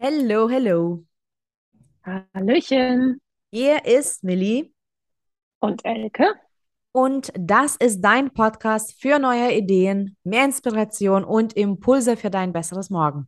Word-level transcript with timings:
Hello, 0.00 0.48
hello. 0.48 1.04
Hallöchen 2.04 3.20
Hier 3.50 3.84
ist 3.84 4.22
Millie 4.22 4.70
und 5.60 5.84
Elke. 5.84 6.34
und 6.92 7.32
das 7.38 7.76
ist 7.76 8.00
dein 8.00 8.30
Podcast 8.30 9.00
für 9.00 9.18
neue 9.18 9.52
Ideen, 9.54 10.16
mehr 10.24 10.44
Inspiration 10.44 11.24
und 11.24 11.54
Impulse 11.54 12.16
für 12.16 12.30
dein 12.30 12.52
besseres 12.52 12.90
Morgen. 12.90 13.26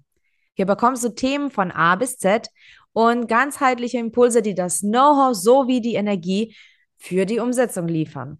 Hier 0.55 0.67
bekommst 0.67 1.05
du 1.05 1.09
Themen 1.09 1.51
von 1.51 1.71
A 1.73 1.97
bis 1.97 2.19
Z 2.19 2.49
und 2.93 3.29
ganzheitliche 3.29 3.99
Impulse, 3.99 4.43
die 4.43 4.55
das 4.55 4.81
Know-how 4.81 5.35
sowie 5.35 5.81
die 5.81 5.95
Energie 5.95 6.57
für 6.99 7.27
die 7.27 7.41
Umsetzung 7.41 7.89
liefern. 7.89 8.39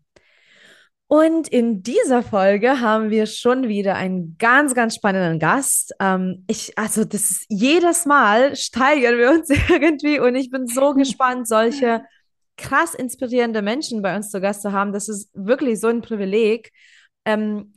Und 1.13 1.49
in 1.49 1.83
dieser 1.83 2.23
Folge 2.23 2.81
haben 2.81 3.11
wir 3.11 3.27
schon 3.27 3.67
wieder 3.67 3.97
einen 3.97 4.37
ganz, 4.39 4.77
ganz 4.77 4.95
spannenden 4.95 5.41
Gast. 5.41 5.93
Ähm, 5.99 6.45
ich, 6.47 6.79
also 6.79 7.05
das 7.05 7.33
ist 7.33 7.47
jedes 7.49 8.07
Mal 8.07 8.55
steigern 8.55 9.19
wir 9.19 9.31
uns 9.33 9.51
irgendwie 9.69 10.21
und 10.21 10.37
ich 10.37 10.51
bin 10.51 10.69
so 10.69 10.95
gespannt, 10.95 11.49
solche 11.49 12.05
krass 12.57 12.95
inspirierende 12.95 13.61
Menschen 13.61 14.03
bei 14.03 14.15
uns 14.15 14.31
zu 14.31 14.41
Gast 14.41 14.63
zu 14.63 14.71
haben. 14.71 14.93
Das 14.93 15.09
ist 15.09 15.31
wirklich 15.35 15.81
so 15.81 15.89
ein 15.89 16.01
Privileg. 16.01 16.71
Ähm, 17.25 17.73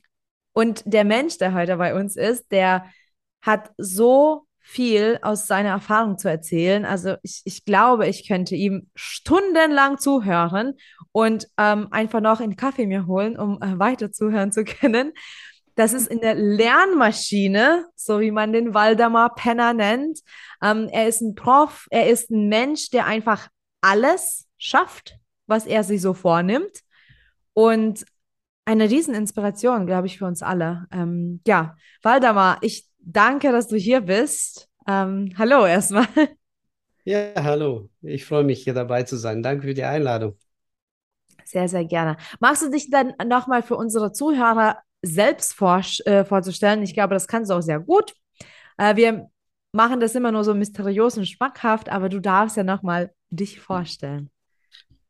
und 0.53 0.83
der 0.85 1.03
Mensch, 1.03 1.39
der 1.39 1.55
heute 1.55 1.77
bei 1.77 1.95
uns 1.95 2.15
ist, 2.15 2.51
der 2.51 2.85
hat 3.41 3.71
so 3.79 4.45
viel 4.65 5.19
aus 5.21 5.45
seiner 5.45 5.69
Erfahrung 5.69 6.17
zu 6.17 6.29
erzählen. 6.29 6.85
Also 6.85 7.15
ich, 7.21 7.41
ich 7.43 7.65
glaube, 7.65 8.07
ich 8.07 8.27
könnte 8.27 8.55
ihm 8.55 8.89
stundenlang 8.95 9.99
zuhören 9.99 10.75
und 11.11 11.47
ähm, 11.57 11.89
einfach 11.91 12.21
noch 12.21 12.39
einen 12.39 12.55
Kaffee 12.55 12.87
mir 12.87 13.05
holen, 13.05 13.37
um 13.37 13.61
äh, 13.61 13.77
weiter 13.77 14.11
zuhören 14.11 14.51
zu 14.51 14.63
können. 14.63 15.11
Das 15.75 15.91
ist 15.93 16.07
in 16.07 16.21
der 16.21 16.35
Lernmaschine, 16.35 17.85
so 17.95 18.21
wie 18.21 18.31
man 18.31 18.53
den 18.53 18.73
Waldemar 18.73 19.35
Penner 19.35 19.73
nennt. 19.73 20.19
Ähm, 20.61 20.87
er 20.91 21.07
ist 21.07 21.21
ein 21.21 21.35
Prof, 21.35 21.87
er 21.91 22.09
ist 22.09 22.31
ein 22.31 22.47
Mensch, 22.47 22.89
der 22.89 23.05
einfach 23.05 23.49
alles 23.81 24.47
schafft, 24.57 25.17
was 25.45 25.65
er 25.65 25.83
sich 25.83 26.01
so 26.01 26.13
vornimmt. 26.13 26.79
Und 27.53 28.05
eine 28.65 28.89
Rieseninspiration, 28.89 29.85
glaube 29.87 30.07
ich, 30.07 30.19
für 30.19 30.25
uns 30.25 30.41
alle. 30.41 30.85
Ähm, 30.91 31.41
ja, 31.45 31.75
Waldemar, 32.01 32.59
ich 32.61 32.87
danke, 33.05 33.51
dass 33.51 33.67
du 33.67 33.75
hier 33.75 34.01
bist. 34.01 34.69
Ähm, 34.87 35.33
hallo 35.37 35.65
erstmal. 35.65 36.07
Ja, 37.05 37.33
hallo. 37.35 37.89
Ich 38.01 38.25
freue 38.25 38.43
mich, 38.43 38.63
hier 38.63 38.73
dabei 38.73 39.03
zu 39.03 39.17
sein. 39.17 39.43
Danke 39.43 39.67
für 39.67 39.73
die 39.73 39.83
Einladung. 39.83 40.37
Sehr, 41.43 41.67
sehr 41.67 41.85
gerne. 41.85 42.17
Magst 42.39 42.61
du 42.63 42.69
dich 42.69 42.89
dann 42.89 43.13
nochmal 43.27 43.61
für 43.61 43.75
unsere 43.75 44.11
Zuhörer 44.11 44.77
selbst 45.01 45.53
vor, 45.53 45.81
äh, 46.05 46.23
vorzustellen? 46.23 46.81
Ich 46.81 46.93
glaube, 46.93 47.13
das 47.13 47.27
kannst 47.27 47.51
du 47.51 47.55
auch 47.55 47.61
sehr 47.61 47.79
gut. 47.79 48.13
Äh, 48.77 48.95
wir 48.95 49.29
machen 49.73 49.99
das 49.99 50.15
immer 50.15 50.31
nur 50.31 50.43
so 50.43 50.53
mysteriös 50.53 51.17
und 51.17 51.25
schmackhaft, 51.25 51.89
aber 51.89 52.09
du 52.09 52.19
darfst 52.19 52.57
ja 52.57 52.63
nochmal 52.63 53.11
dich 53.29 53.59
vorstellen. 53.59 54.29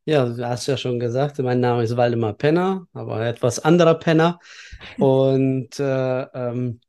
Ja, 0.06 0.26
du 0.26 0.46
hast 0.46 0.68
ja 0.68 0.76
schon 0.76 1.00
gesagt, 1.00 1.40
mein 1.40 1.62
Name 1.62 1.84
ist 1.84 1.96
Waldemar 1.96 2.34
Penner, 2.34 2.88
aber 2.94 3.18
ein 3.18 3.28
etwas 3.28 3.60
anderer 3.60 3.96
Penner. 3.96 4.40
Und 4.98 5.80
äh, 5.80 6.22
ähm, 6.24 6.82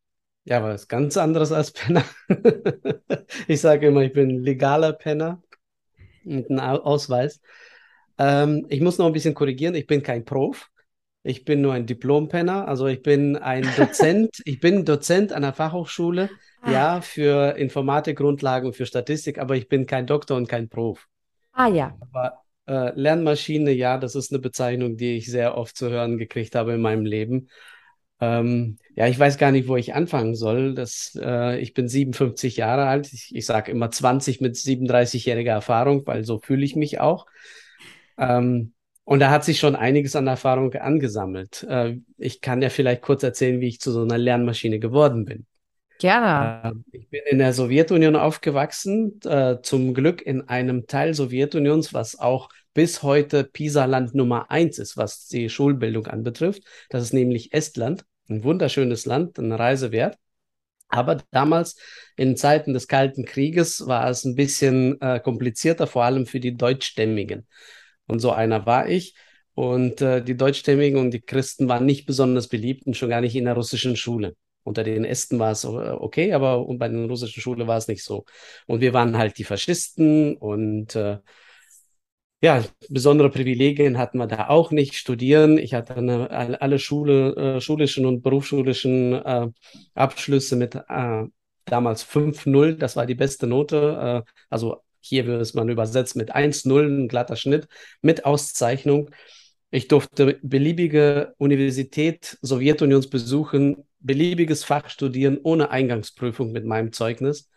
ja, 0.45 0.63
was 0.63 0.89
ganz 0.89 1.17
anderes 1.17 1.53
als 1.53 1.73
Penner. 1.73 2.05
Ich 3.49 3.61
sage 3.61 3.89
immer, 3.89 4.03
ich 4.03 4.13
bin 4.13 4.43
legaler 4.43 4.93
Penner 4.93 5.43
mit 6.25 6.51
einem 6.51 6.61
Au- 6.61 6.83
Ausweis. 6.83 7.41
Ähm, 8.19 8.67
ich 8.71 8.81
muss 8.81 8.99
noch 8.99 9.07
ein 9.07 9.13
bisschen 9.15 9.35
korrigieren, 9.35 9.75
ich 9.75 9.87
bin 9.87 10.03
kein 10.03 10.25
Prof. 10.25 10.71
Ich 11.25 11.45
bin 11.45 11.63
nur 11.63 11.75
ein 11.75 11.87
Diplom-Penner. 11.87 12.69
Also 12.69 12.87
ich 12.89 13.03
bin 13.03 13.37
ein 13.37 13.75
Dozent. 13.75 14.31
Ich 14.45 14.61
bin 14.61 14.85
Dozent 14.87 15.33
an 15.33 15.43
der 15.43 15.55
Fachhochschule, 15.55 16.33
Ah, 16.63 16.89
ja, 16.89 17.01
für 17.03 17.57
Informatikgrundlagen 17.59 18.69
und 18.69 18.75
für 18.77 18.87
Statistik, 18.87 19.39
aber 19.39 19.57
ich 19.57 19.69
bin 19.69 19.87
kein 19.87 20.07
Doktor 20.07 20.37
und 20.37 20.49
kein 20.49 20.69
Prof. 20.71 21.09
ah 21.53 21.69
ja, 21.69 21.97
Aber 22.01 22.45
äh, 22.67 22.93
Lernmaschine, 22.99 23.73
ja, 23.73 23.99
das 23.99 24.15
ist 24.15 24.33
eine 24.33 24.41
Bezeichnung, 24.41 24.97
die 24.97 25.17
ich 25.17 25.27
sehr 25.31 25.57
oft 25.57 25.77
zu 25.77 25.91
hören 25.91 26.19
gekriegt 26.19 26.55
habe 26.55 26.75
in 26.75 26.81
meinem 26.81 27.05
Leben. 27.05 27.49
Ähm, 28.21 28.79
ja, 28.97 29.09
ich 29.09 29.19
weiß 29.19 29.39
gar 29.39 29.51
nicht, 29.51 29.67
wo 29.67 29.77
ich 29.77 29.95
anfangen 29.95 30.35
soll. 30.35 30.75
Das, 30.75 31.19
äh, 31.21 31.59
ich 31.61 31.75
bin 31.75 31.89
57 31.89 32.57
Jahre 32.57 32.87
alt. 32.87 33.13
Ich, 33.13 33.35
ich 33.35 33.45
sage 33.45 33.73
immer 33.73 33.91
20 33.91 34.41
mit 34.41 34.55
37-jähriger 34.55 35.51
Erfahrung, 35.51 36.07
weil 36.07 36.25
so 36.25 36.39
fühle 36.39 36.65
ich 36.65 36.77
mich 36.77 37.01
auch. 37.01 37.27
Ähm, 38.17 38.73
und 39.03 39.21
da 39.21 39.31
hat 39.31 39.45
sich 39.45 39.59
schon 39.59 39.75
einiges 39.75 40.15
an 40.17 40.27
Erfahrung 40.29 40.73
angesammelt. 40.75 41.65
Äh, 41.69 41.99
ich 42.17 42.41
kann 42.41 42.63
ja 42.63 42.71
vielleicht 42.71 43.03
kurz 43.03 43.23
erzählen, 43.23 43.61
wie 43.61 43.69
ich 43.69 43.81
zu 43.81 43.91
so 43.91 44.03
einer 44.03 44.17
Lernmaschine 44.17 44.79
geworden 44.79 45.25
bin. 45.25 45.45
gerne. 45.99 46.71
Äh, 46.93 46.97
ich 46.97 47.09
bin 47.09 47.23
in 47.29 47.39
der 47.39 47.53
Sowjetunion 47.53 48.15
aufgewachsen, 48.15 49.21
äh, 49.25 49.57
zum 49.63 49.93
Glück 49.93 50.23
in 50.23 50.49
einem 50.49 50.87
Teil 50.87 51.15
Sowjetunions, 51.15 51.93
was 51.93 52.19
auch 52.19 52.49
bis 52.75 53.03
heute 53.03 53.45
PISA-Land 53.45 54.15
Nummer 54.15 54.51
eins 54.51 54.79
ist, 54.79 54.97
was 54.97 55.27
die 55.27 55.49
Schulbildung 55.49 56.07
anbetrifft. 56.07 56.63
Das 56.89 57.03
ist 57.03 57.13
nämlich 57.13 57.53
Estland, 57.53 58.05
ein 58.29 58.45
wunderschönes 58.45 59.07
Land, 59.07 59.39
eine 59.39 59.59
Reise 59.59 59.93
wert. 59.93 60.19
Aber 60.89 61.19
damals, 61.31 61.77
in 62.17 62.37
Zeiten 62.37 62.73
des 62.73 62.89
Kalten 62.89 63.25
Krieges, 63.25 63.87
war 63.87 64.09
es 64.09 64.25
ein 64.25 64.37
bisschen 64.37 65.01
äh, 65.01 65.21
komplizierter, 65.21 65.87
vor 65.87 66.05
allem 66.05 66.27
für 66.27 66.41
die 66.41 66.57
Deutschstämmigen. 66.57 67.47
Und 68.07 68.21
so 68.21 68.33
einer 68.33 68.67
war 68.67 68.89
ich. 68.89 69.15
Und 69.55 70.01
äh, 70.01 70.23
die 70.23 70.37
Deutschstämmigen 70.37 70.99
und 70.99 71.11
die 71.13 71.21
Christen 71.21 71.69
waren 71.69 71.87
nicht 71.87 72.07
besonders 72.07 72.49
beliebt 72.49 72.87
und 72.87 72.97
schon 72.97 73.09
gar 73.09 73.21
nicht 73.21 73.37
in 73.37 73.45
der 73.45 73.55
russischen 73.55 73.97
Schule. 73.97 74.37
Unter 74.63 74.83
den 74.83 75.05
Esten 75.05 75.39
war 75.39 75.53
es 75.53 75.65
äh, 75.65 75.69
okay, 75.69 76.33
aber 76.33 76.65
bei 76.77 76.89
den 76.89 77.07
russischen 77.07 77.41
Schule 77.41 77.67
war 77.67 77.77
es 77.77 77.89
nicht 77.89 78.05
so. 78.05 78.25
Und 78.67 78.81
wir 78.81 78.93
waren 78.93 79.17
halt 79.17 79.39
die 79.39 79.45
Faschisten 79.45 80.37
und 80.37 80.97
äh, 80.97 81.19
ja, 82.45 82.63
besondere 82.91 83.31
Privilegien 83.31 83.97
hatten 83.97 84.19
wir 84.19 84.27
da 84.27 84.49
auch 84.49 84.71
nicht. 84.71 84.97
Studieren, 84.97 85.57
ich 85.57 85.73
hatte 85.73 85.97
eine, 85.97 86.31
alle 86.61 86.79
Schule, 86.79 87.35
äh, 87.37 87.61
schulischen 87.63 88.05
und 88.05 88.21
berufsschulischen 88.23 89.15
äh, 89.15 89.49
Abschlüsse 89.95 90.55
mit 90.57 90.75
äh, 90.75 91.25
damals 91.65 92.05
5,0, 92.05 92.75
das 92.75 92.97
war 92.97 93.07
die 93.07 93.15
beste 93.15 93.47
Note. 93.47 94.25
Äh, 94.27 94.31
also 94.51 94.83
hier 95.01 95.27
wird 95.27 95.41
es 95.41 95.55
man 95.55 95.71
übersetzt 95.71 96.17
mit 96.17 96.37
1,0, 96.37 97.05
ein 97.05 97.09
glatter 97.09 97.37
Schnitt, 97.37 97.67
mit 98.03 98.27
Auszeichnung. 98.27 99.11
Ich 99.71 99.89
durfte 99.89 100.39
beliebige 100.43 101.35
Universität 101.39 102.37
Sowjetunions 102.43 103.09
besuchen, 103.09 103.85
beliebiges 104.01 104.65
Fach 104.65 104.91
studieren 104.91 105.39
ohne 105.43 105.71
Eingangsprüfung 105.71 106.53
mit 106.53 106.67
meinem 106.67 106.93
Zeugnis 106.93 107.49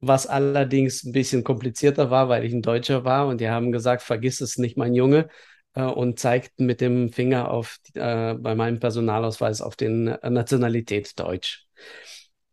was 0.00 0.26
allerdings 0.26 1.04
ein 1.04 1.12
bisschen 1.12 1.44
komplizierter 1.44 2.10
war, 2.10 2.28
weil 2.28 2.44
ich 2.44 2.52
ein 2.52 2.62
Deutscher 2.62 3.04
war 3.04 3.26
und 3.26 3.40
die 3.40 3.48
haben 3.48 3.72
gesagt, 3.72 4.02
vergiss 4.02 4.40
es 4.40 4.58
nicht, 4.58 4.76
mein 4.76 4.94
Junge, 4.94 5.28
äh, 5.74 5.82
und 5.82 6.18
zeigten 6.18 6.66
mit 6.66 6.80
dem 6.80 7.12
Finger 7.12 7.50
auf, 7.50 7.78
äh, 7.94 8.34
bei 8.34 8.54
meinem 8.54 8.80
Personalausweis 8.80 9.60
auf 9.60 9.76
den 9.76 10.08
äh, 10.08 10.30
Nationalität 10.30 11.18
Deutsch. 11.18 11.66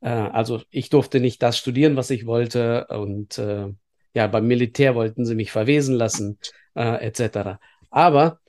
Äh, 0.02 0.10
also 0.10 0.62
ich 0.70 0.90
durfte 0.90 1.20
nicht 1.20 1.42
das 1.42 1.58
studieren, 1.58 1.96
was 1.96 2.10
ich 2.10 2.26
wollte 2.26 2.88
und 2.88 3.38
äh, 3.38 3.68
ja, 4.16 4.28
beim 4.28 4.46
Militär 4.46 4.94
wollten 4.96 5.26
sie 5.26 5.36
mich 5.36 5.52
verwesen 5.52 5.96
lassen, 5.96 6.38
äh, 6.76 7.06
etc. 7.06 7.60
Aber 7.90 8.40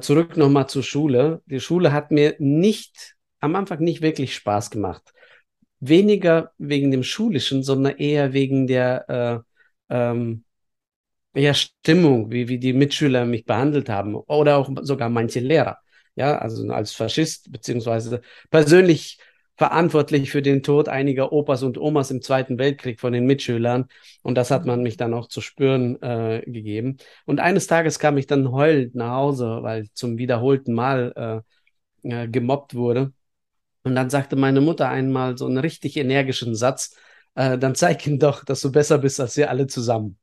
zurück 0.00 0.36
nochmal 0.36 0.68
zur 0.68 0.84
Schule. 0.84 1.42
Die 1.46 1.58
Schule 1.58 1.92
hat 1.92 2.12
mir 2.12 2.36
nicht, 2.38 3.16
am 3.40 3.56
Anfang 3.56 3.80
nicht 3.80 4.00
wirklich 4.00 4.32
Spaß 4.32 4.70
gemacht 4.70 5.12
weniger 5.82 6.52
wegen 6.58 6.90
dem 6.92 7.02
Schulischen, 7.02 7.62
sondern 7.62 7.96
eher 7.96 8.32
wegen 8.32 8.66
der 8.66 9.44
äh, 9.90 9.94
ähm, 9.94 10.44
ja, 11.34 11.54
Stimmung, 11.54 12.30
wie, 12.30 12.48
wie 12.48 12.58
die 12.58 12.72
Mitschüler 12.72 13.24
mich 13.26 13.44
behandelt 13.44 13.88
haben 13.88 14.14
oder 14.14 14.58
auch 14.58 14.70
sogar 14.82 15.08
manche 15.08 15.40
Lehrer. 15.40 15.78
Ja, 16.14 16.38
also 16.38 16.70
als 16.72 16.92
Faschist 16.92 17.50
beziehungsweise 17.50 18.20
persönlich 18.50 19.18
verantwortlich 19.56 20.30
für 20.30 20.42
den 20.42 20.62
Tod 20.62 20.88
einiger 20.88 21.32
Opas 21.32 21.62
und 21.62 21.78
Omas 21.78 22.10
im 22.10 22.22
Zweiten 22.22 22.58
Weltkrieg 22.58 23.00
von 23.00 23.12
den 23.12 23.26
Mitschülern. 23.26 23.86
Und 24.22 24.36
das 24.36 24.50
hat 24.50 24.66
man 24.66 24.82
mich 24.82 24.96
dann 24.96 25.14
auch 25.14 25.28
zu 25.28 25.40
spüren 25.40 26.00
äh, 26.02 26.42
gegeben. 26.46 26.98
Und 27.26 27.40
eines 27.40 27.66
Tages 27.66 27.98
kam 27.98 28.18
ich 28.18 28.26
dann 28.26 28.52
heulend 28.52 28.94
nach 28.94 29.12
Hause, 29.12 29.58
weil 29.62 29.88
zum 29.94 30.18
wiederholten 30.18 30.74
Mal 30.74 31.42
äh, 32.04 32.24
äh, 32.24 32.28
gemobbt 32.28 32.74
wurde. 32.74 33.12
Und 33.84 33.94
dann 33.94 34.10
sagte 34.10 34.36
meine 34.36 34.60
Mutter 34.60 34.88
einmal 34.88 35.36
so 35.36 35.46
einen 35.46 35.58
richtig 35.58 35.96
energischen 35.96 36.54
Satz, 36.54 36.96
äh, 37.34 37.58
dann 37.58 37.74
zeig 37.74 38.06
ihm 38.06 38.18
doch, 38.18 38.44
dass 38.44 38.60
du 38.60 38.70
besser 38.70 38.98
bist 38.98 39.20
als 39.20 39.36
wir 39.36 39.50
alle 39.50 39.66
zusammen. 39.66 40.18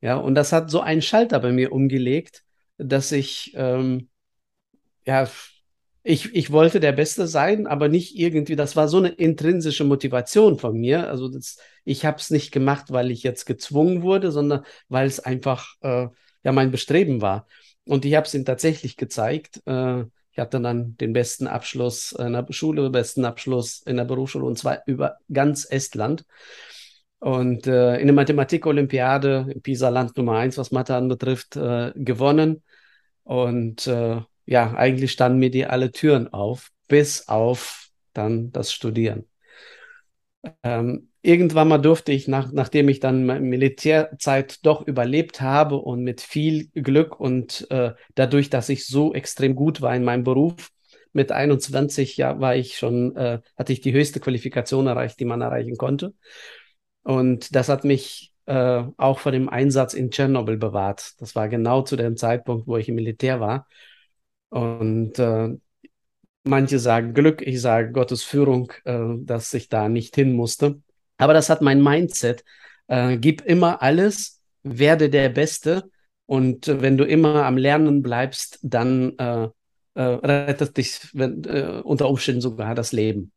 Ja, 0.00 0.16
und 0.16 0.34
das 0.34 0.52
hat 0.52 0.70
so 0.70 0.80
einen 0.80 1.02
Schalter 1.02 1.40
bei 1.40 1.52
mir 1.52 1.72
umgelegt, 1.72 2.44
dass 2.78 3.10
ich, 3.12 3.52
ähm, 3.56 4.08
ja, 5.04 5.28
ich, 6.04 6.34
ich 6.34 6.52
wollte 6.52 6.80
der 6.80 6.92
Beste 6.92 7.26
sein, 7.26 7.66
aber 7.66 7.88
nicht 7.88 8.16
irgendwie, 8.16 8.56
das 8.56 8.76
war 8.76 8.88
so 8.88 8.98
eine 8.98 9.08
intrinsische 9.08 9.84
Motivation 9.84 10.58
von 10.58 10.78
mir. 10.78 11.08
Also 11.08 11.28
das, 11.28 11.58
ich 11.84 12.06
habe 12.06 12.18
es 12.18 12.30
nicht 12.30 12.52
gemacht, 12.52 12.86
weil 12.90 13.10
ich 13.10 13.22
jetzt 13.22 13.44
gezwungen 13.44 14.02
wurde, 14.02 14.30
sondern 14.32 14.64
weil 14.88 15.06
es 15.06 15.20
einfach, 15.20 15.74
äh, 15.82 16.06
ja, 16.44 16.52
mein 16.52 16.70
Bestreben 16.70 17.20
war. 17.20 17.46
Und 17.84 18.04
ich 18.04 18.14
habe 18.14 18.26
es 18.26 18.34
ihm 18.34 18.44
tatsächlich 18.44 18.96
gezeigt. 18.96 19.60
Äh, 19.66 20.04
ich 20.38 20.40
hatte 20.40 20.60
dann 20.60 20.96
den 20.98 21.12
besten 21.12 21.48
Abschluss 21.48 22.12
in 22.12 22.32
der 22.32 22.46
Schule, 22.50 22.90
besten 22.90 23.24
Abschluss 23.24 23.82
in 23.84 23.96
der 23.96 24.04
Berufsschule 24.04 24.44
und 24.44 24.56
zwar 24.56 24.82
über 24.86 25.18
ganz 25.32 25.64
Estland. 25.68 26.24
und 27.18 27.66
äh, 27.66 27.96
in 27.98 28.06
der 28.06 28.14
Mathematik-Olympiade 28.14 29.56
Pisa-Land 29.62 30.16
Nummer 30.16 30.38
eins, 30.38 30.56
was 30.56 30.70
Mathe 30.70 30.94
anbetrifft, 30.94 31.56
äh, 31.56 31.92
gewonnen. 31.96 32.62
Und 33.24 33.88
äh, 33.88 34.20
ja, 34.46 34.74
eigentlich 34.74 35.10
standen 35.10 35.40
mir 35.40 35.50
die 35.50 35.66
alle 35.66 35.90
Türen 35.90 36.32
auf, 36.32 36.70
bis 36.86 37.26
auf 37.28 37.88
dann 38.12 38.52
das 38.52 38.72
Studieren. 38.72 39.26
Ähm, 40.62 41.07
irgendwann 41.22 41.68
mal 41.68 41.78
durfte 41.78 42.12
ich, 42.12 42.28
nach, 42.28 42.52
nachdem 42.52 42.88
ich 42.88 43.00
dann 43.00 43.26
Militärzeit 43.26 44.64
doch 44.64 44.86
überlebt 44.86 45.40
habe 45.40 45.76
und 45.76 46.02
mit 46.02 46.20
viel 46.20 46.68
Glück 46.74 47.18
und 47.18 47.66
äh, 47.70 47.92
dadurch, 48.14 48.50
dass 48.50 48.68
ich 48.68 48.86
so 48.86 49.14
extrem 49.14 49.54
gut 49.54 49.80
war 49.80 49.94
in 49.94 50.04
meinem 50.04 50.24
Beruf, 50.24 50.70
mit 51.12 51.32
21 51.32 52.16
ja, 52.16 52.40
war 52.40 52.54
ich 52.56 52.76
schon, 52.76 53.16
äh, 53.16 53.40
hatte 53.56 53.72
ich 53.72 53.80
die 53.80 53.92
höchste 53.92 54.20
Qualifikation 54.20 54.86
erreicht, 54.86 55.18
die 55.20 55.24
man 55.24 55.40
erreichen 55.40 55.76
konnte. 55.76 56.14
Und 57.02 57.54
das 57.54 57.68
hat 57.68 57.84
mich 57.84 58.32
äh, 58.46 58.84
auch 58.96 59.18
vor 59.18 59.32
dem 59.32 59.48
Einsatz 59.48 59.94
in 59.94 60.10
Tschernobyl 60.10 60.56
bewahrt. 60.56 61.14
Das 61.20 61.34
war 61.34 61.48
genau 61.48 61.82
zu 61.82 61.96
dem 61.96 62.16
Zeitpunkt, 62.16 62.66
wo 62.66 62.76
ich 62.76 62.88
im 62.88 62.94
Militär 62.94 63.40
war. 63.40 63.66
Und 64.50 65.18
äh, 65.18 65.50
manche 66.44 66.78
sagen 66.78 67.14
Glück, 67.14 67.42
ich 67.42 67.60
sage 67.60 67.92
Gottes 67.92 68.22
Führung, 68.22 68.72
äh, 68.84 69.16
dass 69.18 69.52
ich 69.54 69.68
da 69.68 69.88
nicht 69.88 70.14
hin 70.14 70.32
musste. 70.32 70.80
Aber 71.18 71.34
das 71.34 71.50
hat 71.50 71.60
mein 71.62 71.82
Mindset. 71.82 72.44
Äh, 72.86 73.18
gib 73.18 73.42
immer 73.42 73.82
alles, 73.82 74.40
werde 74.62 75.10
der 75.10 75.28
Beste. 75.28 75.90
Und 76.26 76.66
wenn 76.68 76.96
du 76.96 77.04
immer 77.04 77.44
am 77.44 77.56
Lernen 77.56 78.02
bleibst, 78.02 78.58
dann 78.62 79.16
äh, 79.18 79.48
äh, 79.94 80.02
rettet 80.02 80.76
dich 80.76 81.00
wenn, 81.12 81.44
äh, 81.44 81.80
unter 81.82 82.08
Umständen 82.08 82.40
sogar 82.40 82.74
das 82.74 82.92
Leben. 82.92 83.32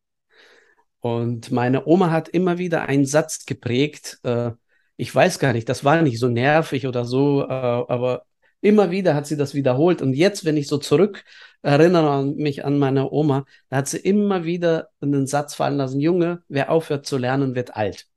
Und 0.99 1.51
meine 1.51 1.87
Oma 1.87 2.11
hat 2.11 2.29
immer 2.29 2.59
wieder 2.59 2.83
einen 2.83 3.05
Satz 3.05 3.45
geprägt. 3.45 4.19
Äh, 4.23 4.51
ich 4.97 5.13
weiß 5.13 5.39
gar 5.39 5.53
nicht, 5.53 5.67
das 5.67 5.83
war 5.83 6.01
nicht 6.01 6.19
so 6.19 6.27
nervig 6.27 6.85
oder 6.85 7.05
so, 7.05 7.41
äh, 7.43 7.45
aber 7.47 8.23
immer 8.61 8.91
wieder 8.91 9.15
hat 9.15 9.27
sie 9.27 9.37
das 9.37 9.53
wiederholt. 9.53 10.01
Und 10.01 10.13
jetzt, 10.13 10.45
wenn 10.45 10.57
ich 10.57 10.67
so 10.67 10.77
zurück 10.77 11.23
erinnere 11.63 12.25
mich 12.25 12.65
an 12.65 12.79
meine 12.79 13.11
Oma, 13.11 13.45
da 13.69 13.77
hat 13.77 13.87
sie 13.87 13.97
immer 13.97 14.45
wieder 14.45 14.89
einen 14.99 15.27
Satz 15.27 15.53
fallen 15.55 15.77
lassen, 15.77 15.99
Junge, 15.99 16.43
wer 16.47 16.71
aufhört 16.71 17.05
zu 17.05 17.17
lernen, 17.17 17.55
wird 17.55 17.75
alt. 17.75 18.07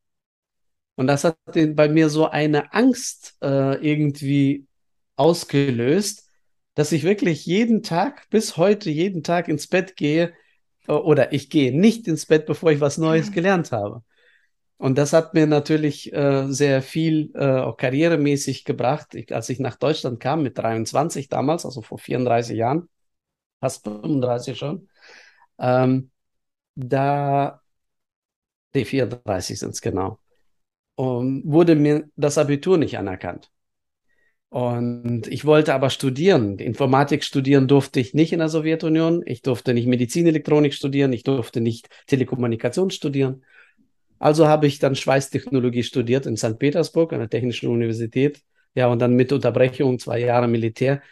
Und 0.97 1.09
das 1.09 1.25
hat 1.25 1.37
bei 1.75 1.89
mir 1.89 2.09
so 2.09 2.29
eine 2.29 2.73
Angst 2.73 3.37
äh, 3.43 3.77
irgendwie 3.85 4.67
ausgelöst, 5.17 6.29
dass 6.75 6.93
ich 6.93 7.05
wirklich 7.05 7.47
jeden 7.47 7.83
Tag, 7.83 8.29
bis 8.31 8.57
heute 8.57 8.91
jeden 8.91 9.23
Tag 9.23 9.49
ins 9.49 9.67
Bett 9.67 9.97
gehe 9.97 10.33
äh, 10.87 10.93
oder 10.93 11.33
ich 11.33 11.51
gehe 11.51 11.79
nicht 11.79 12.07
ins 12.09 12.27
Bett, 12.27 12.47
bevor 12.47 12.71
ich 12.73 12.81
was 12.81 12.99
Neues 12.99 13.33
gelernt 13.33 13.73
habe. 13.73 14.03
Und 14.77 14.99
das 14.99 15.13
hat 15.13 15.35
mir 15.35 15.47
natürlich 15.47 16.13
äh, 16.13 16.47
sehr 16.49 16.83
viel 16.83 17.31
äh, 17.35 17.61
auch 17.61 17.77
karrieremäßig 17.77 18.65
gebracht. 18.65 19.15
Ich, 19.15 19.35
als 19.35 19.49
ich 19.49 19.61
nach 19.61 19.77
Deutschland 19.77 20.21
kam 20.21 20.43
mit 20.43 20.59
23 20.59 21.29
damals, 21.29 21.65
also 21.65 21.81
vor 21.81 21.99
34 21.99 22.57
Jahren, 22.57 22.89
fast 23.61 23.85
35 23.85 24.59
schon, 24.59 24.89
ähm, 25.59 26.11
da, 26.75 27.63
die 28.75 28.85
34 28.85 29.59
sind 29.59 29.71
es 29.71 29.81
genau, 29.81 30.19
um, 30.97 31.43
wurde 31.45 31.77
mir 31.77 32.09
das 32.17 32.39
Abitur 32.39 32.77
nicht 32.79 32.99
anerkannt. 32.99 33.51
Und 34.49 35.27
ich 35.27 35.45
wollte 35.45 35.75
aber 35.75 35.91
studieren. 35.91 36.59
Informatik 36.61 37.25
studieren 37.25 37.67
durfte 37.67 37.99
ich 37.99 38.15
nicht 38.15 38.33
in 38.33 38.39
der 38.39 38.49
Sowjetunion. 38.49 39.23
Ich 39.27 39.43
durfte 39.43 39.75
nicht 39.75 39.87
Medizinelektronik 39.89 40.75
studieren. 40.75 41.13
Ich 41.13 41.25
durfte 41.25 41.61
nicht 41.61 41.89
Telekommunikation 42.07 42.91
studieren. 42.91 43.45
Also 44.19 44.47
habe 44.49 44.67
ich 44.67 44.79
dann 44.79 44.95
Schweißtechnologie 44.97 45.83
studiert 45.83 46.27
in 46.27 46.37
St. 46.37 46.59
Petersburg 46.59 47.13
an 47.13 47.21
der 47.21 47.29
Technischen 47.31 47.69
Universität. 47.69 48.41
Ja, 48.75 48.89
und 48.89 48.99
dann 49.01 49.15
mit 49.15 49.33
Unterbrechung, 49.33 49.99
zwei 49.99 50.21
Jahre 50.21 50.49
Militär, 50.49 51.03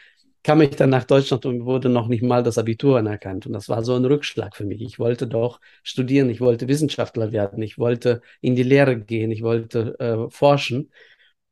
kam 0.43 0.61
ich 0.61 0.71
dann 0.71 0.91
nach 0.91 1.05
Deutschland 1.05 1.47
und 1.47 1.65
wurde 1.65 1.89
noch 1.89 2.09
nicht 2.09 2.23
mal 2.23 2.43
das 2.43 2.59
Abitur 2.59 2.99
anerkannt. 2.99 3.47
Und 3.47 3.53
das 3.53 3.69
war 3.69 3.85
so 3.85 3.95
ein 3.95 4.05
Rückschlag 4.05 4.57
für 4.57 4.65
mich. 4.65 4.83
Ich 4.83 4.99
wollte 4.99 5.29
doch 5.29 5.61
studieren, 5.85 6.31
ich 6.31 6.41
wollte 6.41 6.67
Wissenschaftler 6.69 7.31
werden, 7.33 7.63
ich 7.63 7.79
wollte 7.79 8.23
in 8.41 8.57
die 8.57 8.65
Lehre 8.65 8.99
gehen, 8.99 9.31
ich 9.31 9.43
wollte 9.43 9.97
äh, 10.01 10.31
forschen. 10.31 10.91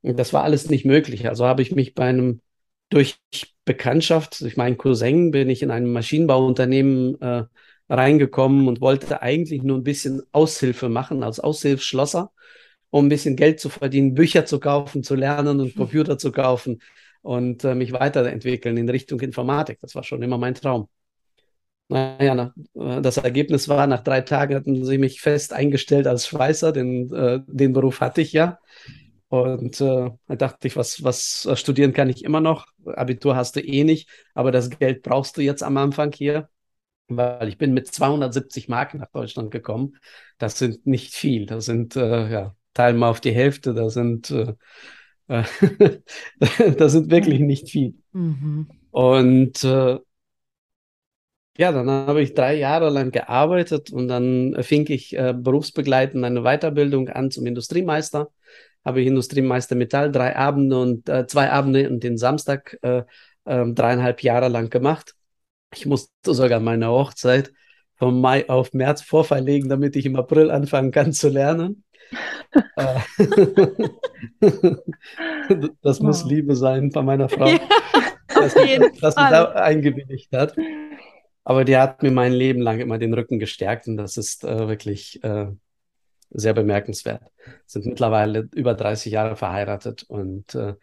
Und 0.03 0.19
das 0.19 0.33
war 0.33 0.45
alles 0.45 0.69
nicht 0.71 0.85
möglich. 0.85 1.29
Also 1.29 1.45
habe 1.47 1.63
ich 1.63 1.73
mich 1.75 1.95
bei 1.95 2.05
einem, 2.07 2.41
durch 2.89 3.19
Bekanntschaft, 3.65 4.41
durch 4.41 4.57
meinen 4.57 4.77
Cousin, 4.79 5.31
bin 5.31 5.49
ich 5.51 5.63
in 5.63 5.71
einem 5.71 5.93
Maschinenbauunternehmen 5.93 7.21
äh, 7.21 7.45
reingekommen 7.91 8.69
und 8.69 8.81
wollte 8.81 9.21
eigentlich 9.21 9.63
nur 9.63 9.77
ein 9.77 9.83
bisschen 9.83 10.23
Aushilfe 10.33 10.89
machen 10.89 11.23
als 11.23 11.41
Aushilfsschlosser, 11.41 12.31
um 12.91 13.07
ein 13.07 13.09
bisschen 13.09 13.37
Geld 13.37 13.61
zu 13.61 13.69
verdienen, 13.69 14.15
Bücher 14.15 14.47
zu 14.47 14.61
kaufen, 14.61 15.03
zu 15.03 15.15
lernen 15.17 15.61
und 15.61 15.77
Computer 15.77 16.17
zu 16.17 16.33
kaufen 16.33 16.81
und 17.23 17.65
äh, 17.65 17.75
mich 17.75 17.93
weiterentwickeln 17.93 18.77
in 18.77 18.89
Richtung 18.89 19.21
Informatik. 19.21 19.79
Das 19.83 19.95
war 19.95 20.05
schon 20.05 20.23
immer 20.23 20.39
mein 20.39 20.55
Traum. 20.55 20.89
Naja, 21.89 22.35
na, 22.75 23.01
das 23.01 23.17
Ergebnis 23.17 23.69
war, 23.69 23.89
nach 23.89 24.05
drei 24.05 24.21
Tagen 24.21 24.55
hatten 24.55 24.85
sie 24.85 24.97
mich 24.97 25.21
fest 25.21 25.53
eingestellt 25.53 26.07
als 26.07 26.29
Schweißer, 26.29 26.71
den, 26.71 27.13
äh, 27.13 27.41
den 27.49 27.73
Beruf 27.73 28.01
hatte 28.01 28.21
ich 28.21 28.33
ja. 28.33 28.61
Und 29.29 29.81
äh, 29.81 30.11
da 30.29 30.37
dachte 30.37 30.69
ich, 30.69 30.77
was, 30.77 31.03
was 31.03 31.49
studieren 31.55 31.93
kann 31.93 32.09
ich 32.09 32.25
immer 32.25 32.41
noch. 32.41 32.67
Abitur 32.85 33.35
hast 33.35 33.57
du 33.57 33.61
eh 33.61 33.83
nicht, 33.83 34.09
aber 34.35 34.53
das 34.53 34.71
Geld 34.71 35.03
brauchst 35.03 35.37
du 35.37 35.41
jetzt 35.41 35.63
am 35.65 35.77
Anfang 35.77 36.13
hier, 36.13 36.49
weil 37.17 37.49
ich 37.49 37.59
bin 37.59 37.73
mit 37.73 37.89
270 37.89 38.69
Mark 38.69 38.95
nach 38.95 39.11
Deutschland 39.11 39.51
gekommen. 39.51 39.97
Das 40.39 40.59
sind 40.59 40.87
nicht 40.87 41.15
viel. 41.15 41.47
Das 41.47 41.65
sind, 41.67 41.97
äh, 41.97 42.31
ja, 42.31 42.55
teilen 42.75 42.97
mal 42.97 43.11
auf 43.11 43.21
die 43.21 43.33
Hälfte. 43.33 43.75
Das 43.75 43.95
sind, 43.95 44.31
äh, 44.31 44.55
äh 45.29 45.45
das 46.77 46.93
sind 46.93 47.11
wirklich 47.11 47.41
nicht 47.41 47.71
viel. 47.71 47.95
Mhm. 48.13 48.69
Und 48.91 49.65
äh, 49.65 49.99
ja, 51.59 51.73
dann 51.73 51.89
habe 51.91 52.23
ich 52.23 52.35
drei 52.35 52.55
Jahre 52.57 52.91
lang 52.91 53.11
gearbeitet 53.11 53.91
und 53.93 54.09
dann 54.09 54.57
fing 54.63 54.87
ich 54.89 55.17
äh, 55.17 55.35
berufsbegleitend 55.37 56.25
eine 56.25 56.43
Weiterbildung 56.43 57.09
an 57.09 57.31
zum 57.31 57.47
Industriemeister 57.47 58.31
habe 58.85 59.01
ich 59.01 59.07
Industriemeister 59.07 59.75
Metall 59.77 60.11
drei 60.11 60.37
Abende 60.37 60.81
und 60.81 61.09
äh, 61.09 61.27
zwei 61.27 61.51
Abende 61.51 61.89
und 61.89 62.03
den 62.03 62.17
Samstag 62.19 62.79
äh, 62.83 63.03
äh, 63.45 63.73
dreieinhalb 63.73 64.23
Jahre 64.23 64.49
lang 64.49 64.71
gemacht. 64.71 65.15
Ich 65.75 65.87
musste 65.87 66.35
sogar 66.35 66.61
meine 66.61 66.89
Hochzeit 66.89 67.53
vom 67.97 68.21
Mai 68.21 68.49
auf 68.49 68.73
März 68.73 69.03
vorverlegen, 69.03 69.69
damit 69.69 69.95
ich 69.97 70.07
im 70.07 70.17
April 70.17 70.51
anfangen 70.51 70.91
kann 70.91 71.13
zu 71.13 71.29
lernen. 71.29 71.85
Äh, 72.77 73.01
das 75.83 76.01
wow. 76.01 76.07
muss 76.07 76.25
Liebe 76.25 76.57
sein 76.57 76.91
von 76.91 77.05
meiner 77.05 77.29
Frau, 77.29 77.47
ja, 77.47 77.61
dass, 78.35 78.55
sie, 78.55 78.81
dass 79.01 79.15
sie 79.15 79.29
da 79.31 79.53
eingewilligt 79.53 80.33
hat. 80.33 80.57
Aber 81.45 81.65
die 81.65 81.77
hat 81.77 82.03
mir 82.03 82.11
mein 82.11 82.33
Leben 82.33 82.61
lang 82.61 82.81
immer 82.81 82.99
den 82.99 83.15
Rücken 83.15 83.39
gestärkt 83.39 83.87
und 83.87 83.97
das 83.97 84.17
ist 84.17 84.45
äh, 84.45 84.69
wirklich 84.69 85.23
äh, 85.23 85.49
sehr 86.31 86.55
bemerkenswert. 86.55 87.23
Sind 87.67 87.87
mittlerweile 87.87 88.49
über 88.55 88.75
30 88.75 89.13
Jahre 89.13 89.37
verheiratet 89.37 90.05
und 90.05 90.55
äh, 90.55 90.75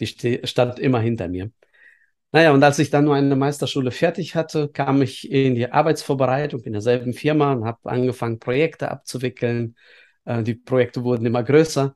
die 0.00 0.40
stand 0.44 0.78
immer 0.78 1.00
hinter 1.00 1.28
mir. 1.28 1.50
Naja, 2.32 2.52
und 2.52 2.62
als 2.62 2.78
ich 2.78 2.90
dann 2.90 3.04
nur 3.04 3.14
eine 3.14 3.36
Meisterschule 3.36 3.90
fertig 3.90 4.34
hatte, 4.34 4.68
kam 4.68 5.00
ich 5.00 5.30
in 5.30 5.54
die 5.54 5.70
Arbeitsvorbereitung 5.72 6.60
in 6.64 6.72
derselben 6.72 7.14
Firma 7.14 7.52
und 7.52 7.64
habe 7.64 7.78
angefangen, 7.84 8.38
Projekte 8.38 8.90
abzuwickeln. 8.90 9.76
Äh, 10.24 10.42
die 10.42 10.54
Projekte 10.54 11.02
wurden 11.04 11.24
immer 11.24 11.42
größer. 11.42 11.94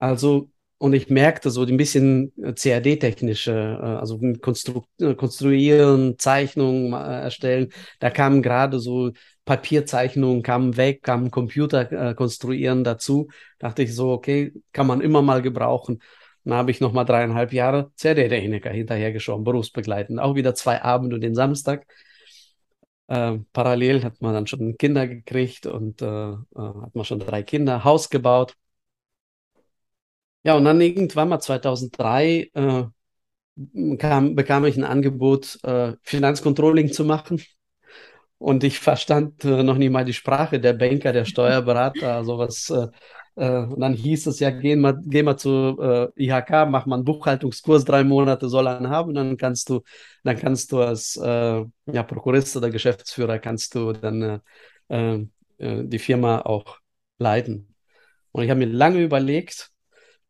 Also 0.00 0.50
und 0.78 0.94
ich 0.94 1.10
merkte 1.10 1.50
so 1.50 1.64
ein 1.64 1.76
bisschen 1.78 2.32
äh, 2.42 2.54
CAD-technische, 2.54 3.52
äh, 3.52 3.86
also 3.86 4.20
Konstru 4.42 4.84
konstruieren, 5.16 6.18
Zeichnungen 6.18 6.92
erstellen. 6.94 7.72
Da 8.00 8.10
kamen 8.10 8.42
gerade 8.42 8.80
so 8.80 9.12
Papierzeichnungen, 9.46 10.42
kamen 10.42 10.76
weg, 10.76 11.02
kamen 11.02 11.30
Computer 11.30 12.14
konstruieren 12.14 12.84
dazu. 12.84 13.28
Dachte 13.58 13.82
ich 13.84 13.94
so, 13.94 14.10
okay, 14.12 14.52
kann 14.72 14.86
man 14.86 15.00
immer 15.02 15.22
mal 15.22 15.42
gebrauchen. 15.42 16.00
Dann 16.44 16.54
habe 16.54 16.70
ich 16.70 16.80
nochmal 16.80 17.04
dreieinhalb 17.04 17.52
Jahre 17.52 17.90
CAD-Techniker 18.00 18.70
hinterhergeschoben, 18.70 19.44
berufsbegleitend. 19.44 20.20
Auch 20.20 20.34
wieder 20.34 20.54
zwei 20.54 20.82
Abende 20.82 21.16
und 21.16 21.22
den 21.22 21.34
Samstag. 21.34 21.86
Äh, 23.06 23.38
parallel 23.52 24.02
hat 24.04 24.20
man 24.20 24.34
dann 24.34 24.46
schon 24.46 24.76
Kinder 24.78 25.06
gekriegt 25.06 25.66
und 25.66 26.02
äh, 26.02 26.06
hat 26.06 26.94
man 26.94 27.04
schon 27.04 27.18
drei 27.20 27.42
Kinder, 27.42 27.84
Haus 27.84 28.10
gebaut. 28.10 28.54
Ja, 30.42 30.56
und 30.56 30.64
dann 30.64 30.80
irgendwann 30.80 31.28
mal 31.30 31.40
2003 31.40 32.50
äh, 32.54 32.84
kam, 33.98 34.34
bekam 34.34 34.64
ich 34.64 34.76
ein 34.76 34.84
Angebot, 34.84 35.58
äh, 35.64 35.94
Finanzcontrolling 36.02 36.92
zu 36.92 37.04
machen. 37.04 37.42
Und 38.38 38.64
ich 38.64 38.78
verstand 38.78 39.44
äh, 39.44 39.62
noch 39.62 39.78
nie 39.78 39.88
mal 39.88 40.04
die 40.04 40.12
Sprache 40.12 40.60
der 40.60 40.74
Banker, 40.74 41.12
der 41.12 41.24
Steuerberater, 41.24 42.24
sowas. 42.24 42.68
Äh, 42.70 42.88
äh, 43.36 43.58
und 43.58 43.80
dann 43.80 43.94
hieß 43.94 44.26
es 44.26 44.40
ja, 44.40 44.50
geh 44.50 44.76
mal, 44.76 45.00
geh 45.04 45.22
mal 45.22 45.36
zu 45.36 45.76
äh, 45.80 46.08
IHK, 46.22 46.66
mach 46.66 46.86
mal 46.86 46.96
einen 46.96 47.04
Buchhaltungskurs, 47.04 47.84
drei 47.84 48.04
Monate 48.04 48.48
soll 48.48 48.66
er 48.66 48.88
haben, 48.90 49.14
dann 49.14 49.36
kannst 49.36 49.68
du, 49.68 49.82
dann 50.22 50.36
kannst 50.38 50.72
du 50.72 50.80
als 50.80 51.16
äh, 51.16 51.64
ja, 51.86 52.02
Prokurist 52.02 52.56
oder 52.56 52.70
Geschäftsführer 52.70 53.38
kannst 53.38 53.74
du 53.74 53.92
dann 53.92 54.40
äh, 54.88 55.26
äh, 55.58 55.84
die 55.84 55.98
Firma 55.98 56.40
auch 56.40 56.78
leiten. 57.18 57.74
Und 58.32 58.44
ich 58.44 58.50
habe 58.50 58.60
mir 58.60 58.72
lange 58.72 59.02
überlegt, 59.02 59.70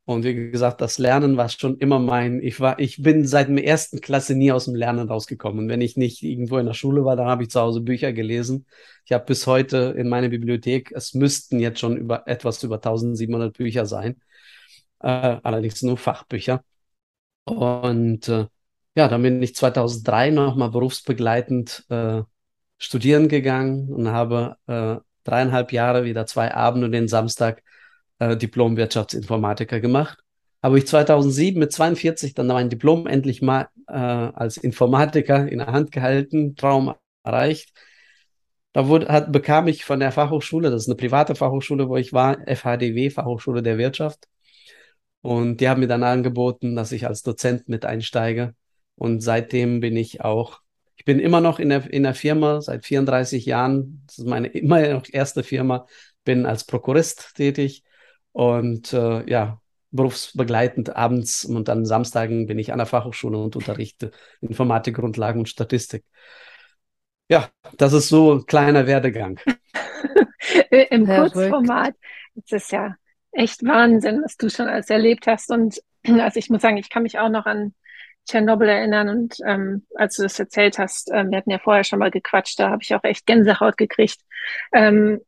und 0.07 0.25
wie 0.25 0.51
gesagt, 0.51 0.83
das 0.83 0.99
Lernen 0.99 1.39
war 1.39 1.49
schon 1.49 1.79
immer 1.79 1.99
mein, 1.99 2.43
ich 2.43 2.61
war, 2.61 2.79
ich 2.79 3.03
bin 3.03 3.27
seit 3.27 3.49
der 3.49 3.65
ersten 3.65 4.01
Klasse 4.03 4.35
nie 4.35 4.53
aus 4.53 4.67
dem 4.67 4.75
Lernen 4.75 5.09
rausgekommen. 5.09 5.69
Wenn 5.69 5.81
ich 5.81 5.97
nicht 5.97 6.23
irgendwo 6.23 6.59
in 6.59 6.67
der 6.67 6.75
Schule 6.75 7.05
war, 7.07 7.17
dann 7.17 7.27
habe 7.27 7.45
ich 7.45 7.51
zu 7.51 7.61
Hause 7.61 7.81
Bücher 7.81 8.13
gelesen. 8.13 8.67
Ich 9.07 9.13
habe 9.13 9.25
bis 9.25 9.47
heute 9.47 9.95
in 9.97 10.09
meiner 10.11 10.29
Bibliothek, 10.29 10.93
es 10.93 11.15
müssten 11.15 11.59
jetzt 11.59 11.81
schon 11.81 11.97
über 11.97 12.29
etwas 12.29 12.63
über 12.63 12.77
1700 12.77 13.57
Bücher 13.57 13.87
sein, 13.87 14.21
äh, 15.01 15.39
allerdings 15.43 15.83
nur 15.83 15.97
Fachbücher. 15.97 16.63
Und 17.45 18.29
äh, 18.29 18.47
ja, 18.97 19.09
dann 19.09 19.23
bin 19.23 19.43
ich 19.43 19.55
2003 19.55 20.31
nochmal 20.31 20.71
berufsbegleitend 20.71 21.85
äh, 21.89 22.23
studieren 22.79 23.29
gegangen 23.29 23.91
und 23.91 24.09
habe 24.09 24.57
äh, 24.67 24.97
dreieinhalb 25.25 25.73
Jahre 25.73 26.05
wieder 26.05 26.27
zwei 26.27 26.55
Abende 26.55 26.87
und 26.87 26.93
den 26.93 27.09
Samstag 27.09 27.63
äh, 28.25 28.37
Diplom-Wirtschaftsinformatiker 28.37 29.81
gemacht. 29.81 30.19
Habe 30.63 30.79
ich 30.79 30.87
2007 30.87 31.59
mit 31.59 31.73
42 31.73 32.35
dann 32.35 32.47
mein 32.47 32.71
Diplom 32.71 33.07
endlich 33.07 33.43
mal 33.43 33.69
äh, 33.87 33.93
als 33.93 34.57
Informatiker 34.57 35.47
in 35.47 35.59
der 35.59 35.69
Hand 35.69 35.93
gehalten, 35.93 36.57
Traum 36.57 36.95
erreicht. 37.23 37.73
Da 38.73 38.89
wurde, 38.89 39.09
hat, 39.09 39.31
bekam 39.31 39.69
ich 39.69 39.85
von 39.85 40.01
der 40.01 40.11
Fachhochschule, 40.11 40.71
das 40.71 40.83
ist 40.83 40.89
eine 40.89 40.97
private 40.97 41.35
Fachhochschule, 41.35 41.89
wo 41.89 41.97
ich 41.97 42.13
war, 42.13 42.39
FHDW, 42.47 43.11
Fachhochschule 43.11 43.63
der 43.63 43.79
Wirtschaft. 43.79 44.27
Und 45.21 45.61
die 45.61 45.69
haben 45.69 45.81
mir 45.81 45.87
dann 45.87 46.03
angeboten, 46.03 46.77
dass 46.77 46.93
ich 46.93 47.07
als 47.07 47.23
Dozent 47.23 47.69
mit 47.69 47.85
einsteige. 47.85 48.55
Und 48.97 49.21
seitdem 49.21 49.81
bin 49.81 49.97
ich 49.97 50.23
auch, 50.23 50.61
ich 50.97 51.05
bin 51.05 51.21
immer 51.21 51.41
noch 51.41 51.59
in 51.59 51.69
der, 51.69 51.91
in 51.93 52.03
der 52.05 52.15
Firma 52.15 52.61
seit 52.61 52.85
34 52.85 53.47
Jahren. 53.47 54.03
Das 54.07 54.19
ist 54.19 54.27
meine 54.27 54.49
immer 54.63 54.87
noch 54.89 55.05
erste 55.11 55.43
Firma. 55.43 55.87
Bin 56.25 56.47
als 56.47 56.65
Prokurist 56.65 57.35
tätig 57.37 57.85
und 58.35 58.93
äh, 58.93 59.31
ja, 59.31 59.61
berufsbegleitend 59.93 60.97
abends 60.97 61.45
und 61.45 61.69
dann 61.69 61.87
Samstagen 61.87 62.47
bin 62.47 62.59
ich 62.59 62.73
an 62.73 62.79
der 62.79 62.87
Fachhochschule 62.87 63.39
und 63.39 63.55
unterrichte 63.55 64.11
Informatik, 64.41 64.97
Grundlagen 64.97 65.39
und 65.39 65.49
Statistik. 65.49 66.05
Ja, 67.29 67.49
das 67.79 67.93
ist 67.93 68.09
so 68.09 68.35
ein 68.35 68.47
kleiner 68.47 68.89
Werdegang. 68.89 69.39
Im 70.91 71.07
Kurzformat. 71.07 71.95
Das 72.35 72.65
ist 72.65 72.73
ja 72.73 72.97
echt 73.31 73.65
Wahnsinn, 73.65 74.21
was 74.25 74.37
du 74.37 74.51
schon 74.51 74.67
alles 74.67 74.91
erlebt 74.91 75.29
hast. 75.29 75.51
Und 75.51 75.81
also 76.05 76.39
ich 76.39 76.51
muss 76.51 76.61
sagen, 76.61 76.77
ich 76.77 76.91
kann 76.91 77.05
mich 77.05 77.21
auch 77.21 77.31
noch 77.31 77.47
an 77.47 77.73
Tschernobyl 78.27 78.69
erinnern 78.69 79.11
und 79.11 79.37
ähm, 79.47 79.87
als 79.95 80.17
du 80.17 80.23
das 80.23 80.39
erzählt 80.41 80.79
hast, 80.79 81.11
ähm, 81.13 81.31
wir 81.31 81.39
hatten 81.39 81.51
ja 81.51 81.59
vorher 81.59 81.85
schon 81.85 81.99
mal 82.01 82.11
gequatscht, 82.11 82.59
da 82.59 82.71
habe 82.71 82.83
ich 82.83 82.95
auch 82.95 83.05
echt 83.05 83.27
Gänsehaut 83.27 83.77
gekriegt. 83.77 84.19
Ähm, 84.73 85.21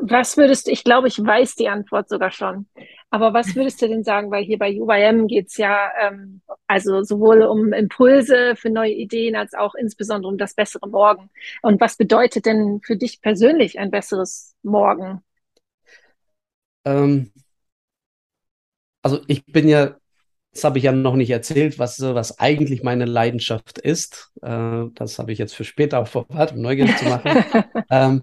was 0.00 0.36
würdest 0.36 0.66
du, 0.66 0.70
ich 0.70 0.84
glaube, 0.84 1.08
ich 1.08 1.18
weiß 1.18 1.54
die 1.56 1.68
Antwort 1.68 2.08
sogar 2.08 2.30
schon, 2.30 2.66
aber 3.10 3.34
was 3.34 3.54
würdest 3.54 3.82
du 3.82 3.88
denn 3.88 4.04
sagen, 4.04 4.30
weil 4.30 4.42
hier 4.44 4.58
bei 4.58 4.80
UYM 4.80 5.26
geht's 5.26 5.58
ja 5.58 5.90
ähm, 6.00 6.40
also 6.66 7.02
sowohl 7.02 7.42
um 7.42 7.72
Impulse 7.72 8.56
für 8.56 8.70
neue 8.70 8.92
Ideen 8.92 9.36
als 9.36 9.54
auch 9.54 9.74
insbesondere 9.74 10.32
um 10.32 10.38
das 10.38 10.54
bessere 10.54 10.88
Morgen. 10.88 11.30
Und 11.60 11.80
was 11.80 11.96
bedeutet 11.96 12.46
denn 12.46 12.80
für 12.82 12.96
dich 12.96 13.20
persönlich 13.20 13.78
ein 13.78 13.90
besseres 13.90 14.54
Morgen? 14.62 15.22
Ähm, 16.86 17.30
also 19.02 19.20
ich 19.26 19.44
bin 19.44 19.68
ja, 19.68 19.96
das 20.52 20.64
habe 20.64 20.78
ich 20.78 20.84
ja 20.84 20.92
noch 20.92 21.16
nicht 21.16 21.30
erzählt, 21.30 21.78
was, 21.78 22.00
was 22.00 22.38
eigentlich 22.38 22.82
meine 22.82 23.04
Leidenschaft 23.04 23.78
ist. 23.78 24.32
Äh, 24.42 24.84
das 24.94 25.18
habe 25.18 25.32
ich 25.32 25.38
jetzt 25.38 25.54
für 25.54 25.64
später 25.64 25.98
auch 25.98 26.08
verwahrt, 26.08 26.52
um 26.52 26.62
neugierig 26.62 26.96
zu 26.96 27.04
machen. 27.04 27.44
ähm, 27.90 28.22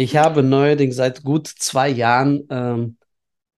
ich 0.00 0.16
habe 0.16 0.42
neuerdings 0.42 0.96
seit 0.96 1.22
gut 1.22 1.46
zwei 1.46 1.90
Jahren 1.90 2.44
ähm, 2.50 2.96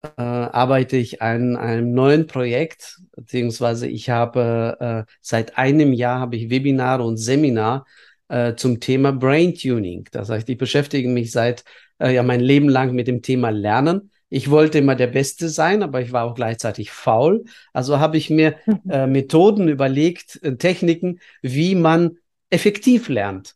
äh, 0.02 0.20
arbeite 0.20 0.96
ich 0.96 1.22
an 1.22 1.56
einem 1.56 1.92
neuen 1.92 2.26
Projekt, 2.26 3.00
beziehungsweise 3.14 3.86
ich 3.86 4.10
habe 4.10 5.06
äh, 5.06 5.12
seit 5.20 5.56
einem 5.56 5.92
Jahr 5.92 6.18
habe 6.18 6.34
ich 6.34 6.50
Webinare 6.50 7.04
und 7.04 7.16
Seminar 7.16 7.86
äh, 8.26 8.56
zum 8.56 8.80
Thema 8.80 9.12
Brain 9.12 9.54
Tuning. 9.54 10.08
Das 10.10 10.30
heißt, 10.30 10.48
ich 10.48 10.58
beschäftige 10.58 11.08
mich 11.08 11.30
seit 11.30 11.62
äh, 12.00 12.12
ja 12.12 12.24
mein 12.24 12.40
Leben 12.40 12.68
lang 12.68 12.92
mit 12.92 13.06
dem 13.06 13.22
Thema 13.22 13.50
Lernen. 13.50 14.10
Ich 14.28 14.50
wollte 14.50 14.78
immer 14.78 14.96
der 14.96 15.06
Beste 15.06 15.48
sein, 15.48 15.84
aber 15.84 16.00
ich 16.00 16.10
war 16.10 16.24
auch 16.24 16.34
gleichzeitig 16.34 16.90
faul. 16.90 17.44
Also 17.72 18.00
habe 18.00 18.16
ich 18.16 18.30
mir 18.30 18.56
äh, 18.88 19.06
Methoden 19.06 19.68
überlegt, 19.68 20.42
äh, 20.42 20.56
Techniken, 20.56 21.20
wie 21.40 21.76
man 21.76 22.16
effektiv 22.50 23.08
lernt. 23.08 23.54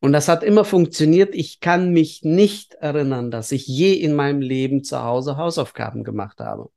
Und 0.00 0.12
das 0.12 0.28
hat 0.28 0.42
immer 0.42 0.64
funktioniert. 0.64 1.34
Ich 1.34 1.60
kann 1.60 1.92
mich 1.92 2.22
nicht 2.22 2.74
erinnern, 2.74 3.30
dass 3.30 3.52
ich 3.52 3.66
je 3.66 3.92
in 3.92 4.14
meinem 4.14 4.40
Leben 4.40 4.82
zu 4.82 5.02
Hause 5.02 5.36
Hausaufgaben 5.36 6.04
gemacht 6.04 6.40
habe. 6.40 6.70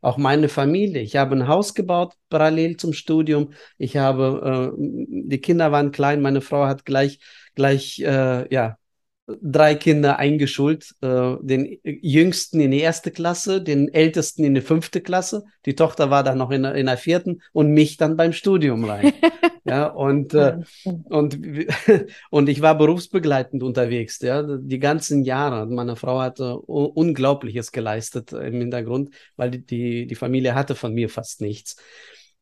Auch 0.00 0.18
meine 0.18 0.48
Familie. 0.48 1.02
Ich 1.02 1.16
habe 1.16 1.36
ein 1.36 1.48
Haus 1.48 1.74
gebaut 1.74 2.14
parallel 2.30 2.76
zum 2.76 2.92
Studium. 2.92 3.52
Ich 3.78 3.96
habe, 3.96 4.72
äh, 4.76 4.76
die 4.78 5.40
Kinder 5.40 5.72
waren 5.72 5.90
klein. 5.90 6.22
Meine 6.22 6.40
Frau 6.40 6.66
hat 6.66 6.84
gleich, 6.84 7.18
gleich, 7.54 7.98
äh, 8.00 8.52
ja, 8.52 8.78
drei 9.26 9.74
Kinder 9.74 10.18
eingeschult, 10.18 10.94
äh, 11.00 11.34
den 11.40 11.78
jüngsten 11.82 12.60
in 12.60 12.70
die 12.70 12.80
erste 12.80 13.10
Klasse, 13.10 13.60
den 13.60 13.92
ältesten 13.92 14.44
in 14.44 14.54
die 14.54 14.60
fünfte 14.60 15.00
Klasse, 15.00 15.44
die 15.64 15.74
Tochter 15.74 16.10
war 16.10 16.22
dann 16.22 16.38
noch 16.38 16.50
in, 16.50 16.64
in 16.64 16.86
der 16.86 16.96
vierten 16.96 17.42
und 17.52 17.72
mich 17.72 17.96
dann 17.96 18.16
beim 18.16 18.32
Studium 18.32 18.84
rein. 18.84 19.12
ja, 19.64 19.86
und, 19.88 20.32
äh, 20.34 20.58
und, 20.84 21.40
und 22.30 22.48
ich 22.48 22.62
war 22.62 22.78
berufsbegleitend 22.78 23.62
unterwegs, 23.62 24.20
ja, 24.20 24.42
die 24.42 24.78
ganzen 24.78 25.24
Jahre. 25.24 25.66
Meine 25.66 25.96
Frau 25.96 26.20
hatte 26.20 26.56
Unglaubliches 26.58 27.72
geleistet 27.72 28.32
im 28.32 28.60
Hintergrund, 28.60 29.14
weil 29.36 29.50
die, 29.50 29.66
die, 29.66 30.06
die 30.06 30.14
Familie 30.14 30.54
hatte 30.54 30.76
von 30.76 30.94
mir 30.94 31.08
fast 31.08 31.40
nichts. 31.40 31.76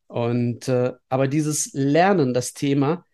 Und, 0.07 0.67
äh, 0.67 0.93
aber 1.09 1.27
dieses 1.27 1.71
Lernen, 1.73 2.35
das 2.35 2.53
Thema, 2.53 3.05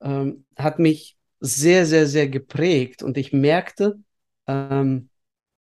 ähm, 0.00 0.46
hat 0.56 0.78
mich 0.78 1.18
sehr, 1.40 1.86
sehr, 1.86 2.06
sehr 2.06 2.28
geprägt 2.28 3.02
und 3.02 3.16
ich 3.18 3.32
merkte, 3.32 3.98
ähm, 4.46 5.08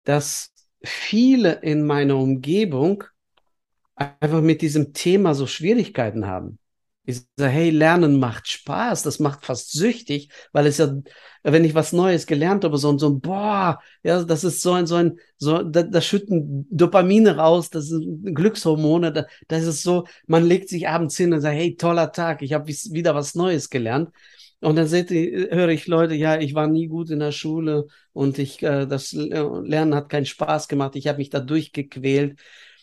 dass 0.03 0.53
viele 0.83 1.53
in 1.61 1.85
meiner 1.85 2.17
Umgebung 2.17 3.03
einfach 3.95 4.41
mit 4.41 4.61
diesem 4.61 4.93
Thema 4.93 5.33
so 5.35 5.47
Schwierigkeiten 5.47 6.25
haben. 6.27 6.59
Ich 7.05 7.23
sage, 7.38 7.51
hey, 7.51 7.69
Lernen 7.71 8.19
macht 8.19 8.47
Spaß, 8.47 9.01
das 9.01 9.19
macht 9.19 9.43
fast 9.43 9.71
süchtig, 9.71 10.29
weil 10.51 10.67
es 10.67 10.77
ja, 10.77 10.93
wenn 11.41 11.65
ich 11.65 11.73
was 11.73 11.91
Neues 11.91 12.27
gelernt 12.27 12.63
habe, 12.63 12.77
so, 12.77 12.95
so 12.99 13.09
ein, 13.09 13.19
boah, 13.19 13.79
ja, 14.03 14.23
das 14.23 14.43
ist 14.43 14.61
so 14.61 14.73
ein, 14.73 14.85
so 14.85 14.95
ein, 14.95 15.19
so, 15.38 15.63
da, 15.63 15.81
da 15.83 16.01
schütten 16.01 16.67
Dopamine 16.69 17.38
raus, 17.38 17.71
das 17.71 17.88
sind 17.88 18.35
Glückshormone, 18.35 19.11
da, 19.11 19.25
das 19.47 19.63
ist 19.63 19.81
so, 19.81 20.05
man 20.27 20.45
legt 20.45 20.69
sich 20.69 20.88
abends 20.88 21.17
hin 21.17 21.33
und 21.33 21.41
sagt, 21.41 21.55
hey, 21.55 21.75
toller 21.75 22.11
Tag, 22.11 22.43
ich 22.43 22.53
habe 22.53 22.67
wieder 22.67 23.15
was 23.15 23.33
Neues 23.33 23.69
gelernt. 23.71 24.09
Und 24.61 24.75
dann 24.75 24.87
seht 24.87 25.09
ihr, 25.11 25.51
höre 25.51 25.69
ich 25.69 25.87
Leute, 25.87 26.15
ja, 26.15 26.39
ich 26.39 26.53
war 26.53 26.67
nie 26.67 26.87
gut 26.87 27.09
in 27.09 27.19
der 27.19 27.31
Schule 27.31 27.87
und 28.11 28.37
ich, 28.39 28.61
äh, 28.61 28.85
das 28.85 29.13
Lernen 29.13 29.95
hat 29.95 30.09
keinen 30.09 30.25
Spaß 30.25 30.67
gemacht, 30.67 30.95
ich 30.95 31.07
habe 31.07 31.19
mich 31.19 31.29
da 31.29 31.39
durchgequält. 31.39 32.39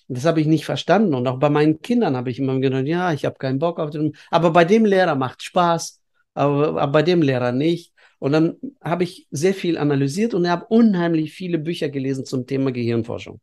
Das 0.08 0.24
habe 0.24 0.40
ich 0.40 0.46
nicht 0.46 0.64
verstanden. 0.64 1.14
Und 1.14 1.26
auch 1.26 1.38
bei 1.38 1.50
meinen 1.50 1.80
Kindern 1.80 2.16
habe 2.16 2.30
ich 2.30 2.38
immer 2.38 2.58
gedacht, 2.60 2.86
ja, 2.86 3.12
ich 3.12 3.24
habe 3.24 3.36
keinen 3.38 3.58
Bock 3.58 3.78
auf 3.80 3.90
den, 3.90 4.16
aber 4.30 4.50
bei 4.52 4.64
dem 4.64 4.84
Lehrer 4.84 5.16
macht 5.16 5.42
Spaß, 5.42 6.00
aber, 6.34 6.80
aber 6.80 6.92
bei 6.92 7.02
dem 7.02 7.22
Lehrer 7.22 7.52
nicht. 7.52 7.92
Und 8.18 8.32
dann 8.32 8.56
habe 8.82 9.04
ich 9.04 9.26
sehr 9.30 9.52
viel 9.54 9.76
analysiert 9.76 10.32
und 10.32 10.48
habe 10.48 10.66
unheimlich 10.68 11.32
viele 11.32 11.58
Bücher 11.58 11.88
gelesen 11.90 12.24
zum 12.24 12.46
Thema 12.46 12.72
Gehirnforschung. 12.72 13.40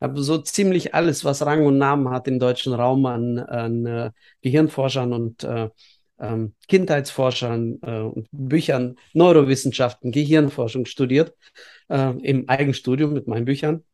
Habe 0.00 0.22
so 0.22 0.38
ziemlich 0.38 0.94
alles, 0.94 1.24
was 1.24 1.44
Rang 1.44 1.66
und 1.66 1.78
Namen 1.78 2.10
hat 2.10 2.28
im 2.28 2.38
deutschen 2.38 2.72
Raum 2.72 3.06
an, 3.06 3.38
an 3.38 3.86
uh, 3.86 4.10
Gehirnforschern 4.42 5.12
und 5.12 5.44
uh, 5.44 5.68
ähm, 6.20 6.54
Kindheitsforschern 6.68 7.78
äh, 7.82 8.00
und 8.00 8.28
Büchern, 8.32 8.96
Neurowissenschaften, 9.12 10.12
Gehirnforschung 10.12 10.86
studiert, 10.86 11.34
äh, 11.88 12.12
im 12.22 12.48
Eigenstudium 12.48 13.12
mit 13.12 13.26
meinen 13.26 13.44
Büchern. 13.44 13.84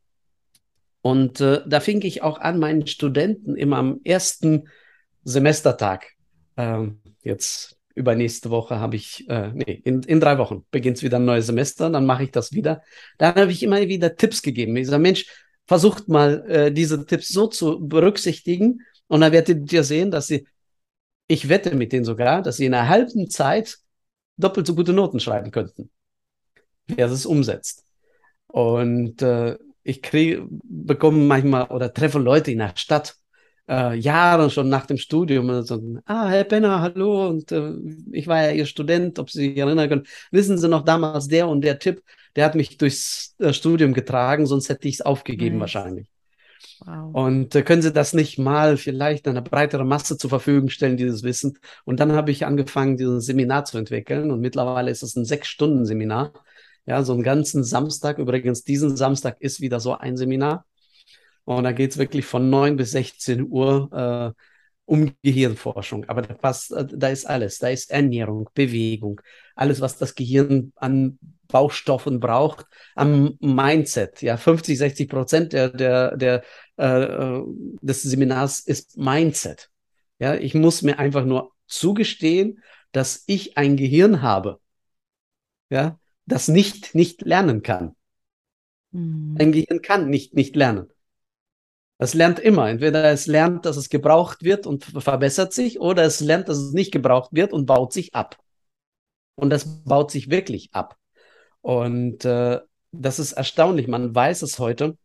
Und 1.01 1.39
äh, 1.39 1.61
da 1.67 1.79
fing 1.79 2.01
ich 2.01 2.23
auch 2.23 2.39
an, 2.39 2.59
meinen 2.59 2.87
Studenten 2.87 3.55
immer 3.55 3.77
am 3.77 3.99
ersten 4.03 4.69
Semestertag, 5.23 6.07
ähm, 6.57 6.99
jetzt 7.21 7.77
übernächste 7.95 8.49
Woche 8.49 8.79
habe 8.79 8.97
ich, 8.97 9.27
äh, 9.29 9.51
nee, 9.53 9.81
in, 9.83 10.03
in 10.03 10.19
drei 10.19 10.37
Wochen 10.37 10.65
beginnt 10.69 11.01
wieder 11.01 11.17
ein 11.17 11.25
neues 11.25 11.45
Semester, 11.45 11.89
dann 11.89 12.05
mache 12.05 12.23
ich 12.23 12.31
das 12.31 12.51
wieder. 12.51 12.83
Dann 13.17 13.35
habe 13.35 13.51
ich 13.51 13.63
immer 13.63 13.79
wieder 13.87 14.15
Tipps 14.15 14.41
gegeben. 14.41 14.75
Ich 14.75 14.87
sage, 14.87 15.01
Mensch, 15.01 15.25
versucht 15.65 16.09
mal 16.09 16.45
äh, 16.47 16.71
diese 16.71 17.05
Tipps 17.05 17.29
so 17.29 17.47
zu 17.47 17.79
berücksichtigen 17.87 18.81
und 19.07 19.21
dann 19.21 19.31
werdet 19.31 19.71
ihr 19.71 19.83
sehen, 19.83 20.11
dass 20.11 20.27
sie 20.27 20.45
ich 21.27 21.49
wette 21.49 21.75
mit 21.75 21.91
denen 21.91 22.05
sogar, 22.05 22.41
dass 22.41 22.57
sie 22.57 22.65
in 22.65 22.73
einer 22.73 22.89
halben 22.89 23.29
Zeit 23.29 23.77
doppelt 24.37 24.67
so 24.67 24.75
gute 24.75 24.93
Noten 24.93 25.19
schreiben 25.19 25.51
könnten, 25.51 25.89
wer 26.87 27.07
es 27.07 27.25
umsetzt. 27.25 27.85
Und 28.47 29.21
äh, 29.21 29.57
ich 29.83 30.01
kriege, 30.01 30.47
bekomme 30.49 31.19
manchmal 31.19 31.67
oder 31.67 31.93
treffe 31.93 32.19
Leute 32.19 32.51
in 32.51 32.59
der 32.59 32.73
Stadt 32.75 33.15
äh, 33.67 33.95
Jahren 33.97 34.49
schon 34.49 34.69
nach 34.69 34.85
dem 34.85 34.97
Studium. 34.97 35.63
So, 35.63 35.81
ah, 36.05 36.29
Herr 36.29 36.43
Penner, 36.43 36.81
hallo, 36.81 37.27
und 37.27 37.51
äh, 37.51 37.73
ich 38.11 38.27
war 38.27 38.43
ja 38.43 38.51
Ihr 38.51 38.65
Student, 38.65 39.19
ob 39.19 39.29
Sie 39.29 39.49
sich 39.49 39.57
erinnern 39.57 39.89
können. 39.89 40.07
Wissen 40.31 40.57
Sie 40.57 40.67
noch 40.67 40.83
damals 40.83 41.27
der 41.27 41.47
und 41.47 41.61
der 41.61 41.79
Tipp, 41.79 42.03
der 42.35 42.45
hat 42.45 42.55
mich 42.55 42.77
durchs 42.77 43.35
äh, 43.39 43.53
Studium 43.53 43.93
getragen, 43.93 44.45
sonst 44.45 44.69
hätte 44.69 44.87
ich 44.87 44.95
es 44.95 45.01
aufgegeben 45.01 45.57
nice. 45.57 45.61
wahrscheinlich. 45.61 46.07
Und 47.13 47.55
äh, 47.55 47.61
können 47.63 47.81
Sie 47.81 47.91
das 47.91 48.13
nicht 48.13 48.37
mal 48.37 48.77
vielleicht 48.77 49.27
einer 49.27 49.41
breiteren 49.41 49.87
Masse 49.87 50.17
zur 50.17 50.29
Verfügung 50.29 50.69
stellen, 50.69 50.97
dieses 50.97 51.23
Wissen? 51.23 51.57
Und 51.83 51.99
dann 51.99 52.11
habe 52.13 52.31
ich 52.31 52.45
angefangen, 52.45 52.97
dieses 52.97 53.25
Seminar 53.25 53.65
zu 53.65 53.77
entwickeln. 53.77 54.31
Und 54.31 54.41
mittlerweile 54.41 54.91
ist 54.91 55.03
es 55.03 55.15
ein 55.15 55.25
Sechs-Stunden-Seminar. 55.25 56.33
Ja, 56.85 57.03
so 57.03 57.13
einen 57.13 57.23
ganzen 57.23 57.63
Samstag. 57.63 58.17
Übrigens, 58.19 58.63
diesen 58.63 58.95
Samstag 58.95 59.37
ist 59.39 59.61
wieder 59.61 59.79
so 59.79 59.97
ein 59.97 60.17
Seminar. 60.17 60.65
Und 61.45 61.63
da 61.63 61.71
geht 61.71 61.91
es 61.91 61.97
wirklich 61.97 62.25
von 62.25 62.49
9 62.49 62.75
bis 62.75 62.91
16 62.91 63.47
Uhr 63.49 64.35
äh, 64.35 64.41
um 64.85 65.13
Gehirnforschung. 65.23 66.05
Aber 66.05 66.21
da, 66.21 66.33
passt, 66.33 66.71
äh, 66.71 66.85
da 66.85 67.09
ist 67.09 67.25
alles. 67.25 67.59
Da 67.59 67.69
ist 67.69 67.91
Ernährung, 67.91 68.49
Bewegung, 68.53 69.21
alles, 69.55 69.81
was 69.81 69.97
das 69.97 70.15
Gehirn 70.15 70.71
an 70.75 71.19
Baustoffen 71.47 72.19
braucht, 72.19 72.65
am 72.95 73.37
Mindset. 73.39 74.21
Ja, 74.21 74.37
50, 74.37 74.77
60 74.77 75.09
Prozent 75.09 75.53
der, 75.53 75.69
der, 75.69 76.17
der, 76.17 76.43
äh, 76.77 77.03
äh, 77.03 77.43
des 77.81 78.01
Seminars 78.03 78.59
ist 78.59 78.97
Mindset. 78.97 79.69
Ja, 80.19 80.35
ich 80.35 80.53
muss 80.53 80.81
mir 80.81 80.97
einfach 80.99 81.25
nur 81.25 81.51
zugestehen, 81.67 82.61
dass 82.91 83.23
ich 83.27 83.57
ein 83.57 83.75
Gehirn 83.75 84.21
habe, 84.21 84.59
ja, 85.69 85.99
das 86.25 86.47
nicht, 86.47 86.95
nicht 86.95 87.21
lernen 87.21 87.61
kann. 87.61 87.95
Mhm. 88.91 89.35
Ein 89.39 89.51
Gehirn 89.51 89.81
kann 89.81 90.09
nicht, 90.09 90.33
nicht 90.33 90.55
lernen. 90.55 90.89
Es 91.97 92.13
lernt 92.13 92.39
immer. 92.39 92.69
Entweder 92.69 93.03
es 93.05 93.27
lernt, 93.27 93.65
dass 93.65 93.77
es 93.77 93.89
gebraucht 93.89 94.43
wird 94.43 94.67
und 94.67 94.85
verbessert 94.85 95.53
sich, 95.53 95.79
oder 95.79 96.03
es 96.03 96.19
lernt, 96.19 96.49
dass 96.49 96.57
es 96.57 96.73
nicht 96.73 96.91
gebraucht 96.91 97.29
wird 97.33 97.53
und 97.53 97.65
baut 97.65 97.93
sich 97.93 98.13
ab. 98.13 98.37
Und 99.35 99.49
das 99.49 99.83
baut 99.83 100.11
sich 100.11 100.29
wirklich 100.29 100.69
ab. 100.73 100.97
Und 101.61 102.25
äh, 102.25 102.59
das 102.91 103.19
ist 103.19 103.33
erstaunlich. 103.33 103.87
Man 103.87 104.13
weiß 104.13 104.41
es 104.41 104.59
heute, 104.59 104.97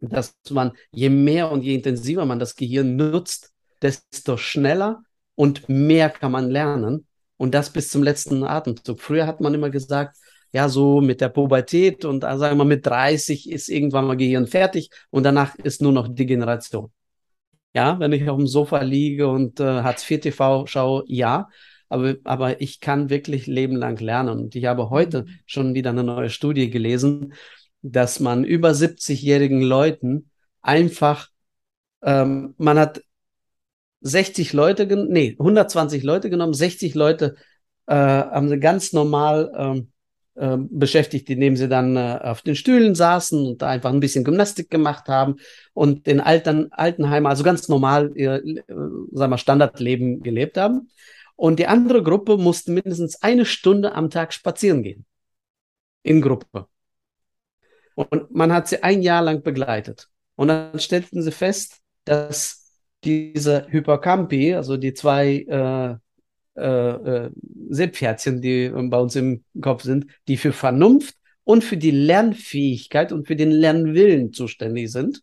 dass 0.00 0.36
man, 0.50 0.72
je 0.90 1.10
mehr 1.10 1.50
und 1.50 1.62
je 1.62 1.74
intensiver 1.74 2.26
man 2.26 2.38
das 2.38 2.54
Gehirn 2.56 2.96
nutzt, 2.96 3.52
desto 3.82 4.36
schneller 4.36 5.02
und 5.34 5.68
mehr 5.68 6.10
kann 6.10 6.32
man 6.32 6.50
lernen. 6.50 7.06
Und 7.36 7.54
das 7.54 7.70
bis 7.70 7.90
zum 7.90 8.02
letzten 8.02 8.44
Atemzug. 8.44 9.00
Früher 9.00 9.26
hat 9.26 9.40
man 9.40 9.54
immer 9.54 9.70
gesagt, 9.70 10.16
ja, 10.52 10.68
so 10.68 11.00
mit 11.00 11.20
der 11.20 11.28
Pubertät 11.28 12.04
und 12.04 12.24
äh, 12.24 12.38
sagen 12.38 12.52
wir 12.58 12.64
mal 12.64 12.64
mit 12.64 12.86
30 12.86 13.50
ist 13.50 13.68
irgendwann 13.68 14.06
mal 14.06 14.16
Gehirn 14.16 14.46
fertig 14.46 14.90
und 15.10 15.24
danach 15.24 15.54
ist 15.56 15.82
nur 15.82 15.92
noch 15.92 16.08
Degeneration. 16.08 16.90
Ja, 17.74 17.98
wenn 18.00 18.12
ich 18.12 18.28
auf 18.28 18.38
dem 18.38 18.46
Sofa 18.46 18.80
liege 18.82 19.28
und 19.28 19.60
äh, 19.60 19.82
Hartz 19.82 20.10
IV 20.10 20.20
TV 20.20 20.66
schaue, 20.66 21.04
ja, 21.08 21.48
aber, 21.88 22.14
aber 22.24 22.60
ich 22.60 22.80
kann 22.80 23.10
wirklich 23.10 23.46
lebenlang 23.46 23.96
lernen. 23.98 24.38
Und 24.40 24.56
ich 24.56 24.64
habe 24.64 24.90
heute 24.90 25.22
mhm. 25.22 25.28
schon 25.46 25.74
wieder 25.74 25.90
eine 25.90 26.04
neue 26.04 26.30
Studie 26.30 26.70
gelesen, 26.70 27.34
dass 27.82 28.20
man 28.20 28.44
über 28.44 28.70
70-jährigen 28.70 29.62
Leuten 29.62 30.30
einfach, 30.62 31.28
ähm, 32.02 32.54
man 32.58 32.78
hat 32.78 33.02
60 34.00 34.52
Leute, 34.52 34.86
nee, 35.08 35.36
120 35.38 36.02
Leute 36.02 36.30
genommen, 36.30 36.54
60 36.54 36.94
Leute 36.94 37.36
äh, 37.86 37.94
haben 37.94 38.48
sie 38.48 38.58
ganz 38.58 38.92
normal 38.92 39.52
ähm, 39.56 39.92
äh, 40.36 40.56
beschäftigt, 40.58 41.28
indem 41.30 41.56
sie 41.56 41.68
dann 41.68 41.96
äh, 41.96 42.18
auf 42.22 42.42
den 42.42 42.56
Stühlen 42.56 42.94
saßen 42.94 43.46
und 43.46 43.62
da 43.62 43.68
einfach 43.68 43.92
ein 43.92 44.00
bisschen 44.00 44.24
Gymnastik 44.24 44.70
gemacht 44.70 45.08
haben 45.08 45.36
und 45.74 46.06
in 46.06 46.20
Altern, 46.20 46.68
Altenheimen, 46.70 47.26
also 47.26 47.42
ganz 47.42 47.68
normal 47.68 48.12
ihr 48.14 48.44
äh, 48.44 48.62
sagen 49.12 49.32
wir, 49.32 49.38
Standardleben 49.38 50.22
gelebt 50.22 50.56
haben. 50.56 50.88
Und 51.36 51.58
die 51.58 51.66
andere 51.66 52.02
Gruppe 52.02 52.38
musste 52.38 52.72
mindestens 52.72 53.22
eine 53.22 53.44
Stunde 53.44 53.94
am 53.94 54.08
Tag 54.10 54.32
spazieren 54.32 54.82
gehen. 54.82 55.04
In 56.02 56.22
Gruppe. 56.22 56.66
Und 57.94 58.34
man 58.34 58.52
hat 58.52 58.68
sie 58.68 58.82
ein 58.82 59.02
Jahr 59.02 59.22
lang 59.22 59.42
begleitet. 59.42 60.08
Und 60.34 60.48
dann 60.48 60.78
stellten 60.78 61.22
sie 61.22 61.32
fest, 61.32 61.80
dass 62.04 62.80
diese 63.04 63.66
Hypercampi, 63.68 64.54
also 64.54 64.76
die 64.76 64.94
zwei 64.94 65.38
äh, 65.48 65.96
äh, 66.56 67.26
äh, 67.26 67.30
Seepferdchen, 67.68 68.40
die 68.40 68.70
bei 68.70 68.98
uns 68.98 69.14
im 69.16 69.44
Kopf 69.60 69.82
sind, 69.82 70.06
die 70.28 70.36
für 70.36 70.52
Vernunft 70.52 71.16
und 71.44 71.62
für 71.62 71.76
die 71.76 71.90
Lernfähigkeit 71.90 73.12
und 73.12 73.26
für 73.26 73.36
den 73.36 73.50
Lernwillen 73.50 74.32
zuständig 74.32 74.90
sind, 74.90 75.22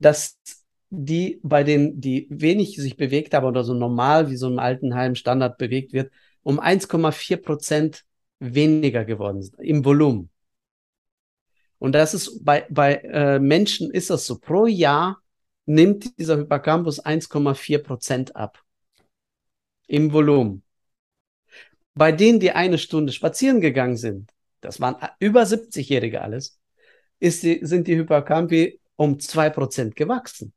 dass 0.00 0.38
die 0.90 1.40
bei 1.42 1.64
denen, 1.64 2.00
die 2.00 2.26
wenig 2.30 2.76
sich 2.76 2.96
bewegt 2.96 3.34
haben 3.34 3.46
oder 3.46 3.64
so 3.64 3.74
normal 3.74 4.30
wie 4.30 4.36
so 4.36 4.48
im 4.48 4.58
Altenheim 4.58 5.14
Standard 5.14 5.58
bewegt 5.58 5.92
wird, 5.92 6.10
um 6.42 6.60
1,4 6.60 7.36
Prozent 7.38 8.04
weniger 8.38 9.04
geworden 9.04 9.42
sind 9.42 9.58
im 9.60 9.84
Volumen. 9.84 10.30
Und 11.78 11.92
das 11.92 12.14
ist 12.14 12.44
bei, 12.44 12.66
bei 12.70 12.96
äh, 12.96 13.38
Menschen 13.38 13.90
ist 13.90 14.10
das 14.10 14.26
so. 14.26 14.38
Pro 14.38 14.66
Jahr 14.66 15.20
nimmt 15.66 16.18
dieser 16.18 16.38
Hippocampus 16.38 17.04
1,4 17.04 17.78
Prozent 17.78 18.36
ab 18.36 18.62
im 19.86 20.12
Volumen. 20.12 20.62
Bei 21.94 22.12
denen, 22.12 22.40
die 22.40 22.52
eine 22.52 22.78
Stunde 22.78 23.12
spazieren 23.12 23.60
gegangen 23.60 23.96
sind, 23.96 24.30
das 24.60 24.80
waren 24.80 24.96
über 25.18 25.42
70-Jährige 25.42 26.20
alles, 26.20 26.58
ist 27.18 27.42
die, 27.42 27.60
sind 27.62 27.86
die 27.86 27.94
Hippocampi 27.94 28.80
um 28.96 29.18
2% 29.18 29.94
gewachsen. 29.94 30.52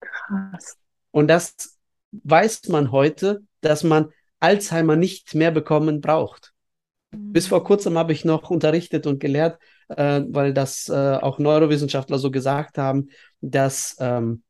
Krass. 0.00 0.76
Und 1.10 1.28
das 1.28 1.78
weiß 2.12 2.68
man 2.68 2.92
heute, 2.92 3.42
dass 3.60 3.82
man 3.82 4.10
Alzheimer 4.38 4.96
nicht 4.96 5.34
mehr 5.34 5.50
bekommen 5.50 6.00
braucht. 6.00 6.52
Mhm. 7.10 7.32
Bis 7.32 7.46
vor 7.46 7.64
kurzem 7.64 7.98
habe 7.98 8.12
ich 8.12 8.24
noch 8.24 8.50
unterrichtet 8.50 9.06
und 9.06 9.18
gelehrt, 9.18 9.60
äh, 9.88 10.22
weil 10.28 10.52
das 10.52 10.88
äh, 10.88 10.92
auch 10.92 11.38
Neurowissenschaftler 11.38 12.18
so 12.18 12.30
gesagt 12.30 12.78
haben, 12.78 13.08
dass 13.40 13.96
ähm, 13.98 14.42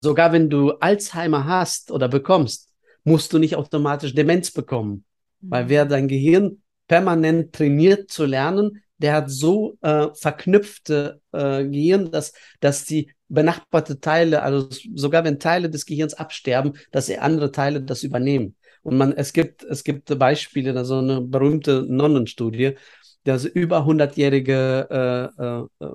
sogar 0.00 0.32
wenn 0.32 0.50
du 0.50 0.72
Alzheimer 0.72 1.46
hast 1.46 1.90
oder 1.90 2.08
bekommst, 2.08 2.72
musst 3.04 3.32
du 3.32 3.38
nicht 3.38 3.56
automatisch 3.56 4.14
Demenz 4.14 4.50
bekommen. 4.50 5.04
Mhm. 5.40 5.50
Weil 5.50 5.68
wer 5.68 5.84
dein 5.86 6.08
Gehirn 6.08 6.62
permanent 6.88 7.52
trainiert 7.52 8.10
zu 8.10 8.24
lernen, 8.24 8.82
der 8.98 9.12
hat 9.12 9.30
so 9.30 9.76
äh, 9.82 10.08
verknüpfte 10.14 11.20
äh, 11.32 11.64
Gehirn, 11.64 12.10
dass, 12.10 12.32
dass 12.60 12.84
die 12.84 13.12
benachbarte 13.28 14.00
Teile, 14.00 14.42
also 14.42 14.68
sogar 14.94 15.24
wenn 15.24 15.38
Teile 15.38 15.68
des 15.68 15.84
Gehirns 15.84 16.14
absterben, 16.14 16.74
dass 16.92 17.10
andere 17.10 17.52
Teile 17.52 17.82
das 17.82 18.04
übernehmen. 18.04 18.56
Und 18.82 18.96
man, 18.96 19.12
es 19.12 19.32
gibt, 19.32 19.64
es 19.64 19.84
gibt 19.84 20.16
Beispiele, 20.18 20.72
da 20.72 20.84
so 20.84 20.98
eine 20.98 21.20
berühmte 21.20 21.84
Nonnenstudie, 21.88 22.76
dass 23.24 23.44
über 23.44 23.84
100-jährige 23.84 25.32
äh, 25.40 25.84
äh, 25.84 25.88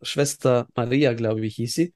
Schwester 0.00 0.68
Maria, 0.76 1.14
glaube 1.14 1.44
ich, 1.44 1.56
hieß 1.56 1.74
sie, 1.74 1.84
äh, 1.86 1.92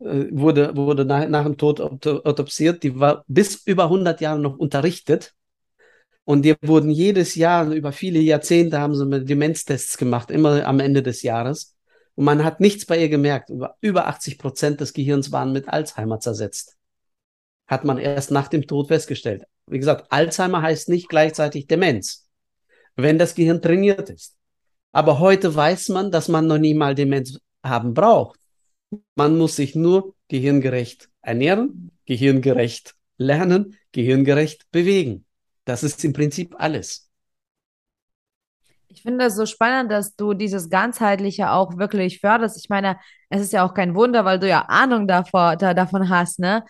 wurde, 0.00 0.76
wurde 0.76 1.04
nach, 1.04 1.28
nach 1.28 1.44
dem 1.44 1.56
Tod 1.56 1.80
autopsiert. 1.80 2.82
Die 2.82 2.98
war 2.98 3.24
bis 3.28 3.62
über 3.66 3.84
100 3.84 4.20
Jahre 4.20 4.40
noch 4.40 4.56
unterrichtet. 4.58 5.34
Und 6.24 6.42
die 6.42 6.54
wurden 6.62 6.90
jedes 6.90 7.34
Jahr, 7.34 7.70
über 7.70 7.92
viele 7.92 8.20
Jahrzehnte 8.20 8.80
haben 8.80 8.94
sie 8.94 9.24
Demenztests 9.24 9.98
gemacht, 9.98 10.30
immer 10.30 10.64
am 10.64 10.80
Ende 10.80 11.02
des 11.02 11.22
Jahres. 11.22 11.76
Und 12.14 12.24
man 12.24 12.44
hat 12.44 12.60
nichts 12.60 12.86
bei 12.86 12.98
ihr 12.98 13.08
gemerkt. 13.08 13.50
Über, 13.50 13.76
über 13.80 14.06
80 14.06 14.38
Prozent 14.38 14.80
des 14.80 14.92
Gehirns 14.92 15.32
waren 15.32 15.52
mit 15.52 15.68
Alzheimer 15.68 16.20
zersetzt. 16.20 16.76
Hat 17.66 17.84
man 17.84 17.98
erst 17.98 18.30
nach 18.30 18.48
dem 18.48 18.66
Tod 18.66 18.88
festgestellt. 18.88 19.44
Wie 19.66 19.78
gesagt, 19.78 20.10
Alzheimer 20.10 20.62
heißt 20.62 20.88
nicht 20.88 21.08
gleichzeitig 21.08 21.66
Demenz, 21.66 22.28
wenn 22.96 23.18
das 23.18 23.34
Gehirn 23.34 23.62
trainiert 23.62 24.10
ist. 24.10 24.36
Aber 24.92 25.20
heute 25.20 25.54
weiß 25.54 25.90
man, 25.90 26.10
dass 26.10 26.28
man 26.28 26.46
noch 26.46 26.58
nie 26.58 26.74
mal 26.74 26.94
Demenz 26.94 27.38
haben 27.62 27.94
braucht. 27.94 28.39
Man 29.14 29.38
muss 29.38 29.56
sich 29.56 29.74
nur 29.74 30.14
gehirngerecht 30.28 31.08
ernähren, 31.22 31.92
gehirngerecht 32.06 32.94
lernen, 33.18 33.76
gehirngerecht 33.92 34.70
bewegen. 34.72 35.24
Das 35.64 35.82
ist 35.82 36.04
im 36.04 36.12
Prinzip 36.12 36.54
alles. 36.58 37.08
Ich 38.88 39.02
finde 39.02 39.26
es 39.26 39.36
so 39.36 39.46
spannend, 39.46 39.92
dass 39.92 40.16
du 40.16 40.34
dieses 40.34 40.68
Ganzheitliche 40.68 41.52
auch 41.52 41.76
wirklich 41.76 42.18
förderst. 42.18 42.56
Ich 42.58 42.68
meine, 42.68 42.98
es 43.28 43.40
ist 43.40 43.52
ja 43.52 43.64
auch 43.64 43.72
kein 43.72 43.94
Wunder, 43.94 44.24
weil 44.24 44.40
du 44.40 44.48
ja 44.48 44.62
Ahnung 44.62 45.06
davor, 45.06 45.56
da, 45.56 45.74
davon 45.74 46.08
hast, 46.08 46.40
ne? 46.40 46.64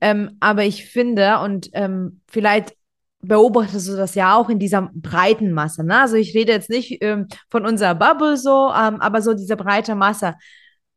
Ähm, 0.00 0.36
aber 0.40 0.64
ich 0.64 0.86
finde, 0.86 1.38
und 1.38 1.70
ähm, 1.74 2.20
vielleicht 2.26 2.74
beobachtest 3.20 3.88
du 3.88 3.96
das 3.96 4.16
ja 4.16 4.34
auch 4.34 4.48
in 4.48 4.58
dieser 4.58 4.90
breiten 4.92 5.52
Masse, 5.52 5.84
ne? 5.84 6.00
Also 6.00 6.16
ich 6.16 6.34
rede 6.34 6.50
jetzt 6.50 6.68
nicht 6.68 6.98
ähm, 7.00 7.28
von 7.48 7.64
unserer 7.64 7.94
Bubble 7.94 8.36
so, 8.36 8.72
ähm, 8.76 9.00
aber 9.00 9.22
so 9.22 9.32
diese 9.32 9.56
breite 9.56 9.94
Masse 9.94 10.34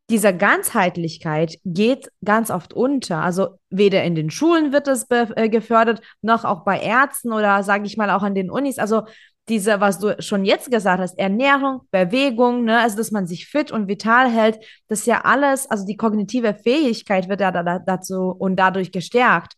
dieser 0.09 0.33
Ganzheitlichkeit 0.33 1.57
geht 1.65 2.11
ganz 2.23 2.51
oft 2.51 2.73
unter. 2.73 3.23
Also 3.23 3.57
weder 3.69 4.03
in 4.03 4.15
den 4.15 4.29
Schulen 4.29 4.71
wird 4.71 4.87
es 4.87 5.07
äh, 5.09 5.49
gefördert, 5.49 6.01
noch 6.21 6.45
auch 6.45 6.63
bei 6.63 6.79
Ärzten 6.79 7.33
oder 7.33 7.63
sage 7.63 7.85
ich 7.85 7.97
mal 7.97 8.11
auch 8.11 8.21
an 8.21 8.35
den 8.35 8.51
Unis. 8.51 8.77
Also 8.77 9.03
diese, 9.47 9.79
was 9.79 9.99
du 9.99 10.15
schon 10.21 10.45
jetzt 10.45 10.71
gesagt 10.71 10.99
hast, 10.99 11.17
Ernährung, 11.19 11.81
Bewegung, 11.91 12.65
ne, 12.65 12.79
also 12.79 12.97
dass 12.97 13.11
man 13.11 13.27
sich 13.27 13.47
fit 13.47 13.71
und 13.71 13.87
vital 13.87 14.29
hält, 14.29 14.59
das 14.87 15.01
ist 15.01 15.05
ja 15.07 15.21
alles, 15.21 15.69
also 15.69 15.85
die 15.85 15.97
kognitive 15.97 16.55
Fähigkeit 16.55 17.29
wird 17.29 17.41
ja 17.41 17.51
da, 17.51 17.79
dazu 17.79 18.35
und 18.37 18.55
dadurch 18.55 18.91
gestärkt. 18.91 19.53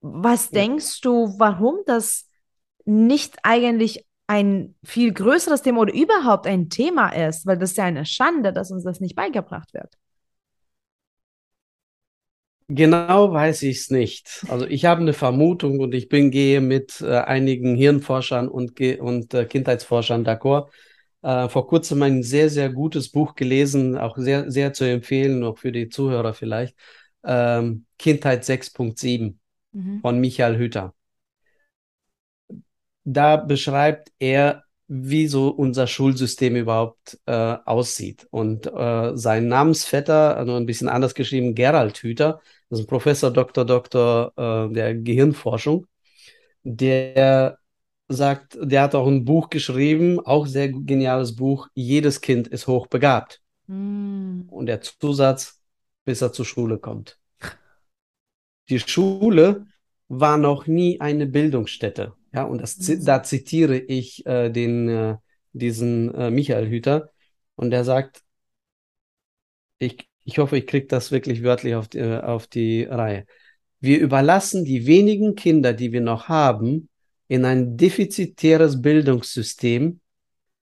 Was 0.00 0.50
ja. 0.50 0.60
denkst 0.60 1.00
du, 1.00 1.34
warum 1.38 1.76
das 1.86 2.28
nicht 2.84 3.38
eigentlich 3.42 4.04
ein 4.26 4.74
viel 4.84 5.12
größeres 5.12 5.62
Thema 5.62 5.80
oder 5.80 5.94
überhaupt 5.94 6.46
ein 6.46 6.70
Thema 6.70 7.10
ist? 7.10 7.46
Weil 7.46 7.58
das 7.58 7.72
ist 7.72 7.76
ja 7.76 7.84
eine 7.84 8.06
Schande, 8.06 8.52
dass 8.52 8.70
uns 8.70 8.84
das 8.84 9.00
nicht 9.00 9.14
beigebracht 9.14 9.74
wird. 9.74 9.94
Genau 12.68 13.30
weiß 13.30 13.62
ich 13.64 13.78
es 13.80 13.90
nicht. 13.90 14.44
Also 14.48 14.66
ich 14.66 14.86
habe 14.86 15.02
eine 15.02 15.12
Vermutung 15.12 15.80
und 15.80 15.94
ich 15.94 16.08
bin 16.08 16.30
gehe 16.30 16.62
mit 16.62 17.02
äh, 17.02 17.18
einigen 17.18 17.76
Hirnforschern 17.76 18.48
und, 18.48 18.80
und 18.80 19.34
äh, 19.34 19.44
Kindheitsforschern 19.44 20.24
d'accord. 20.24 20.70
Äh, 21.22 21.48
vor 21.50 21.66
kurzem 21.66 22.02
ein 22.02 22.22
sehr, 22.22 22.48
sehr 22.48 22.70
gutes 22.70 23.10
Buch 23.10 23.34
gelesen, 23.34 23.98
auch 23.98 24.16
sehr, 24.16 24.50
sehr 24.50 24.72
zu 24.72 24.84
empfehlen, 24.84 25.44
auch 25.44 25.58
für 25.58 25.72
die 25.72 25.90
Zuhörer 25.90 26.32
vielleicht. 26.32 26.74
Ähm, 27.22 27.84
Kindheit 27.98 28.44
6.7 28.44 29.34
mhm. 29.72 30.00
von 30.00 30.18
Michael 30.18 30.56
Hüter. 30.56 30.94
Da 33.04 33.36
beschreibt 33.36 34.12
er, 34.18 34.64
wie 34.86 35.26
so 35.26 35.48
unser 35.48 35.86
Schulsystem 35.86 36.56
überhaupt 36.56 37.18
äh, 37.26 37.56
aussieht. 37.64 38.26
Und 38.30 38.66
äh, 38.66 39.16
sein 39.16 39.48
Namensvetter, 39.48 40.36
also 40.36 40.54
ein 40.54 40.66
bisschen 40.66 40.88
anders 40.88 41.14
geschrieben, 41.14 41.54
Gerald 41.54 41.98
Hüter, 41.98 42.40
das 42.68 42.80
ist 42.80 42.84
ein 42.84 42.88
Professor, 42.88 43.30
Doktor, 43.30 43.64
Doktor 43.64 44.32
äh, 44.36 44.72
der 44.72 44.94
Gehirnforschung, 44.94 45.86
der 46.62 47.58
sagt, 48.08 48.58
der 48.60 48.82
hat 48.82 48.94
auch 48.94 49.06
ein 49.06 49.24
Buch 49.24 49.48
geschrieben, 49.50 50.20
auch 50.20 50.46
sehr 50.46 50.68
geniales 50.68 51.34
Buch, 51.34 51.68
Jedes 51.74 52.20
Kind 52.20 52.48
ist 52.48 52.66
hochbegabt. 52.66 53.40
Mm. 53.66 54.42
Und 54.50 54.66
der 54.66 54.80
Zusatz, 54.82 55.62
bis 56.04 56.20
er 56.20 56.32
zur 56.32 56.44
Schule 56.44 56.78
kommt. 56.78 57.18
Die 58.68 58.80
Schule 58.80 59.66
war 60.08 60.36
noch 60.36 60.66
nie 60.66 61.00
eine 61.00 61.26
Bildungsstätte. 61.26 62.14
Ja, 62.34 62.42
und 62.42 62.60
das, 62.60 62.76
mm. 62.78 63.04
da 63.04 63.22
zitiere 63.22 63.78
ich 63.78 64.26
äh, 64.26 64.50
den, 64.50 64.88
äh, 64.88 65.16
diesen 65.52 66.12
äh, 66.14 66.30
Michael 66.30 66.68
Hüter. 66.68 67.10
Und 67.54 67.70
der 67.70 67.84
sagt, 67.84 68.22
ich, 69.78 70.08
ich 70.24 70.38
hoffe, 70.38 70.58
ich 70.58 70.66
kriege 70.66 70.86
das 70.86 71.12
wirklich 71.12 71.44
wörtlich 71.44 71.76
auf 71.76 71.88
die, 71.88 72.02
auf 72.02 72.46
die 72.48 72.84
Reihe. 72.84 73.26
Wir 73.80 74.00
überlassen 74.00 74.64
die 74.64 74.86
wenigen 74.86 75.36
Kinder, 75.36 75.72
die 75.72 75.92
wir 75.92 76.00
noch 76.00 76.28
haben, 76.28 76.88
in 77.28 77.44
ein 77.44 77.76
defizitäres 77.76 78.82
Bildungssystem, 78.82 80.00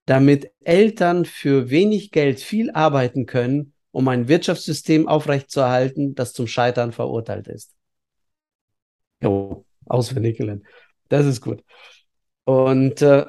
damit 0.04 0.52
Eltern 0.60 1.24
für 1.24 1.70
wenig 1.70 2.10
Geld 2.10 2.40
viel 2.40 2.70
arbeiten 2.72 3.24
können, 3.24 3.72
um 3.92 4.08
ein 4.08 4.28
Wirtschaftssystem 4.28 5.08
aufrechtzuerhalten, 5.08 6.14
das 6.14 6.32
zum 6.32 6.46
Scheitern 6.46 6.92
verurteilt 6.92 7.46
ist. 7.48 7.74
Jo, 9.22 9.64
auswendig 9.86 10.36
gelernt. 10.36 10.64
Das 11.12 11.26
ist 11.26 11.42
gut. 11.42 11.62
Und 12.44 13.02
äh, 13.02 13.26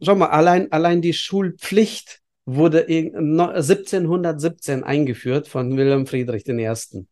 schau 0.00 0.14
mal, 0.14 0.30
allein, 0.30 0.72
allein 0.72 1.02
die 1.02 1.12
Schulpflicht 1.12 2.20
wurde 2.46 2.86
1717 2.86 4.82
eingeführt 4.82 5.46
von 5.46 5.76
Wilhelm 5.76 6.06
Friedrich 6.06 6.48
I. 6.48 7.04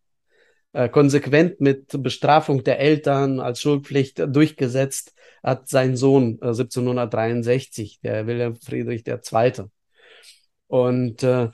Äh, 0.73 0.89
konsequent 0.89 1.61
mit 1.61 2.03
Bestrafung 2.03 2.65
der 2.65 2.81
Eltern 2.81 3.41
als 3.41 3.61
Schulpflicht 3.61 4.21
durchgesetzt 4.27 5.13
hat 5.43 5.69
sein 5.69 5.99
Sohn 5.99 6.39
äh, 6.41 6.47
1763, 6.47 8.01
der 8.03 8.27
Wilhelm 8.27 8.57
Friedrich 8.57 9.05
II. 9.07 9.67
Und 10.67 11.23
äh, 11.23 11.51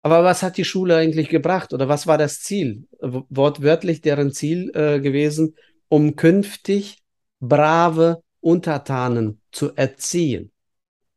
aber 0.00 0.24
was 0.24 0.42
hat 0.42 0.56
die 0.56 0.64
Schule 0.64 0.96
eigentlich 0.96 1.28
gebracht 1.28 1.74
oder 1.74 1.86
was 1.86 2.06
war 2.06 2.16
das 2.16 2.40
Ziel? 2.40 2.88
Wortwörtlich 3.00 4.00
deren 4.00 4.32
Ziel 4.32 4.70
äh, 4.74 5.00
gewesen, 5.00 5.54
um 5.88 6.16
künftig 6.16 7.01
brave 7.42 8.22
Untertanen 8.40 9.40
zu 9.50 9.74
erziehen. 9.74 10.52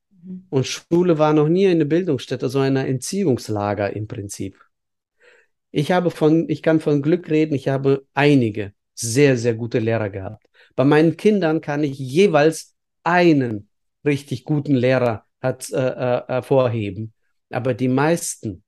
Mhm. 0.09 0.47
Und 0.49 0.65
Schule 0.65 1.17
war 1.17 1.33
noch 1.33 1.47
nie 1.47 1.67
eine 1.67 1.85
Bildungsstätte, 1.85 2.49
sondern 2.49 2.77
ein 2.77 2.87
Entziehungslager 2.87 3.95
im 3.95 4.07
Prinzip. 4.07 4.59
Ich 5.71 5.91
habe 5.91 6.09
von, 6.09 6.49
ich 6.49 6.61
kann 6.61 6.79
von 6.79 7.01
Glück 7.01 7.29
reden, 7.29 7.53
ich 7.53 7.67
habe 7.67 8.05
einige 8.13 8.73
sehr, 8.93 9.37
sehr 9.37 9.53
gute 9.53 9.79
Lehrer 9.79 10.09
gehabt. 10.09 10.45
Bei 10.75 10.83
meinen 10.83 11.15
Kindern 11.15 11.61
kann 11.61 11.83
ich 11.83 11.99
jeweils 11.99 12.73
einen 13.03 13.69
richtig 14.03 14.45
guten 14.45 14.73
Lehrer 14.73 15.25
hat, 15.41 15.69
äh, 15.71 15.77
äh, 15.77 16.23
hervorheben. 16.27 17.13
Aber 17.49 17.73
die 17.73 17.87
meisten, 17.87 18.63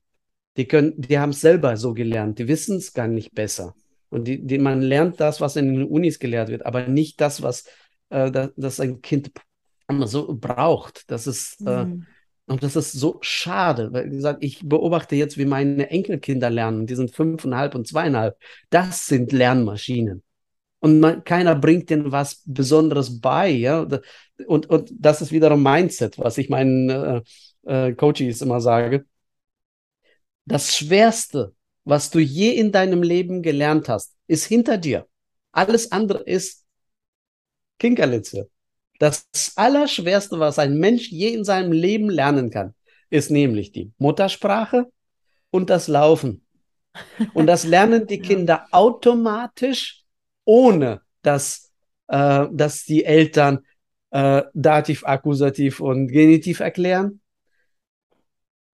die 0.57 0.67
können, 0.67 0.93
die 0.97 1.17
haben 1.17 1.31
es 1.31 1.41
selber 1.41 1.77
so 1.77 1.93
gelernt, 1.93 2.39
die 2.39 2.47
wissen 2.47 2.77
es 2.77 2.93
gar 2.93 3.07
nicht 3.07 3.33
besser. 3.33 3.73
Und 4.09 4.27
die, 4.27 4.45
die, 4.45 4.57
man 4.57 4.81
lernt 4.81 5.19
das, 5.19 5.41
was 5.41 5.55
in 5.55 5.73
den 5.73 5.83
Unis 5.85 6.19
gelehrt 6.19 6.49
wird, 6.49 6.65
aber 6.65 6.87
nicht 6.87 7.19
das, 7.19 7.41
was 7.41 7.65
äh, 8.09 8.31
das, 8.31 8.51
das 8.55 8.79
ein 8.79 9.01
Kind 9.01 9.31
so 10.05 10.35
braucht. 10.35 11.09
Das 11.09 11.27
ist, 11.27 11.61
äh, 11.65 11.85
mhm. 11.85 12.03
äh, 12.03 12.51
und 12.51 12.63
das 12.63 12.75
ist 12.75 12.93
so 12.93 13.17
schade, 13.21 13.91
weil 13.91 14.09
gesagt, 14.09 14.43
ich 14.43 14.67
beobachte 14.67 15.15
jetzt, 15.15 15.37
wie 15.37 15.45
meine 15.45 15.89
Enkelkinder 15.89 16.49
lernen. 16.49 16.87
Die 16.87 16.95
sind 16.95 17.13
fünfeinhalb 17.13 17.75
und 17.75 17.87
zweieinhalb. 17.87 18.37
Das 18.69 19.05
sind 19.05 19.33
Lernmaschinen. 19.33 20.23
Und 20.79 20.99
man, 20.99 21.23
keiner 21.23 21.55
bringt 21.55 21.89
denen 21.89 22.11
was 22.11 22.43
Besonderes 22.45 23.19
bei, 23.19 23.49
ja. 23.49 23.85
Und, 24.45 24.69
und 24.69 24.91
das 24.97 25.21
ist 25.21 25.31
wiederum 25.31 25.61
Mindset, 25.63 26.19
was 26.19 26.37
ich 26.37 26.49
meinen 26.49 26.89
äh, 26.89 27.21
äh, 27.65 27.93
Coaches 27.93 28.41
immer 28.41 28.61
sage. 28.61 29.05
Das 30.45 30.77
Schwerste, 30.77 31.53
was 31.87 32.09
du 32.09 32.19
je 32.19 32.51
in 32.51 32.73
deinem 32.73 33.01
Leben 33.01 33.41
gelernt 33.41 33.87
hast, 33.87 34.13
ist 34.27 34.45
hinter 34.45 34.77
dir. 34.77 35.07
Alles 35.53 35.91
andere 35.93 36.19
ist 36.23 36.65
Kinkerlitze. 37.79 38.49
Das 38.99 39.25
Allerschwerste, 39.55 40.37
was 40.37 40.59
ein 40.59 40.77
Mensch 40.77 41.09
je 41.09 41.29
in 41.29 41.45
seinem 41.45 41.71
Leben 41.71 42.09
lernen 42.09 42.49
kann, 42.49 42.75
ist 43.09 43.31
nämlich 43.31 43.71
die 43.71 43.93
Muttersprache 43.99 44.91
und 45.49 45.69
das 45.69 45.87
Laufen. 45.87 46.45
Und 47.33 47.47
das 47.47 47.63
lernen 47.63 48.05
die 48.05 48.19
Kinder 48.29 48.67
automatisch, 48.71 50.03
ohne 50.43 51.01
dass, 51.21 51.71
äh, 52.07 52.47
dass 52.51 52.83
die 52.83 53.05
Eltern 53.05 53.65
äh, 54.09 54.43
Dativ, 54.53 55.05
Akkusativ 55.05 55.79
und 55.79 56.07
Genitiv 56.07 56.59
erklären. 56.59 57.21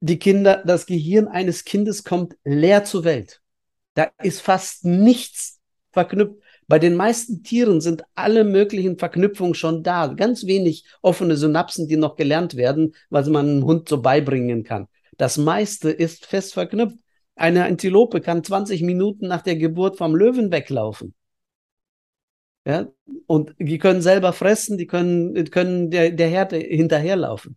Die 0.05 0.19
Kinder, 0.19 0.61
das 0.65 0.85
Gehirn 0.85 1.29
eines 1.29 1.63
Kindes 1.63 2.03
kommt 2.03 2.35
leer 2.43 2.83
zur 2.83 3.05
Welt. 3.05 3.41
Da 3.93 4.11
ist 4.21 4.41
fast 4.41 4.83
nichts 4.83 5.61
verknüpft. 5.93 6.41
Bei 6.67 6.77
den 6.77 6.95
meisten 6.95 7.41
Tieren 7.41 7.79
sind 7.79 8.03
alle 8.13 8.43
möglichen 8.43 8.97
Verknüpfungen 8.97 9.55
schon 9.55 9.81
da. 9.81 10.07
Ganz 10.07 10.45
wenig 10.45 10.83
offene 11.01 11.37
Synapsen, 11.37 11.87
die 11.87 11.95
noch 11.95 12.17
gelernt 12.17 12.57
werden, 12.57 12.95
was 13.09 13.29
man 13.29 13.47
einem 13.47 13.63
Hund 13.63 13.87
so 13.87 14.01
beibringen 14.01 14.65
kann. 14.65 14.89
Das 15.15 15.37
meiste 15.37 15.89
ist 15.89 16.25
fest 16.25 16.53
verknüpft. 16.53 16.97
Eine 17.35 17.63
Antilope 17.63 18.19
kann 18.19 18.43
20 18.43 18.81
Minuten 18.81 19.29
nach 19.29 19.41
der 19.41 19.55
Geburt 19.55 19.97
vom 19.97 20.17
Löwen 20.17 20.51
weglaufen. 20.51 21.13
Ja, 22.67 22.89
und 23.25 23.55
die 23.57 23.77
können 23.77 24.01
selber 24.01 24.33
fressen, 24.33 24.77
die 24.77 24.85
können, 24.85 25.49
können 25.49 25.91
der, 25.91 26.11
der 26.11 26.27
Herde 26.27 26.57
hinterherlaufen. 26.57 27.55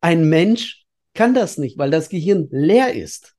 Ein 0.00 0.28
Mensch 0.28 0.85
kann 1.16 1.34
das 1.34 1.58
nicht, 1.58 1.78
weil 1.78 1.90
das 1.90 2.08
Gehirn 2.08 2.48
leer 2.52 2.94
ist. 2.94 3.34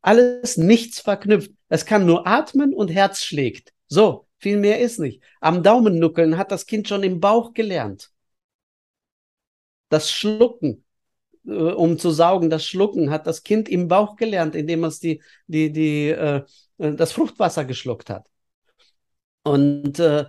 Alles 0.00 0.56
nichts 0.56 1.00
verknüpft. 1.00 1.52
Es 1.68 1.86
kann 1.86 2.06
nur 2.06 2.26
atmen 2.26 2.74
und 2.74 2.88
Herz 2.88 3.22
schlägt. 3.22 3.72
So, 3.88 4.26
viel 4.38 4.58
mehr 4.58 4.80
ist 4.80 4.98
nicht. 4.98 5.22
Am 5.40 5.62
Daumennuckeln 5.62 6.36
hat 6.36 6.52
das 6.52 6.66
Kind 6.66 6.88
schon 6.88 7.02
im 7.02 7.20
Bauch 7.20 7.54
gelernt. 7.54 8.10
Das 9.88 10.10
Schlucken, 10.10 10.84
äh, 11.46 11.50
um 11.50 11.98
zu 11.98 12.10
saugen, 12.10 12.50
das 12.50 12.64
Schlucken 12.66 13.10
hat 13.10 13.26
das 13.26 13.42
Kind 13.42 13.68
im 13.68 13.88
Bauch 13.88 14.16
gelernt, 14.16 14.54
indem 14.54 14.84
es 14.84 15.00
die, 15.00 15.22
die, 15.46 15.72
die, 15.72 16.08
äh, 16.08 16.44
das 16.78 17.12
Fruchtwasser 17.12 17.64
geschluckt 17.64 18.10
hat. 18.10 18.28
Und 19.42 19.98
äh, 19.98 20.24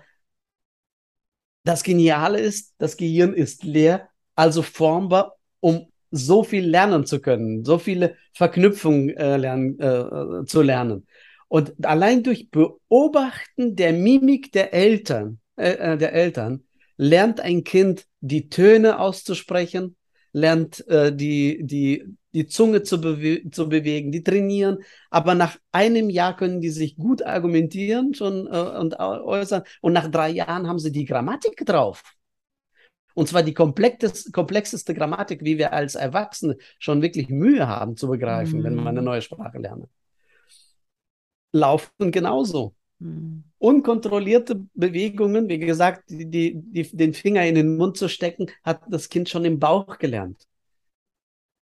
das 1.63 1.83
Geniale 1.83 2.39
ist, 2.39 2.75
das 2.77 2.95
Gehirn 2.95 3.33
ist 3.33 3.63
leer, 3.63 4.09
also 4.35 4.61
formbar, 4.61 5.37
um 5.59 5.91
so 6.15 6.43
viel 6.43 6.65
lernen 6.65 7.05
zu 7.05 7.19
können, 7.19 7.63
so 7.65 7.77
viele 7.77 8.15
Verknüpfungen 8.33 9.09
äh, 9.09 9.37
lernen, 9.37 9.79
äh, 9.79 10.45
zu 10.45 10.61
lernen. 10.61 11.05
Und 11.47 11.73
allein 11.85 12.23
durch 12.23 12.49
Beobachten 12.49 13.75
der 13.75 13.93
Mimik 13.93 14.51
der 14.51 14.73
Eltern, 14.73 15.39
äh, 15.55 15.71
äh, 15.71 15.97
der 15.97 16.13
Eltern, 16.13 16.63
lernt 16.97 17.39
ein 17.39 17.63
Kind 17.63 18.05
die 18.21 18.49
Töne 18.49 18.99
auszusprechen, 18.99 19.95
lernt 20.31 20.85
äh, 20.87 21.15
die, 21.15 21.59
die, 21.63 22.03
die 22.33 22.47
Zunge 22.47 22.83
zu, 22.83 22.99
bewe 22.99 23.49
zu 23.51 23.69
bewegen, 23.69 24.11
die 24.11 24.23
trainieren. 24.23 24.79
Aber 25.09 25.35
nach 25.35 25.57
einem 25.71 26.09
Jahr 26.09 26.35
können 26.35 26.61
die 26.61 26.69
sich 26.69 26.97
gut 26.97 27.25
argumentieren 27.25 28.13
schon 28.13 28.47
äh, 28.47 28.77
und 28.79 28.99
äußern. 28.99 29.63
Und 29.81 29.93
nach 29.93 30.09
drei 30.09 30.29
Jahren 30.29 30.67
haben 30.67 30.79
sie 30.79 30.91
die 30.91 31.05
Grammatik 31.05 31.65
drauf. 31.65 32.03
Und 33.15 33.29
zwar 33.29 33.43
die 33.43 33.53
komplexeste 33.53 34.93
Grammatik, 34.93 35.43
wie 35.43 35.57
wir 35.57 35.71
als 35.71 35.95
Erwachsene 35.95 36.57
schon 36.79 37.01
wirklich 37.01 37.29
Mühe 37.29 37.65
haben 37.65 37.95
zu 37.95 38.09
begreifen, 38.09 38.59
mhm. 38.59 38.63
wenn 38.65 38.75
wir 38.75 38.85
eine 38.87 38.99
mhm. 38.99 39.05
neue 39.05 39.21
Sprache 39.21 39.57
lernen. 39.57 39.87
Laufen 41.53 42.11
genauso. 42.11 42.75
Mhm. 42.99 43.45
Unkontrollierte 43.57 44.65
Bewegungen, 44.73 45.47
wie 45.47 45.59
gesagt, 45.59 46.03
die, 46.09 46.29
die, 46.29 46.55
die, 46.55 46.95
den 46.95 47.13
Finger 47.13 47.45
in 47.45 47.55
den 47.55 47.77
Mund 47.77 47.95
zu 47.95 48.09
stecken, 48.09 48.51
hat 48.63 48.81
das 48.89 49.07
Kind 49.07 49.29
schon 49.29 49.45
im 49.45 49.59
Bauch 49.59 49.97
gelernt. 49.97 50.45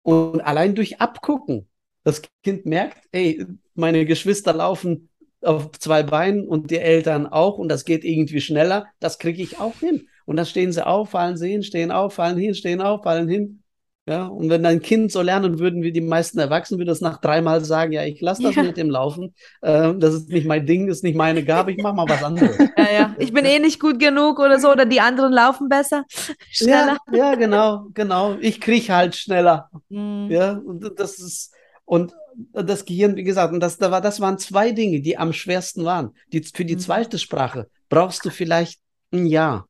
Und 0.02 0.42
allein 0.42 0.74
durch 0.74 1.00
Abgucken, 1.00 1.70
das 2.04 2.24
Kind 2.42 2.66
merkt, 2.66 3.08
ey, 3.12 3.46
meine 3.76 4.08
Geschwister 4.08 4.54
laufen 4.54 5.10
auf 5.42 5.72
zwei 5.74 6.02
Beinen 6.02 6.48
und 6.48 6.72
die 6.72 6.80
Eltern 6.80 7.28
auch 7.28 7.60
und 7.60 7.70
das 7.70 7.86
geht 7.86 8.04
irgendwie 8.04 8.42
schneller, 8.42 8.88
das 9.00 9.20
kriege 9.20 9.44
ich 9.44 9.60
auch 9.60 9.80
hin. 9.80 10.08
Und 10.26 10.38
dann 10.38 10.46
stehen 10.46 10.72
sie 10.72 10.86
auf, 10.86 11.10
fallen 11.10 11.38
sie 11.38 11.50
hin, 11.50 11.64
stehen 11.64 11.92
auf, 11.92 12.14
fallen 12.14 12.38
hin, 12.38 12.56
stehen 12.56 12.82
auf, 12.82 13.04
fallen 13.04 13.28
hin. 13.28 13.64
Ja, 14.06 14.26
und 14.26 14.50
wenn 14.50 14.64
dein 14.64 14.82
Kind 14.82 15.14
so 15.14 15.22
lernen 15.22 15.60
würden 15.60 15.82
wie 15.82 15.94
die 15.94 16.02
meisten 16.02 16.38
Erwachsenen, 16.38 16.78
würde 16.80 16.92
es 16.92 17.00
nach 17.00 17.22
dreimal 17.22 17.64
sagen, 17.64 17.94
ja, 17.94 18.04
ich 18.04 18.20
lasse 18.20 18.44
das 18.44 18.56
ja. 18.56 18.64
mit 18.64 18.76
dem 18.76 18.90
Laufen. 18.90 19.34
Äh, 19.62 19.94
das 19.96 20.14
ist 20.14 20.30
nicht 20.30 20.46
mein 20.46 20.66
Ding, 20.66 20.90
ist 20.90 21.06
nicht 21.06 21.16
meine 21.16 21.46
Gabe, 21.46 21.72
ich 21.72 21.82
mache 21.82 21.96
mal 21.96 22.10
was 22.10 22.22
anderes. 22.22 22.58
Ja, 22.78 22.92
ja, 22.92 23.16
ich 23.18 23.32
bin 23.32 23.46
eh 23.46 23.60
nicht 23.60 23.80
gut 23.80 24.00
genug 24.00 24.40
oder 24.40 24.60
so, 24.60 24.72
oder 24.72 24.86
die 24.86 25.00
anderen 25.00 25.32
laufen 25.32 25.70
besser, 25.70 26.04
schneller. 26.52 26.98
Ja, 27.14 27.18
ja 27.18 27.36
genau, 27.36 27.88
genau. 27.94 28.36
Ich 28.42 28.60
kriege 28.60 28.94
halt 28.94 29.16
schneller. 29.16 29.70
Mhm. 29.88 30.28
Ja, 30.30 30.52
und 30.52 31.00
das 31.00 31.20
ist, 31.20 31.54
und 31.86 32.14
das 32.52 32.84
Gehirn, 32.84 33.16
wie 33.16 33.24
gesagt, 33.24 33.54
und 33.54 33.62
das, 33.62 33.78
das, 33.78 33.90
war, 33.90 34.02
das 34.02 34.20
waren 34.20 34.38
zwei 34.38 34.72
Dinge, 34.72 35.00
die 35.00 35.18
am 35.18 35.32
schwersten 35.32 35.86
waren. 35.86 36.12
Die, 36.34 36.42
für 36.42 36.66
die 36.66 36.76
mhm. 36.76 36.80
zweite 36.80 37.20
Sprache 37.20 37.70
brauchst 37.88 38.26
du 38.26 38.32
vielleicht 38.32 38.82
ein 39.14 39.28
Jahr. 39.28 39.68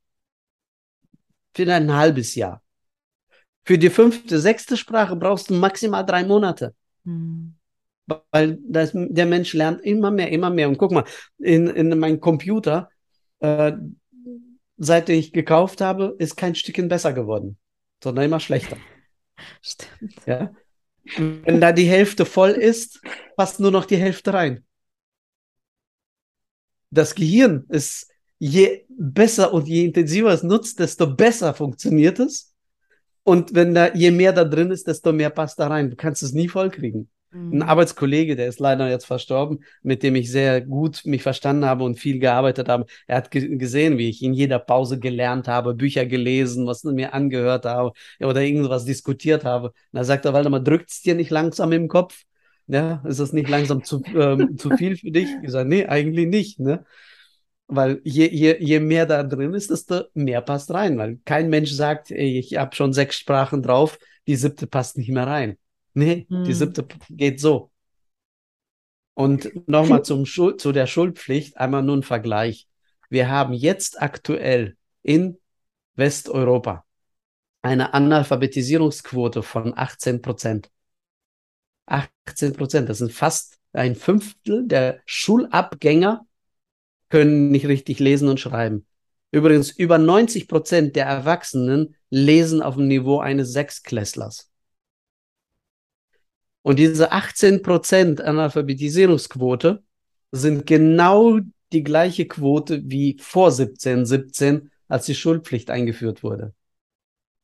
Für 1.55 1.71
ein 1.71 1.93
halbes 1.93 2.35
Jahr. 2.35 2.61
Für 3.65 3.77
die 3.77 3.89
fünfte, 3.89 4.39
sechste 4.39 4.75
Sprache 4.75 5.15
brauchst 5.15 5.49
du 5.49 5.53
maximal 5.53 6.05
drei 6.05 6.23
Monate. 6.23 6.73
Mhm. 7.03 7.55
Weil 8.31 8.59
das, 8.67 8.91
der 8.93 9.25
Mensch 9.25 9.53
lernt 9.53 9.81
immer 9.81 10.11
mehr, 10.11 10.29
immer 10.31 10.49
mehr. 10.49 10.67
Und 10.67 10.77
guck 10.77 10.91
mal, 10.91 11.05
in, 11.37 11.67
in 11.67 11.97
meinem 11.97 12.19
Computer, 12.19 12.89
äh, 13.39 13.73
seit 14.77 15.07
ich 15.09 15.31
gekauft 15.31 15.79
habe, 15.79 16.15
ist 16.19 16.35
kein 16.35 16.55
Stückchen 16.55 16.89
besser 16.89 17.13
geworden, 17.13 17.57
sondern 18.03 18.25
immer 18.25 18.41
schlechter. 18.41 18.77
Stimmt. 19.61 20.15
Ja? 20.25 20.53
Wenn 21.17 21.61
da 21.61 21.71
die 21.71 21.87
Hälfte 21.87 22.25
voll 22.25 22.51
ist, 22.51 23.01
passt 23.35 23.59
nur 23.59 23.71
noch 23.71 23.85
die 23.85 23.97
Hälfte 23.97 24.33
rein. 24.33 24.65
Das 26.91 27.15
Gehirn 27.15 27.65
ist, 27.69 28.12
je 28.39 28.85
besser 28.89 29.53
und 29.53 29.67
je 29.67 29.85
intensiver 29.85 30.31
es 30.31 30.43
nutzt, 30.43 30.79
desto 30.79 31.07
besser 31.07 31.53
funktioniert 31.53 32.19
es. 32.19 32.53
Und 33.23 33.55
wenn 33.55 33.73
da, 33.73 33.93
je 33.93 34.11
mehr 34.11 34.33
da 34.33 34.43
drin 34.43 34.71
ist, 34.71 34.87
desto 34.87 35.13
mehr 35.13 35.29
passt 35.29 35.59
da 35.59 35.67
rein. 35.67 35.89
Du 35.89 35.95
kannst 35.95 36.23
es 36.23 36.33
nie 36.33 36.49
vollkriegen. 36.49 37.09
Ein 37.33 37.49
mhm. 37.49 37.61
Arbeitskollege, 37.63 38.35
der 38.35 38.47
ist 38.47 38.59
leider 38.59 38.89
jetzt 38.89 39.05
verstorben, 39.05 39.63
mit 39.81 40.03
dem 40.03 40.15
ich 40.15 40.29
sehr 40.29 40.61
gut 40.61 41.01
mich 41.05 41.23
verstanden 41.23 41.65
habe 41.65 41.83
und 41.83 41.99
viel 41.99 42.19
gearbeitet 42.19 42.69
habe. 42.69 42.85
Er 43.07 43.17
hat 43.17 43.31
gesehen, 43.31 43.97
wie 43.97 44.09
ich 44.09 44.21
in 44.21 44.33
jeder 44.33 44.59
Pause 44.59 44.99
gelernt 44.99 45.47
habe, 45.47 45.73
Bücher 45.73 46.05
gelesen, 46.05 46.67
was 46.67 46.83
mir 46.83 47.13
angehört 47.13 47.65
habe 47.65 47.93
oder 48.19 48.41
irgendwas 48.41 48.85
diskutiert 48.85 49.45
habe. 49.45 49.69
Und 49.69 49.73
da 49.93 50.03
sagt 50.03 50.25
er, 50.25 50.33
Waldemar, 50.33 50.59
drückt 50.59 50.91
es 50.91 51.01
dir 51.01 51.15
nicht 51.15 51.31
langsam 51.31 51.71
im 51.71 51.87
Kopf? 51.87 52.23
Ja, 52.67 53.03
ist 53.07 53.19
das 53.19 53.33
nicht 53.33 53.49
langsam 53.49 53.83
zu, 53.83 54.03
ähm, 54.15 54.57
zu 54.57 54.69
viel 54.77 54.95
für 54.95 55.09
dich? 55.09 55.29
Ich 55.41 55.49
sage, 55.49 55.67
nee, 55.67 55.87
eigentlich 55.87 56.27
nicht. 56.27 56.59
Ne? 56.59 56.85
Weil 57.75 58.01
je, 58.03 58.29
je, 58.29 58.57
je 58.59 58.79
mehr 58.79 59.05
da 59.05 59.23
drin 59.23 59.53
ist, 59.53 59.69
desto 59.69 60.03
mehr 60.13 60.41
passt 60.41 60.71
rein. 60.71 60.97
Weil 60.97 61.19
kein 61.25 61.49
Mensch 61.49 61.71
sagt, 61.71 62.11
ey, 62.11 62.37
ich 62.37 62.57
habe 62.57 62.75
schon 62.75 62.93
sechs 62.93 63.17
Sprachen 63.17 63.63
drauf, 63.63 63.97
die 64.27 64.35
siebte 64.35 64.67
passt 64.67 64.97
nicht 64.97 65.09
mehr 65.09 65.25
rein. 65.25 65.57
Nee, 65.93 66.27
hm. 66.29 66.43
die 66.43 66.53
siebte 66.53 66.85
geht 67.09 67.39
so. 67.39 67.71
Und 69.15 69.67
nochmal 69.67 70.03
zum 70.05 70.25
Schul 70.25 70.57
zu 70.57 70.71
der 70.71 70.87
Schulpflicht, 70.87 71.57
einmal 71.57 71.83
nur 71.83 71.97
ein 71.97 72.03
Vergleich. 72.03 72.67
Wir 73.09 73.29
haben 73.29 73.53
jetzt 73.53 74.01
aktuell 74.01 74.77
in 75.01 75.39
Westeuropa 75.95 76.85
eine 77.63 77.93
Analphabetisierungsquote 77.93 79.41
von 79.41 79.73
18 79.75 80.21
Prozent. 80.21 80.69
18 81.85 82.53
Prozent, 82.53 82.89
das 82.89 82.99
sind 82.99 83.11
fast 83.11 83.57
ein 83.71 83.95
Fünftel 83.95 84.67
der 84.67 85.01
Schulabgänger 85.05 86.25
können 87.13 87.51
nicht 87.51 87.67
richtig 87.67 87.99
lesen 87.99 88.27
und 88.27 88.39
schreiben. 88.39 88.87
Übrigens, 89.29 89.69
über 89.69 89.99
90 89.99 90.47
Prozent 90.47 90.95
der 90.95 91.05
Erwachsenen 91.05 91.93
lesen 92.09 92.63
auf 92.63 92.73
dem 92.73 92.87
Niveau 92.87 93.19
eines 93.19 93.53
Sechsklässlers. 93.53 94.49
Und 96.63 96.79
diese 96.79 97.13
18% 97.13 98.19
Analphabetisierungsquote 98.19 99.83
sind 100.31 100.65
genau 100.65 101.39
die 101.71 101.83
gleiche 101.83 102.27
Quote 102.27 102.81
wie 102.83 103.19
vor 103.21 103.51
1717, 103.51 104.71
als 104.87 105.05
die 105.05 105.13
Schulpflicht 105.13 105.69
eingeführt 105.69 106.23
wurde. 106.23 106.55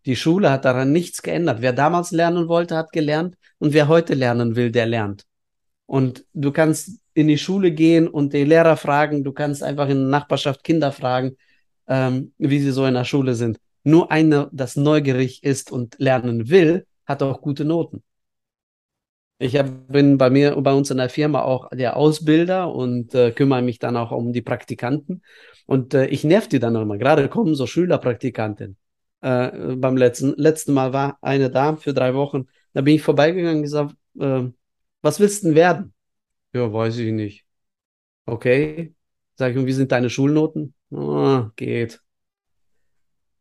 Die 0.08 0.16
Schule 0.16 0.50
hat 0.50 0.66
daran 0.66 0.92
nichts 0.92 1.22
geändert. 1.22 1.62
Wer 1.62 1.74
damals 1.74 2.10
lernen 2.10 2.48
wollte, 2.48 2.76
hat 2.76 2.92
gelernt 2.92 3.36
und 3.60 3.74
wer 3.74 3.88
heute 3.88 4.16
lernen 4.16 4.56
will, 4.56 4.72
der 4.72 4.88
lernt. 4.88 5.28
Und 5.86 6.26
du 6.34 6.52
kannst 6.52 6.98
in 7.20 7.28
die 7.28 7.38
Schule 7.38 7.72
gehen 7.72 8.08
und 8.08 8.34
die 8.34 8.44
Lehrer 8.44 8.78
fragen, 8.78 9.24
du 9.24 9.32
kannst 9.34 9.64
einfach 9.64 9.90
in 9.90 9.98
der 9.98 10.08
Nachbarschaft 10.08 10.64
Kinder 10.64 10.92
fragen, 10.92 11.38
ähm, 11.88 12.34
wie 12.38 12.60
sie 12.60 12.72
so 12.72 12.86
in 12.86 12.94
der 12.94 13.06
Schule 13.06 13.36
sind. 13.36 13.60
Nur 13.84 14.12
einer, 14.12 14.50
das 14.54 14.76
neugierig 14.76 15.44
ist 15.44 15.72
und 15.72 15.96
lernen 16.00 16.50
will, 16.50 16.86
hat 17.06 17.24
auch 17.24 17.42
gute 17.42 17.66
Noten. 17.66 18.04
Ich 19.42 19.56
hab, 19.56 19.88
bin 19.88 20.18
bei 20.18 20.30
mir, 20.30 20.56
bei 20.62 20.74
uns 20.74 20.92
in 20.92 20.98
der 20.98 21.10
Firma 21.10 21.42
auch 21.44 21.70
der 21.70 21.96
Ausbilder 21.96 22.74
und 22.74 23.16
äh, 23.16 23.32
kümmere 23.32 23.62
mich 23.62 23.80
dann 23.80 23.96
auch 23.96 24.12
um 24.12 24.34
die 24.34 24.42
Praktikanten. 24.42 25.24
Und 25.66 25.94
äh, 25.94 26.08
ich 26.08 26.24
nerv 26.26 26.50
die 26.50 26.60
dann 26.60 26.76
immer. 26.76 26.98
Gerade 26.98 27.30
kommen 27.30 27.56
so 27.56 27.66
Schülerpraktikanten. 27.66 28.76
Äh, 29.22 29.76
beim 29.76 29.96
letzten, 29.98 30.34
letzten 30.36 30.74
Mal 30.74 30.92
war 30.94 31.18
eine 31.22 31.50
da 31.50 31.78
für 31.78 31.94
drei 31.94 32.14
Wochen. 32.16 32.48
Da 32.74 32.82
bin 32.82 32.96
ich 32.96 33.02
vorbeigegangen 33.02 33.58
und 33.58 33.64
gesagt, 33.64 33.96
äh, 34.20 34.44
was 35.02 35.20
willst 35.20 35.44
du 35.44 35.48
denn 35.48 35.56
werden? 35.56 35.94
Ja, 36.54 36.72
weiß 36.72 36.98
ich 36.98 37.12
nicht. 37.12 37.46
Okay. 38.26 38.94
Sag 39.36 39.52
ich, 39.52 39.58
und 39.58 39.66
wie 39.66 39.74
sind 39.74 39.92
deine 39.92 40.10
Schulnoten? 40.10 40.74
Oh, 40.92 41.46
geht. 41.56 42.02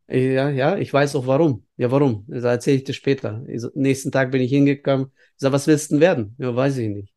Ja, 0.07 0.49
ja, 0.49 0.77
ich 0.77 0.91
weiß 0.91 1.15
auch 1.15 1.27
warum. 1.27 1.65
Ja, 1.77 1.91
warum? 1.91 2.25
Das 2.27 2.43
erzähle 2.43 2.77
ich 2.77 2.83
dir 2.83 2.93
später. 2.93 3.43
Ich, 3.47 3.63
nächsten 3.75 4.11
Tag 4.11 4.31
bin 4.31 4.41
ich 4.41 4.49
hingekommen. 4.49 5.11
Ich 5.15 5.33
sage, 5.37 5.53
was 5.53 5.67
willst 5.67 5.91
du 5.91 5.95
denn 5.95 6.01
werden? 6.01 6.35
Ja, 6.39 6.55
weiß 6.55 6.77
ich 6.77 6.89
nicht. 6.89 7.13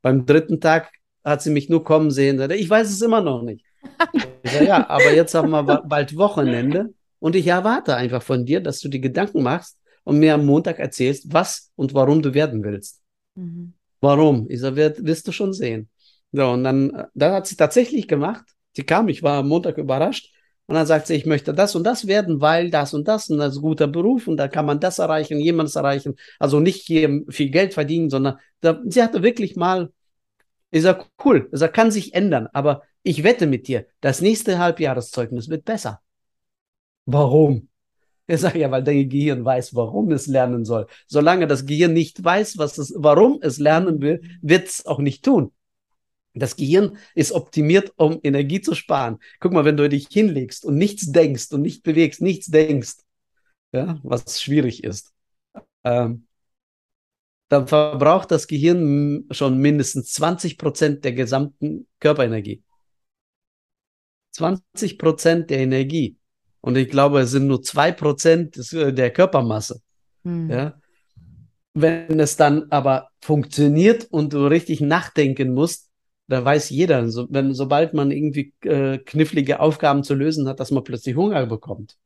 Beim 0.00 0.24
dritten 0.24 0.60
Tag 0.60 0.90
hat 1.22 1.42
sie 1.42 1.50
mich 1.50 1.68
nur 1.68 1.84
kommen 1.84 2.10
sehen. 2.10 2.40
Ich 2.52 2.70
weiß 2.70 2.88
es 2.88 3.02
immer 3.02 3.20
noch 3.20 3.42
nicht. 3.42 3.64
Ich 4.42 4.52
sage, 4.52 4.66
ja, 4.66 4.88
aber 4.88 5.12
jetzt 5.12 5.34
haben 5.34 5.50
wir 5.50 5.62
bald 5.62 6.16
Wochenende 6.16 6.94
und 7.18 7.36
ich 7.36 7.46
erwarte 7.46 7.96
einfach 7.96 8.22
von 8.22 8.46
dir, 8.46 8.60
dass 8.60 8.80
du 8.80 8.88
dir 8.88 9.00
Gedanken 9.00 9.42
machst 9.42 9.78
und 10.04 10.18
mir 10.18 10.34
am 10.34 10.46
Montag 10.46 10.78
erzählst, 10.78 11.32
was 11.32 11.70
und 11.76 11.92
warum 11.92 12.22
du 12.22 12.32
werden 12.32 12.64
willst. 12.64 13.02
Mhm. 13.34 13.74
Warum? 14.00 14.46
Ich 14.48 14.60
sage, 14.60 14.76
wirst, 14.76 15.04
wirst 15.04 15.28
du 15.28 15.32
schon 15.32 15.52
sehen. 15.52 15.88
So, 16.32 16.48
und 16.50 16.64
dann, 16.64 17.06
dann 17.14 17.32
hat 17.32 17.46
sie 17.46 17.56
tatsächlich 17.56 18.08
gemacht. 18.08 18.44
Sie 18.72 18.84
kam, 18.84 19.08
ich 19.08 19.22
war 19.22 19.38
am 19.40 19.48
Montag 19.48 19.78
überrascht. 19.78 20.32
Und 20.66 20.76
dann 20.76 20.86
sagt 20.86 21.08
sie, 21.08 21.14
ich 21.14 21.26
möchte 21.26 21.52
das 21.52 21.74
und 21.74 21.82
das 21.82 22.06
werden, 22.06 22.40
weil 22.40 22.70
das 22.70 22.94
und 22.94 23.08
das 23.08 23.28
und 23.28 23.38
das 23.38 23.54
ist 23.54 23.58
ein 23.58 23.62
guter 23.62 23.88
Beruf 23.88 24.28
und 24.28 24.36
da 24.36 24.46
kann 24.46 24.66
man 24.66 24.78
das 24.78 25.00
erreichen, 25.00 25.40
jemandes 25.40 25.74
erreichen. 25.74 26.14
Also 26.38 26.60
nicht 26.60 26.86
hier 26.86 27.24
viel 27.28 27.50
Geld 27.50 27.74
verdienen, 27.74 28.08
sondern 28.08 28.38
da, 28.60 28.80
sie 28.86 29.02
hatte 29.02 29.24
wirklich 29.24 29.56
mal, 29.56 29.90
ich 30.70 30.82
sag, 30.82 31.08
cool, 31.24 31.48
das 31.52 31.72
kann 31.72 31.90
sich 31.90 32.14
ändern, 32.14 32.48
aber 32.52 32.82
ich 33.02 33.24
wette 33.24 33.48
mit 33.48 33.68
dir, 33.68 33.86
das 34.00 34.20
nächste 34.20 34.58
Halbjahreszeugnis 34.58 35.48
wird 35.48 35.64
besser. 35.64 36.02
Warum? 37.06 37.69
Ich 38.30 38.40
sage 38.40 38.60
ja, 38.60 38.70
weil 38.70 38.84
dein 38.84 39.08
Gehirn 39.08 39.44
weiß, 39.44 39.74
warum 39.74 40.12
es 40.12 40.28
lernen 40.28 40.64
soll. 40.64 40.86
Solange 41.08 41.48
das 41.48 41.66
Gehirn 41.66 41.92
nicht 41.92 42.22
weiß, 42.22 42.58
was 42.58 42.78
es, 42.78 42.94
warum 42.96 43.40
es 43.42 43.58
lernen 43.58 44.00
will, 44.00 44.22
wird 44.40 44.68
es 44.68 44.86
auch 44.86 45.00
nicht 45.00 45.24
tun. 45.24 45.50
Das 46.34 46.54
Gehirn 46.54 46.96
ist 47.16 47.32
optimiert, 47.32 47.92
um 47.96 48.20
Energie 48.22 48.60
zu 48.60 48.76
sparen. 48.76 49.18
Guck 49.40 49.52
mal, 49.52 49.64
wenn 49.64 49.76
du 49.76 49.88
dich 49.88 50.06
hinlegst 50.08 50.64
und 50.64 50.76
nichts 50.76 51.10
denkst 51.10 51.50
und 51.50 51.62
nicht 51.62 51.82
bewegst, 51.82 52.22
nichts 52.22 52.46
denkst, 52.46 52.98
ja, 53.72 53.98
was 54.04 54.40
schwierig 54.40 54.84
ist, 54.84 55.12
ähm, 55.82 56.28
dann 57.48 57.66
verbraucht 57.66 58.30
das 58.30 58.46
Gehirn 58.46 59.26
schon 59.32 59.58
mindestens 59.58 60.12
20 60.12 60.56
Prozent 60.56 61.04
der 61.04 61.14
gesamten 61.14 61.88
Körperenergie. 61.98 62.62
20 64.30 64.98
Prozent 64.98 65.50
der 65.50 65.58
Energie. 65.58 66.19
Und 66.60 66.76
ich 66.76 66.88
glaube, 66.88 67.20
es 67.20 67.30
sind 67.30 67.46
nur 67.46 67.62
zwei 67.62 67.92
Prozent 67.92 68.56
äh, 68.72 68.92
der 68.92 69.10
Körpermasse. 69.10 69.80
Hm. 70.24 70.50
Ja. 70.50 70.80
Wenn 71.72 72.20
es 72.20 72.36
dann 72.36 72.66
aber 72.70 73.08
funktioniert 73.20 74.06
und 74.10 74.32
du 74.32 74.46
richtig 74.46 74.80
nachdenken 74.80 75.54
musst, 75.54 75.88
da 76.26 76.44
weiß 76.44 76.70
jeder, 76.70 77.08
so, 77.08 77.26
wenn, 77.30 77.54
sobald 77.54 77.92
man 77.92 78.10
irgendwie 78.12 78.54
äh, 78.62 78.98
knifflige 78.98 79.60
Aufgaben 79.60 80.04
zu 80.04 80.14
lösen 80.14 80.48
hat, 80.48 80.60
dass 80.60 80.70
man 80.70 80.84
plötzlich 80.84 81.16
Hunger 81.16 81.44
bekommt. 81.46 81.96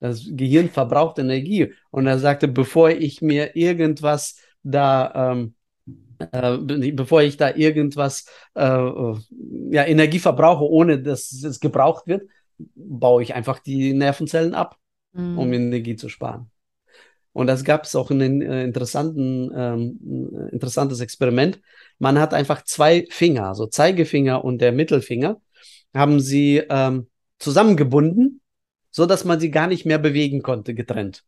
Das 0.00 0.24
Gehirn 0.30 0.68
verbraucht 0.68 1.18
Energie. 1.18 1.72
Und 1.90 2.06
er 2.06 2.18
sagte, 2.18 2.46
bevor 2.46 2.90
ich 2.90 3.22
mir 3.22 3.56
irgendwas 3.56 4.36
da, 4.62 5.32
ähm, 5.32 5.54
äh, 6.30 6.92
bevor 6.92 7.22
ich 7.22 7.36
da 7.36 7.54
irgendwas, 7.54 8.26
äh, 8.54 8.60
ja, 9.70 9.84
Energie 9.86 10.18
verbrauche, 10.18 10.64
ohne 10.64 11.00
dass 11.00 11.32
es 11.32 11.58
gebraucht 11.58 12.06
wird, 12.06 12.28
baue 12.74 13.22
ich 13.22 13.34
einfach 13.34 13.58
die 13.58 13.92
Nervenzellen 13.92 14.54
ab, 14.54 14.78
mhm. 15.12 15.38
um 15.38 15.52
Energie 15.52 15.96
zu 15.96 16.08
sparen. 16.08 16.50
Und 17.32 17.48
das 17.48 17.64
gab 17.64 17.84
es 17.84 17.96
auch 17.96 18.10
ein 18.10 18.42
äh, 18.42 18.62
interessanten, 18.62 19.50
ähm, 19.56 20.50
interessantes 20.52 21.00
Experiment. 21.00 21.60
Man 21.98 22.20
hat 22.20 22.32
einfach 22.32 22.62
zwei 22.62 23.06
Finger, 23.10 23.48
also 23.48 23.66
Zeigefinger 23.66 24.44
und 24.44 24.60
der 24.60 24.70
Mittelfinger, 24.70 25.40
haben 25.92 26.20
sie 26.20 26.62
ähm, 26.68 27.08
zusammengebunden, 27.38 28.40
so 28.90 29.06
dass 29.06 29.24
man 29.24 29.40
sie 29.40 29.50
gar 29.50 29.66
nicht 29.66 29.84
mehr 29.84 29.98
bewegen 29.98 30.42
konnte, 30.42 30.74
getrennt. 30.74 31.24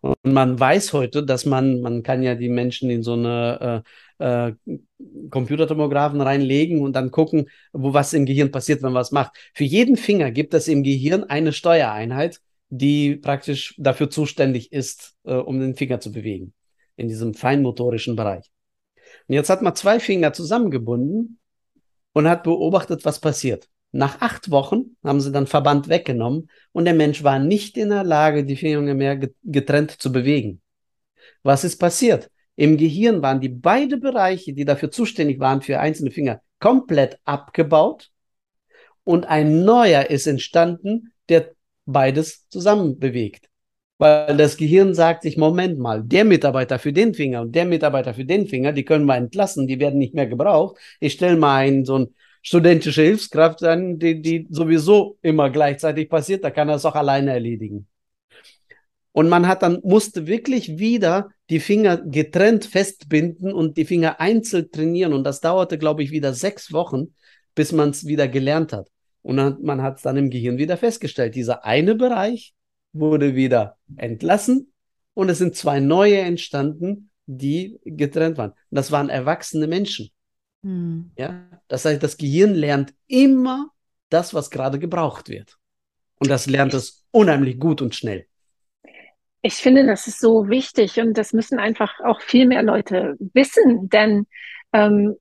Und 0.00 0.16
man 0.24 0.58
weiß 0.58 0.92
heute, 0.92 1.24
dass 1.24 1.44
man, 1.44 1.80
man 1.80 2.02
kann 2.02 2.22
ja 2.22 2.36
die 2.36 2.48
Menschen 2.48 2.88
in 2.90 3.02
so 3.02 3.14
eine 3.14 3.84
äh, 4.18 4.48
äh, 4.48 4.54
Computertomographen 5.30 6.20
reinlegen 6.20 6.82
und 6.82 6.94
dann 6.94 7.10
gucken, 7.10 7.48
wo 7.72 7.94
was 7.94 8.12
im 8.12 8.26
Gehirn 8.26 8.50
passiert, 8.50 8.82
wenn 8.82 8.92
man 8.92 9.00
was 9.00 9.12
macht. 9.12 9.32
Für 9.54 9.64
jeden 9.64 9.96
Finger 9.96 10.30
gibt 10.30 10.54
es 10.54 10.68
im 10.68 10.82
Gehirn 10.82 11.24
eine 11.24 11.52
Steuereinheit, 11.52 12.40
die 12.68 13.16
praktisch 13.16 13.74
dafür 13.78 14.10
zuständig 14.10 14.72
ist, 14.72 15.14
äh, 15.24 15.34
um 15.34 15.60
den 15.60 15.74
Finger 15.74 16.00
zu 16.00 16.12
bewegen, 16.12 16.54
in 16.96 17.08
diesem 17.08 17.34
feinmotorischen 17.34 18.16
Bereich. 18.16 18.50
Und 19.28 19.34
jetzt 19.34 19.50
hat 19.50 19.62
man 19.62 19.74
zwei 19.74 20.00
Finger 20.00 20.32
zusammengebunden 20.32 21.38
und 22.12 22.28
hat 22.28 22.44
beobachtet, 22.44 23.04
was 23.04 23.20
passiert. 23.20 23.68
Nach 23.92 24.20
acht 24.20 24.50
Wochen 24.52 24.96
haben 25.02 25.20
sie 25.20 25.32
dann 25.32 25.48
Verband 25.48 25.88
weggenommen 25.88 26.48
und 26.72 26.84
der 26.84 26.94
Mensch 26.94 27.24
war 27.24 27.40
nicht 27.40 27.76
in 27.76 27.88
der 27.88 28.04
Lage, 28.04 28.44
die 28.44 28.56
Finger 28.56 28.94
mehr 28.94 29.18
getrennt 29.42 29.90
zu 29.90 30.12
bewegen. 30.12 30.60
Was 31.42 31.64
ist 31.64 31.78
passiert? 31.78 32.30
Im 32.60 32.76
Gehirn 32.76 33.22
waren 33.22 33.40
die 33.40 33.48
beiden 33.48 34.00
Bereiche, 34.00 34.52
die 34.52 34.66
dafür 34.66 34.90
zuständig 34.90 35.40
waren 35.40 35.62
für 35.62 35.80
einzelne 35.80 36.10
Finger, 36.10 36.42
komplett 36.58 37.18
abgebaut 37.24 38.10
und 39.02 39.24
ein 39.24 39.64
neuer 39.64 40.10
ist 40.10 40.26
entstanden, 40.26 41.14
der 41.30 41.52
beides 41.86 42.46
zusammen 42.50 42.98
bewegt. 42.98 43.48
Weil 43.96 44.36
das 44.36 44.58
Gehirn 44.58 44.92
sagt 44.92 45.22
sich, 45.22 45.38
Moment 45.38 45.78
mal, 45.78 46.02
der 46.04 46.26
Mitarbeiter 46.26 46.78
für 46.78 46.92
den 46.92 47.14
Finger 47.14 47.40
und 47.40 47.54
der 47.54 47.64
Mitarbeiter 47.64 48.12
für 48.12 48.26
den 48.26 48.46
Finger, 48.46 48.74
die 48.74 48.84
können 48.84 49.06
wir 49.06 49.16
entlassen, 49.16 49.66
die 49.66 49.80
werden 49.80 49.98
nicht 49.98 50.12
mehr 50.12 50.26
gebraucht. 50.26 50.76
Ich 51.00 51.14
stelle 51.14 51.38
mal 51.38 51.60
einen 51.60 51.86
so 51.86 52.00
ein 52.00 52.14
studentische 52.42 53.00
Hilfskraft 53.00 53.64
an, 53.64 53.98
die, 53.98 54.20
die 54.20 54.46
sowieso 54.50 55.16
immer 55.22 55.48
gleichzeitig 55.48 56.10
passiert, 56.10 56.44
da 56.44 56.50
kann 56.50 56.68
er 56.68 56.74
es 56.74 56.84
auch 56.84 56.94
alleine 56.94 57.32
erledigen. 57.32 57.86
Und 59.12 59.30
man 59.30 59.48
hat 59.48 59.62
dann, 59.62 59.80
musste 59.82 60.26
wirklich 60.26 60.78
wieder 60.78 61.30
die 61.50 61.60
Finger 61.60 61.98
getrennt 61.98 62.64
festbinden 62.64 63.52
und 63.52 63.76
die 63.76 63.84
Finger 63.84 64.20
einzeln 64.20 64.70
trainieren. 64.70 65.12
Und 65.12 65.24
das 65.24 65.40
dauerte, 65.40 65.78
glaube 65.78 66.02
ich, 66.02 66.12
wieder 66.12 66.32
sechs 66.32 66.72
Wochen, 66.72 67.14
bis 67.54 67.72
man 67.72 67.90
es 67.90 68.06
wieder 68.06 68.28
gelernt 68.28 68.72
hat. 68.72 68.88
Und 69.22 69.36
dann, 69.36 69.60
man 69.62 69.82
hat 69.82 69.96
es 69.96 70.02
dann 70.02 70.16
im 70.16 70.30
Gehirn 70.30 70.58
wieder 70.58 70.76
festgestellt. 70.76 71.34
Dieser 71.34 71.64
eine 71.64 71.94
Bereich 71.94 72.54
wurde 72.92 73.34
wieder 73.34 73.76
entlassen 73.96 74.72
und 75.14 75.28
es 75.28 75.38
sind 75.38 75.56
zwei 75.56 75.80
neue 75.80 76.18
entstanden, 76.18 77.10
die 77.26 77.78
getrennt 77.84 78.38
waren. 78.38 78.50
Und 78.50 78.76
das 78.76 78.90
waren 78.90 79.08
erwachsene 79.08 79.66
Menschen. 79.66 80.10
Hm. 80.62 81.10
Ja, 81.18 81.48
das 81.68 81.84
heißt, 81.84 82.02
das 82.02 82.16
Gehirn 82.16 82.54
lernt 82.54 82.94
immer 83.06 83.70
das, 84.08 84.34
was 84.34 84.50
gerade 84.50 84.78
gebraucht 84.78 85.28
wird. 85.28 85.58
Und 86.18 86.30
das 86.30 86.46
lernt 86.46 86.74
es 86.74 87.06
unheimlich 87.10 87.58
gut 87.58 87.82
und 87.82 87.94
schnell. 87.94 88.26
Ich 89.42 89.54
finde, 89.54 89.86
das 89.86 90.06
ist 90.06 90.20
so 90.20 90.48
wichtig 90.48 91.00
und 91.00 91.16
das 91.16 91.32
müssen 91.32 91.58
einfach 91.58 92.00
auch 92.00 92.20
viel 92.20 92.46
mehr 92.46 92.62
Leute 92.62 93.16
wissen, 93.18 93.88
denn 93.88 94.26
ähm, 94.72 95.16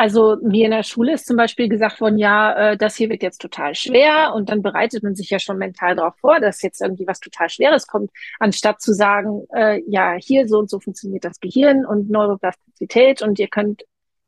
also 0.00 0.38
mir 0.42 0.64
in 0.64 0.70
der 0.70 0.82
Schule 0.82 1.12
ist 1.12 1.26
zum 1.26 1.36
Beispiel 1.36 1.68
gesagt 1.68 2.00
worden, 2.00 2.16
ja, 2.16 2.70
äh, 2.72 2.76
das 2.78 2.96
hier 2.96 3.10
wird 3.10 3.22
jetzt 3.22 3.42
total 3.42 3.74
schwer 3.74 4.32
und 4.34 4.48
dann 4.48 4.62
bereitet 4.62 5.02
man 5.02 5.14
sich 5.14 5.28
ja 5.28 5.38
schon 5.38 5.58
mental 5.58 5.94
darauf 5.94 6.16
vor, 6.16 6.40
dass 6.40 6.62
jetzt 6.62 6.80
irgendwie 6.80 7.06
was 7.06 7.20
total 7.20 7.50
Schweres 7.50 7.86
kommt, 7.86 8.10
anstatt 8.38 8.80
zu 8.80 8.94
sagen, 8.94 9.46
äh, 9.54 9.82
ja, 9.86 10.14
hier 10.14 10.48
so 10.48 10.58
und 10.58 10.70
so 10.70 10.80
funktioniert 10.80 11.26
das 11.26 11.38
Gehirn 11.38 11.84
und 11.84 12.08
Neuroplastizität 12.08 13.20
und 13.20 13.38
ihr 13.38 13.48
könnt, 13.48 13.82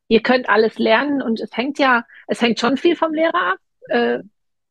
ihr 0.08 0.20
könnt 0.20 0.50
alles 0.50 0.78
lernen 0.78 1.22
und 1.22 1.40
es 1.40 1.56
hängt 1.56 1.78
ja, 1.78 2.04
es 2.26 2.42
hängt 2.42 2.60
schon 2.60 2.76
viel 2.76 2.94
vom 2.94 3.14
Lehrer 3.14 3.52
ab. 3.52 3.58
Äh, 3.88 4.18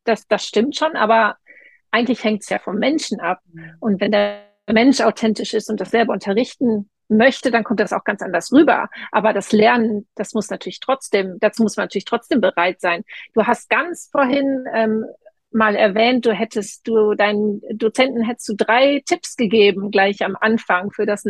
das, 0.04 0.28
das 0.28 0.46
stimmt 0.46 0.76
schon, 0.76 0.94
aber 0.94 1.36
eigentlich 1.92 2.24
hängt 2.24 2.42
es 2.42 2.48
ja 2.48 2.58
vom 2.58 2.76
Menschen 2.76 3.20
ab. 3.20 3.40
Mhm. 3.52 3.76
Und 3.78 4.00
wenn 4.00 4.10
der 4.10 4.40
Mensch 4.70 5.00
authentisch 5.00 5.54
ist 5.54 5.70
und 5.70 5.80
das 5.80 5.90
selber 5.90 6.12
unterrichten 6.12 6.90
möchte, 7.08 7.50
dann 7.50 7.64
kommt 7.64 7.80
das 7.80 7.92
auch 7.92 8.04
ganz 8.04 8.22
anders 8.22 8.52
rüber. 8.52 8.88
Aber 9.12 9.32
das 9.32 9.52
Lernen, 9.52 10.08
das 10.14 10.34
muss 10.34 10.50
natürlich 10.50 10.80
trotzdem, 10.80 11.36
dazu 11.40 11.62
muss 11.62 11.76
man 11.76 11.84
natürlich 11.84 12.06
trotzdem 12.06 12.40
bereit 12.40 12.80
sein. 12.80 13.04
Du 13.34 13.46
hast 13.46 13.68
ganz 13.68 14.08
vorhin 14.10 14.64
ähm, 14.72 15.04
mal 15.50 15.76
erwähnt, 15.76 16.26
du 16.26 16.32
hättest 16.32 16.88
du 16.88 17.14
deinen 17.14 17.60
Dozenten 17.74 18.24
hättest 18.24 18.48
du 18.48 18.54
drei 18.56 19.02
Tipps 19.04 19.36
gegeben 19.36 19.90
gleich 19.90 20.24
am 20.24 20.36
Anfang 20.40 20.90
für 20.90 21.04
das 21.04 21.24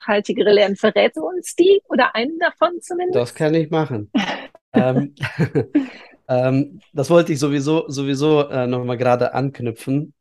nachhaltigere 0.00 0.52
Lernen. 0.52 0.76
Verrätst 0.76 1.16
du 1.16 1.26
uns 1.26 1.56
die 1.56 1.82
oder 1.88 2.14
einen 2.14 2.38
davon 2.38 2.80
zumindest? 2.80 3.16
Das 3.16 3.34
kann 3.34 3.54
ich 3.54 3.70
machen. 3.70 4.10
ähm, 4.74 5.14
ähm, 6.28 6.80
das 6.92 7.10
wollte 7.10 7.32
ich 7.32 7.38
sowieso 7.38 7.88
sowieso 7.88 8.48
äh, 8.48 8.66
noch 8.66 8.84
mal 8.84 8.96
gerade 8.96 9.34
anknüpfen. 9.34 10.14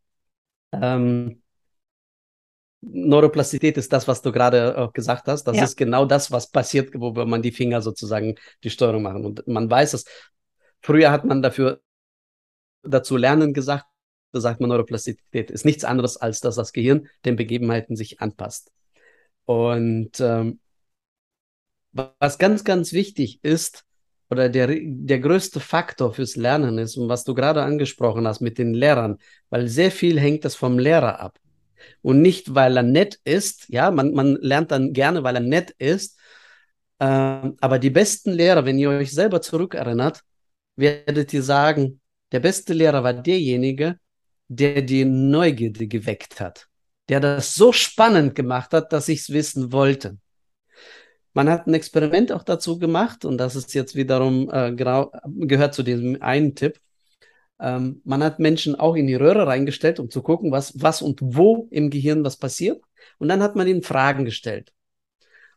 Ähm, 0.72 1.42
Neuroplastizität 2.82 3.78
ist 3.78 3.94
das, 3.94 4.08
was 4.08 4.22
du 4.22 4.32
gerade 4.32 4.78
auch 4.78 4.92
gesagt 4.94 5.28
hast. 5.28 5.46
Das 5.46 5.58
ja. 5.58 5.64
ist 5.64 5.78
genau 5.78 6.06
das, 6.06 6.32
was 6.32 6.50
passiert, 6.50 6.94
wo 6.96 7.12
man 7.26 7.42
die 7.42 7.52
Finger 7.52 7.82
sozusagen 7.82 8.36
die 8.64 8.70
Steuerung 8.70 9.04
machen. 9.04 9.26
Und 9.26 9.48
man 9.48 9.70
weiß 9.70 9.94
es. 9.94 10.06
Früher 10.82 11.12
hat 11.12 11.24
man 11.24 11.42
dafür 11.42 11.82
dazu 12.84 13.16
lernen 13.16 13.54
gesagt, 13.54 13.86
da 14.34 14.42
sagt 14.42 14.60
man 14.60 14.70
Neuroplastizität 14.70 15.52
ist 15.52 15.64
nichts 15.64 15.86
anderes, 15.86 16.18
als 16.18 16.42
dass 16.42 16.56
das 16.56 16.74
Gehirn 16.74 17.08
den 17.24 17.36
Begebenheiten 17.36 17.96
sich 17.96 18.20
anpasst. 18.20 18.72
Und 19.46 20.20
ähm, 20.20 20.60
was 21.92 22.38
ganz, 22.38 22.64
ganz 22.64 22.92
wichtig 22.92 23.40
ist, 23.44 23.86
oder 24.34 24.50
der, 24.50 24.68
der 24.82 25.20
größte 25.20 25.60
Faktor 25.60 26.14
fürs 26.14 26.36
Lernen 26.36 26.78
ist, 26.80 26.98
und 26.98 27.08
was 27.08 27.24
du 27.24 27.34
gerade 27.34 27.62
angesprochen 27.62 28.28
hast 28.28 28.42
mit 28.42 28.58
den 28.58 28.74
Lehrern, 28.74 29.18
weil 29.50 29.68
sehr 29.68 29.92
viel 29.92 30.20
hängt 30.20 30.44
das 30.44 30.56
vom 30.56 30.80
Lehrer 30.80 31.20
ab 31.20 31.40
und 32.02 32.22
nicht, 32.22 32.56
weil 32.56 32.78
er 32.78 32.84
nett 32.84 33.20
ist. 33.24 33.70
Ja, 33.70 33.92
man, 33.92 34.14
man 34.14 34.38
lernt 34.42 34.72
dann 34.72 34.94
gerne, 34.94 35.24
weil 35.24 35.36
er 35.36 35.42
nett 35.42 35.72
ist. 35.78 36.18
Äh, 37.00 37.06
aber 37.06 37.80
die 37.80 37.90
besten 37.90 38.32
Lehrer, 38.32 38.66
wenn 38.66 38.80
ihr 38.80 38.90
euch 38.90 39.12
selber 39.12 39.42
zurückerinnert, 39.42 40.22
werdet 40.76 41.34
ihr 41.34 41.44
sagen, 41.44 42.02
der 42.32 42.40
beste 42.40 42.74
Lehrer 42.74 43.04
war 43.04 43.14
derjenige, 43.14 44.00
der 44.48 44.82
die 44.82 45.06
Neugierde 45.06 45.88
geweckt 45.88 46.40
hat, 46.40 46.68
der 47.10 47.20
das 47.20 47.54
so 47.54 47.72
spannend 47.72 48.36
gemacht 48.36 48.74
hat, 48.74 48.92
dass 48.92 49.08
ich 49.10 49.22
es 49.22 49.30
wissen 49.30 49.72
wollte. 49.72 50.18
Man 51.34 51.50
hat 51.50 51.68
ein 51.68 51.74
Experiment 51.74 52.32
auch 52.32 52.44
dazu 52.44 52.78
gemacht 52.78 53.26
und 53.26 53.38
das 53.38 53.56
ist 53.56 53.74
jetzt 53.74 53.96
wiederum 53.96 54.50
äh, 54.52 54.72
gehört 54.74 55.74
zu 55.74 55.84
diesem 55.84 56.22
einen 56.22 56.56
Tipp. 56.56 56.80
Ähm, 57.60 58.02
man 58.04 58.24
hat 58.24 58.40
Menschen 58.40 58.76
auch 58.76 58.96
in 58.96 59.08
die 59.08 59.16
Röhre 59.16 59.48
reingestellt, 59.48 60.00
um 60.00 60.10
zu 60.10 60.22
gucken, 60.22 60.52
was, 60.52 60.74
was 60.80 61.02
und 61.02 61.20
wo 61.22 61.68
im 61.72 61.90
Gehirn 61.90 62.24
was 62.24 62.38
passiert. 62.38 62.82
Und 63.18 63.30
dann 63.30 63.42
hat 63.42 63.56
man 63.56 63.68
ihnen 63.68 63.84
Fragen 63.84 64.26
gestellt. 64.26 64.74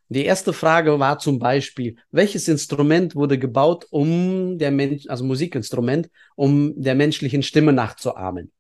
Die 0.08 0.24
erste 0.24 0.52
Frage 0.52 1.00
war 1.00 1.18
zum 1.18 1.38
Beispiel, 1.40 1.96
welches 2.12 2.46
Instrument 2.46 3.16
wurde 3.16 3.38
gebaut, 3.38 3.86
um 3.90 4.56
der 4.56 4.70
Mensch, 4.70 5.06
also 5.08 5.24
Musikinstrument, 5.24 6.08
um 6.36 6.80
der 6.80 6.94
menschlichen 6.94 7.42
Stimme 7.42 7.72
nachzuahmen? 7.72 8.52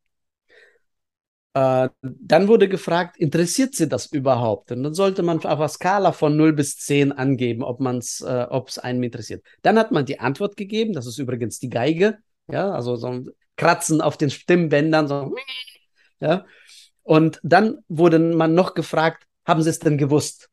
Äh, 1.56 1.88
dann 2.02 2.48
wurde 2.48 2.68
gefragt, 2.68 3.16
interessiert 3.16 3.74
Sie 3.74 3.88
das 3.88 4.04
überhaupt? 4.12 4.72
Und 4.72 4.82
dann 4.82 4.92
sollte 4.92 5.22
man 5.22 5.38
auf 5.38 5.46
einer 5.46 5.68
Skala 5.68 6.12
von 6.12 6.36
0 6.36 6.52
bis 6.52 6.76
10 6.76 7.12
angeben, 7.12 7.62
ob 7.62 7.80
es 7.80 8.20
äh, 8.20 8.46
ob's 8.50 8.78
einen 8.78 9.02
interessiert. 9.02 9.42
Dann 9.62 9.78
hat 9.78 9.90
man 9.90 10.04
die 10.04 10.20
Antwort 10.20 10.58
gegeben, 10.58 10.92
das 10.92 11.06
ist 11.06 11.16
übrigens 11.16 11.58
die 11.58 11.70
Geige, 11.70 12.18
ja, 12.46 12.70
also 12.72 12.96
so 12.96 13.06
ein 13.06 13.30
Kratzen 13.56 14.02
auf 14.02 14.18
den 14.18 14.28
Stimmbändern, 14.28 15.08
so, 15.08 15.34
ja. 16.20 16.44
Und 17.02 17.40
dann 17.42 17.78
wurde 17.88 18.18
man 18.18 18.52
noch 18.52 18.74
gefragt, 18.74 19.24
haben 19.46 19.62
Sie 19.62 19.70
es 19.70 19.78
denn 19.78 19.96
gewusst? 19.96 20.50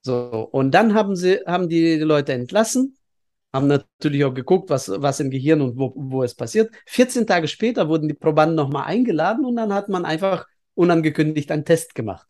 So, 0.00 0.48
und 0.50 0.70
dann 0.70 0.94
haben 0.94 1.14
sie, 1.14 1.40
haben 1.46 1.68
die 1.68 1.96
Leute 1.96 2.32
entlassen, 2.32 2.96
haben 3.52 3.66
natürlich 3.66 4.24
auch 4.24 4.34
geguckt, 4.34 4.70
was, 4.70 4.88
was 4.88 5.20
im 5.20 5.30
Gehirn 5.30 5.60
und 5.60 5.78
wo, 5.78 5.92
wo 5.96 6.22
es 6.22 6.34
passiert. 6.34 6.70
14 6.86 7.26
Tage 7.26 7.48
später 7.48 7.88
wurden 7.88 8.08
die 8.08 8.14
Probanden 8.14 8.56
nochmal 8.56 8.84
eingeladen 8.84 9.44
und 9.44 9.56
dann 9.56 9.72
hat 9.72 9.88
man 9.88 10.04
einfach 10.04 10.46
unangekündigt 10.74 11.50
einen 11.50 11.64
Test 11.64 11.94
gemacht. 11.94 12.26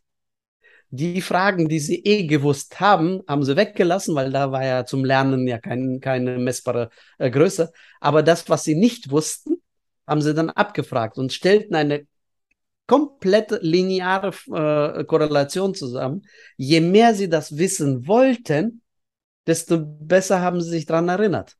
Die 0.91 1.21
Fragen, 1.21 1.69
die 1.69 1.79
sie 1.79 2.03
eh 2.03 2.25
gewusst 2.25 2.79
haben, 2.79 3.21
haben 3.27 3.43
sie 3.43 3.55
weggelassen, 3.55 4.15
weil 4.15 4.31
da 4.31 4.51
war 4.51 4.65
ja 4.65 4.85
zum 4.85 5.05
Lernen 5.05 5.47
ja 5.47 5.59
kein, 5.59 5.99
keine 5.99 6.39
messbare 6.39 6.89
äh, 7.19 7.29
Größe. 7.29 7.71
Aber 7.99 8.23
das, 8.23 8.49
was 8.49 8.63
sie 8.63 8.75
nicht 8.75 9.11
wussten, 9.11 9.61
haben 10.07 10.21
sie 10.21 10.33
dann 10.33 10.49
abgefragt 10.49 11.19
und 11.19 11.31
stellten 11.31 11.75
eine 11.75 12.07
komplette 12.87 13.59
lineare 13.61 14.31
äh, 14.51 15.03
Korrelation 15.03 15.75
zusammen. 15.75 16.23
Je 16.57 16.81
mehr 16.81 17.13
sie 17.13 17.29
das 17.29 17.59
wissen 17.59 18.07
wollten, 18.07 18.81
desto 19.49 19.79
besser 19.83 20.41
haben 20.41 20.61
sie 20.61 20.69
sich 20.69 20.85
daran 20.85 21.09
erinnert. 21.09 21.57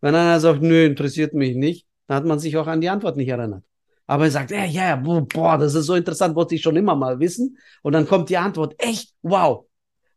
Wenn 0.00 0.14
einer 0.14 0.40
sagt, 0.40 0.62
nö, 0.62 0.84
interessiert 0.84 1.34
mich 1.34 1.56
nicht, 1.56 1.86
dann 2.06 2.18
hat 2.18 2.24
man 2.24 2.38
sich 2.38 2.56
auch 2.56 2.66
an 2.66 2.80
die 2.80 2.88
Antwort 2.88 3.16
nicht 3.16 3.28
erinnert. 3.28 3.64
Aber 4.06 4.24
er 4.24 4.30
sagt, 4.30 4.52
ja, 4.52 4.64
ja, 4.64 4.94
boah, 4.94 5.58
das 5.58 5.74
ist 5.74 5.86
so 5.86 5.94
interessant, 5.96 6.36
wollte 6.36 6.54
ich 6.54 6.62
schon 6.62 6.76
immer 6.76 6.94
mal 6.94 7.18
wissen. 7.18 7.58
Und 7.82 7.92
dann 7.92 8.06
kommt 8.06 8.28
die 8.28 8.36
Antwort, 8.36 8.74
echt, 8.78 9.14
wow. 9.22 9.66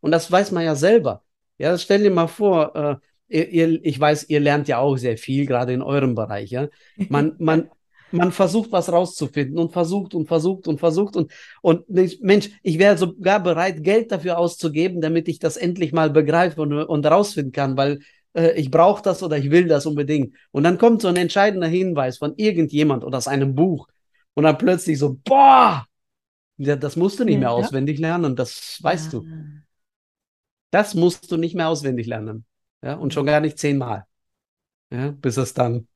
Und 0.00 0.12
das 0.12 0.30
weiß 0.30 0.52
man 0.52 0.64
ja 0.64 0.76
selber. 0.76 1.24
Ja, 1.58 1.76
stell 1.76 2.04
dir 2.04 2.10
mal 2.12 2.28
vor, 2.28 2.76
äh, 2.76 2.96
ihr, 3.28 3.48
ihr, 3.48 3.84
ich 3.84 3.98
weiß, 3.98 4.28
ihr 4.28 4.38
lernt 4.38 4.68
ja 4.68 4.78
auch 4.78 4.96
sehr 4.96 5.18
viel, 5.18 5.44
gerade 5.44 5.72
in 5.72 5.82
eurem 5.82 6.14
Bereich. 6.14 6.50
Ja? 6.50 6.68
Man, 7.08 7.34
man, 7.38 7.68
man 8.12 8.32
versucht 8.32 8.72
was 8.72 8.92
rauszufinden 8.92 9.58
und 9.58 9.72
versucht 9.72 10.14
und 10.14 10.26
versucht 10.26 10.68
und 10.68 10.78
versucht 10.78 11.16
und, 11.16 11.32
und 11.62 11.88
Mensch, 11.88 12.50
ich 12.62 12.78
wäre 12.78 12.96
sogar 12.98 13.40
bereit, 13.40 13.82
Geld 13.82 14.12
dafür 14.12 14.38
auszugeben, 14.38 15.00
damit 15.00 15.28
ich 15.28 15.38
das 15.38 15.56
endlich 15.56 15.92
mal 15.92 16.10
begreife 16.10 16.62
und, 16.62 16.72
und 16.72 17.06
rausfinden 17.06 17.52
kann, 17.52 17.76
weil 17.76 18.00
äh, 18.34 18.52
ich 18.52 18.70
brauche 18.70 19.02
das 19.02 19.22
oder 19.22 19.38
ich 19.38 19.50
will 19.50 19.66
das 19.66 19.86
unbedingt. 19.86 20.34
Und 20.50 20.64
dann 20.64 20.78
kommt 20.78 21.02
so 21.02 21.08
ein 21.08 21.16
entscheidender 21.16 21.68
Hinweis 21.68 22.18
von 22.18 22.34
irgendjemand 22.36 23.04
oder 23.04 23.18
aus 23.18 23.28
einem 23.28 23.54
Buch 23.54 23.88
und 24.34 24.44
dann 24.44 24.58
plötzlich 24.58 24.98
so, 24.98 25.18
boah, 25.24 25.86
ja, 26.56 26.76
das 26.76 26.96
musst 26.96 27.18
du 27.18 27.24
nicht 27.24 27.38
mehr 27.38 27.48
ja. 27.48 27.54
auswendig 27.54 27.98
lernen, 27.98 28.36
das 28.36 28.78
weißt 28.82 29.12
ja. 29.12 29.20
du. 29.20 29.26
Das 30.70 30.94
musst 30.94 31.30
du 31.32 31.36
nicht 31.36 31.54
mehr 31.54 31.68
auswendig 31.68 32.06
lernen. 32.06 32.44
Ja, 32.82 32.94
und 32.94 33.12
schon 33.12 33.26
gar 33.26 33.40
nicht 33.40 33.58
zehnmal. 33.58 34.06
Ja, 34.92 35.10
bis 35.10 35.36
es 35.36 35.54
dann 35.54 35.86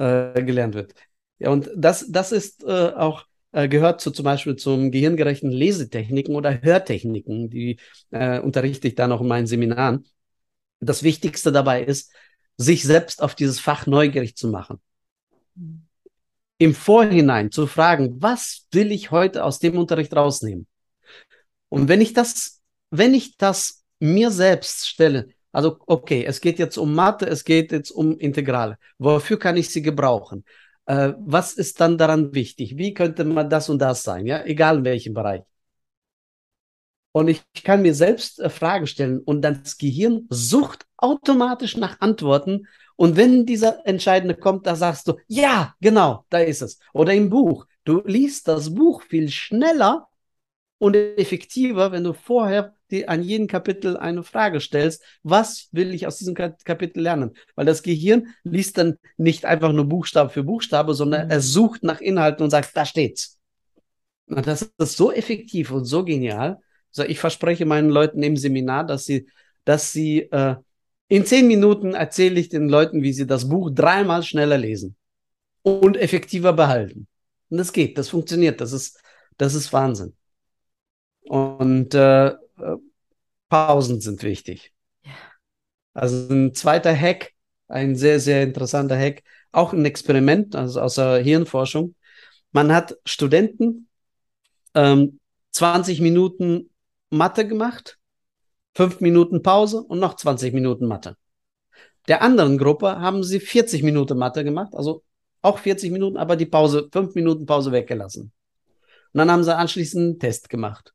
äh, 0.00 0.42
gelernt 0.42 0.74
wird. 0.74 0.94
Ja, 1.38 1.50
und 1.50 1.70
das, 1.76 2.06
das 2.10 2.32
ist 2.32 2.64
äh, 2.64 2.92
auch 2.96 3.26
äh, 3.52 3.68
gehört 3.68 4.00
zu, 4.00 4.10
zum 4.10 4.24
Beispiel 4.24 4.56
zum 4.56 4.90
gehirngerechten 4.90 5.50
Lesetechniken 5.50 6.34
oder 6.34 6.62
Hörtechniken, 6.62 7.50
die 7.50 7.78
äh, 8.10 8.40
unterrichte 8.40 8.88
ich 8.88 8.94
dann 8.94 9.12
auch 9.12 9.20
in 9.20 9.28
meinen 9.28 9.46
Seminaren. 9.46 10.06
Das 10.80 11.02
Wichtigste 11.02 11.52
dabei 11.52 11.82
ist, 11.82 12.12
sich 12.56 12.82
selbst 12.82 13.22
auf 13.22 13.34
dieses 13.34 13.60
Fach 13.60 13.86
neugierig 13.86 14.36
zu 14.36 14.48
machen. 14.48 14.80
Im 16.58 16.74
Vorhinein 16.74 17.50
zu 17.50 17.66
fragen, 17.66 18.20
was 18.20 18.66
will 18.72 18.92
ich 18.92 19.10
heute 19.10 19.44
aus 19.44 19.58
dem 19.58 19.78
Unterricht 19.78 20.14
rausnehmen? 20.14 20.66
Und 21.68 21.88
wenn 21.88 22.00
ich 22.00 22.12
das, 22.12 22.60
wenn 22.90 23.14
ich 23.14 23.36
das 23.36 23.84
mir 23.98 24.30
selbst 24.30 24.88
stelle, 24.88 25.28
also, 25.52 25.78
okay, 25.86 26.24
es 26.24 26.40
geht 26.40 26.58
jetzt 26.58 26.76
um 26.78 26.94
Mathe, 26.94 27.26
es 27.26 27.44
geht 27.44 27.72
jetzt 27.72 27.90
um 27.90 28.18
Integrale. 28.18 28.78
Wofür 28.98 29.38
kann 29.38 29.56
ich 29.56 29.70
sie 29.70 29.82
gebrauchen? 29.82 30.44
Äh, 30.86 31.12
was 31.18 31.54
ist 31.54 31.80
dann 31.80 31.98
daran 31.98 32.34
wichtig? 32.34 32.76
Wie 32.76 32.94
könnte 32.94 33.24
man 33.24 33.50
das 33.50 33.68
und 33.68 33.78
das 33.80 34.02
sein? 34.02 34.26
Ja, 34.26 34.44
egal 34.44 34.78
in 34.78 34.84
welchem 34.84 35.14
Bereich. 35.14 35.42
Und 37.12 37.28
ich 37.28 37.42
kann 37.64 37.82
mir 37.82 37.94
selbst 37.94 38.38
äh, 38.40 38.48
Fragen 38.50 38.86
stellen 38.86 39.20
und 39.20 39.42
dann 39.42 39.62
das 39.62 39.78
Gehirn 39.78 40.26
sucht 40.30 40.86
automatisch 40.96 41.76
nach 41.76 42.00
Antworten. 42.00 42.66
Und 42.96 43.16
wenn 43.16 43.46
dieser 43.46 43.86
Entscheidende 43.86 44.34
kommt, 44.36 44.66
da 44.66 44.76
sagst 44.76 45.08
du, 45.08 45.14
ja, 45.26 45.74
genau, 45.80 46.24
da 46.28 46.38
ist 46.38 46.62
es. 46.62 46.78
Oder 46.92 47.14
im 47.14 47.30
Buch. 47.30 47.66
Du 47.84 48.02
liest 48.04 48.46
das 48.46 48.74
Buch 48.74 49.02
viel 49.02 49.30
schneller 49.30 50.08
und 50.78 50.94
effektiver, 50.94 51.92
wenn 51.92 52.04
du 52.04 52.12
vorher 52.12 52.74
dir 52.92 53.08
an 53.08 53.22
jedem 53.22 53.46
Kapitel 53.46 53.96
eine 53.96 54.22
Frage 54.22 54.60
stellst, 54.60 55.02
was 55.22 55.68
will 55.72 55.94
ich 55.94 56.06
aus 56.06 56.18
diesem 56.18 56.34
Kapitel 56.34 57.00
lernen? 57.00 57.32
Weil 57.54 57.66
das 57.66 57.82
Gehirn 57.82 58.28
liest 58.44 58.78
dann 58.78 58.98
nicht 59.16 59.44
einfach 59.44 59.72
nur 59.72 59.86
Buchstabe 59.86 60.30
für 60.30 60.42
Buchstabe, 60.42 60.94
sondern 60.94 61.26
mhm. 61.26 61.30
er 61.30 61.40
sucht 61.40 61.82
nach 61.82 62.00
Inhalten 62.00 62.44
und 62.44 62.50
sagt, 62.50 62.76
da 62.76 62.84
steht's. 62.84 63.38
Und 64.26 64.46
das 64.46 64.70
ist 64.78 64.96
so 64.96 65.12
effektiv 65.12 65.70
und 65.72 65.84
so 65.84 66.04
genial. 66.04 66.58
Also 66.96 67.08
ich 67.08 67.18
verspreche 67.18 67.66
meinen 67.66 67.90
Leuten 67.90 68.22
im 68.22 68.36
Seminar, 68.36 68.86
dass 68.86 69.04
sie, 69.04 69.28
dass 69.64 69.92
sie 69.92 70.20
äh, 70.30 70.56
in 71.08 71.26
zehn 71.26 71.48
Minuten 71.48 71.94
erzähle 71.94 72.38
ich 72.38 72.48
den 72.48 72.68
Leuten, 72.68 73.02
wie 73.02 73.12
sie 73.12 73.26
das 73.26 73.48
Buch 73.48 73.70
dreimal 73.74 74.22
schneller 74.22 74.58
lesen 74.58 74.96
und 75.62 75.96
effektiver 75.96 76.52
behalten. 76.52 77.08
Und 77.48 77.58
das 77.58 77.72
geht, 77.72 77.98
das 77.98 78.08
funktioniert, 78.08 78.60
das 78.60 78.72
ist, 78.72 79.00
das 79.36 79.54
ist 79.54 79.72
Wahnsinn. 79.72 80.14
Und 81.22 81.94
äh, 81.94 82.32
Pausen 83.48 84.00
sind 84.00 84.22
wichtig. 84.22 84.72
Ja. 85.04 85.12
Also 85.92 86.32
ein 86.32 86.54
zweiter 86.54 86.94
Hack, 86.94 87.32
ein 87.68 87.96
sehr, 87.96 88.20
sehr 88.20 88.42
interessanter 88.42 88.96
Hack, 88.98 89.22
auch 89.52 89.72
ein 89.72 89.84
Experiment, 89.84 90.54
also 90.54 90.80
aus 90.80 90.94
der 90.94 91.18
Hirnforschung. 91.18 91.94
Man 92.52 92.72
hat 92.72 92.96
Studenten 93.04 93.88
ähm, 94.74 95.20
20 95.52 96.00
Minuten 96.00 96.70
Mathe 97.10 97.46
gemacht, 97.46 97.98
5 98.74 99.00
Minuten 99.00 99.42
Pause 99.42 99.82
und 99.82 99.98
noch 99.98 100.14
20 100.14 100.54
Minuten 100.54 100.86
Mathe. 100.86 101.16
Der 102.08 102.22
anderen 102.22 102.58
Gruppe 102.58 103.00
haben 103.00 103.22
sie 103.22 103.40
40 103.40 103.82
Minuten 103.82 104.16
Mathe 104.16 104.44
gemacht, 104.44 104.74
also 104.74 105.02
auch 105.42 105.58
40 105.58 105.90
Minuten, 105.90 106.16
aber 106.16 106.36
die 106.36 106.46
Pause, 106.46 106.88
5 106.92 107.14
Minuten 107.14 107.46
Pause 107.46 107.72
weggelassen. 107.72 108.32
Und 109.12 109.18
dann 109.18 109.30
haben 109.30 109.42
sie 109.42 109.56
anschließend 109.56 110.02
einen 110.02 110.18
Test 110.18 110.48
gemacht. 110.48 110.94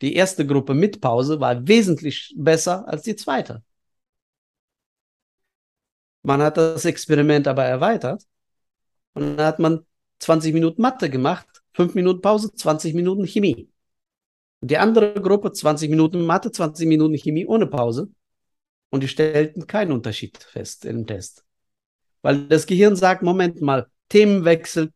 Die 0.00 0.14
erste 0.14 0.46
Gruppe 0.46 0.74
mit 0.74 1.00
Pause 1.00 1.40
war 1.40 1.66
wesentlich 1.66 2.34
besser 2.36 2.86
als 2.86 3.02
die 3.02 3.16
zweite. 3.16 3.62
Man 6.22 6.42
hat 6.42 6.56
das 6.56 6.84
Experiment 6.84 7.48
aber 7.48 7.64
erweitert 7.64 8.22
und 9.14 9.36
dann 9.36 9.46
hat 9.46 9.58
man 9.58 9.84
20 10.20 10.52
Minuten 10.52 10.82
Mathe 10.82 11.10
gemacht, 11.10 11.46
5 11.72 11.94
Minuten 11.94 12.20
Pause, 12.20 12.52
20 12.54 12.94
Minuten 12.94 13.26
Chemie. 13.26 13.70
Die 14.60 14.78
andere 14.78 15.14
Gruppe 15.14 15.52
20 15.52 15.90
Minuten 15.90 16.26
Mathe, 16.26 16.50
20 16.50 16.86
Minuten 16.86 17.16
Chemie 17.16 17.46
ohne 17.46 17.66
Pause 17.66 18.10
und 18.90 19.02
die 19.02 19.08
stellten 19.08 19.66
keinen 19.66 19.92
Unterschied 19.92 20.38
fest 20.38 20.84
im 20.84 21.06
Test. 21.06 21.44
Weil 22.22 22.48
das 22.48 22.66
Gehirn 22.66 22.96
sagt, 22.96 23.22
Moment 23.22 23.60
mal, 23.60 23.88
Themenwechsel, 24.08 24.92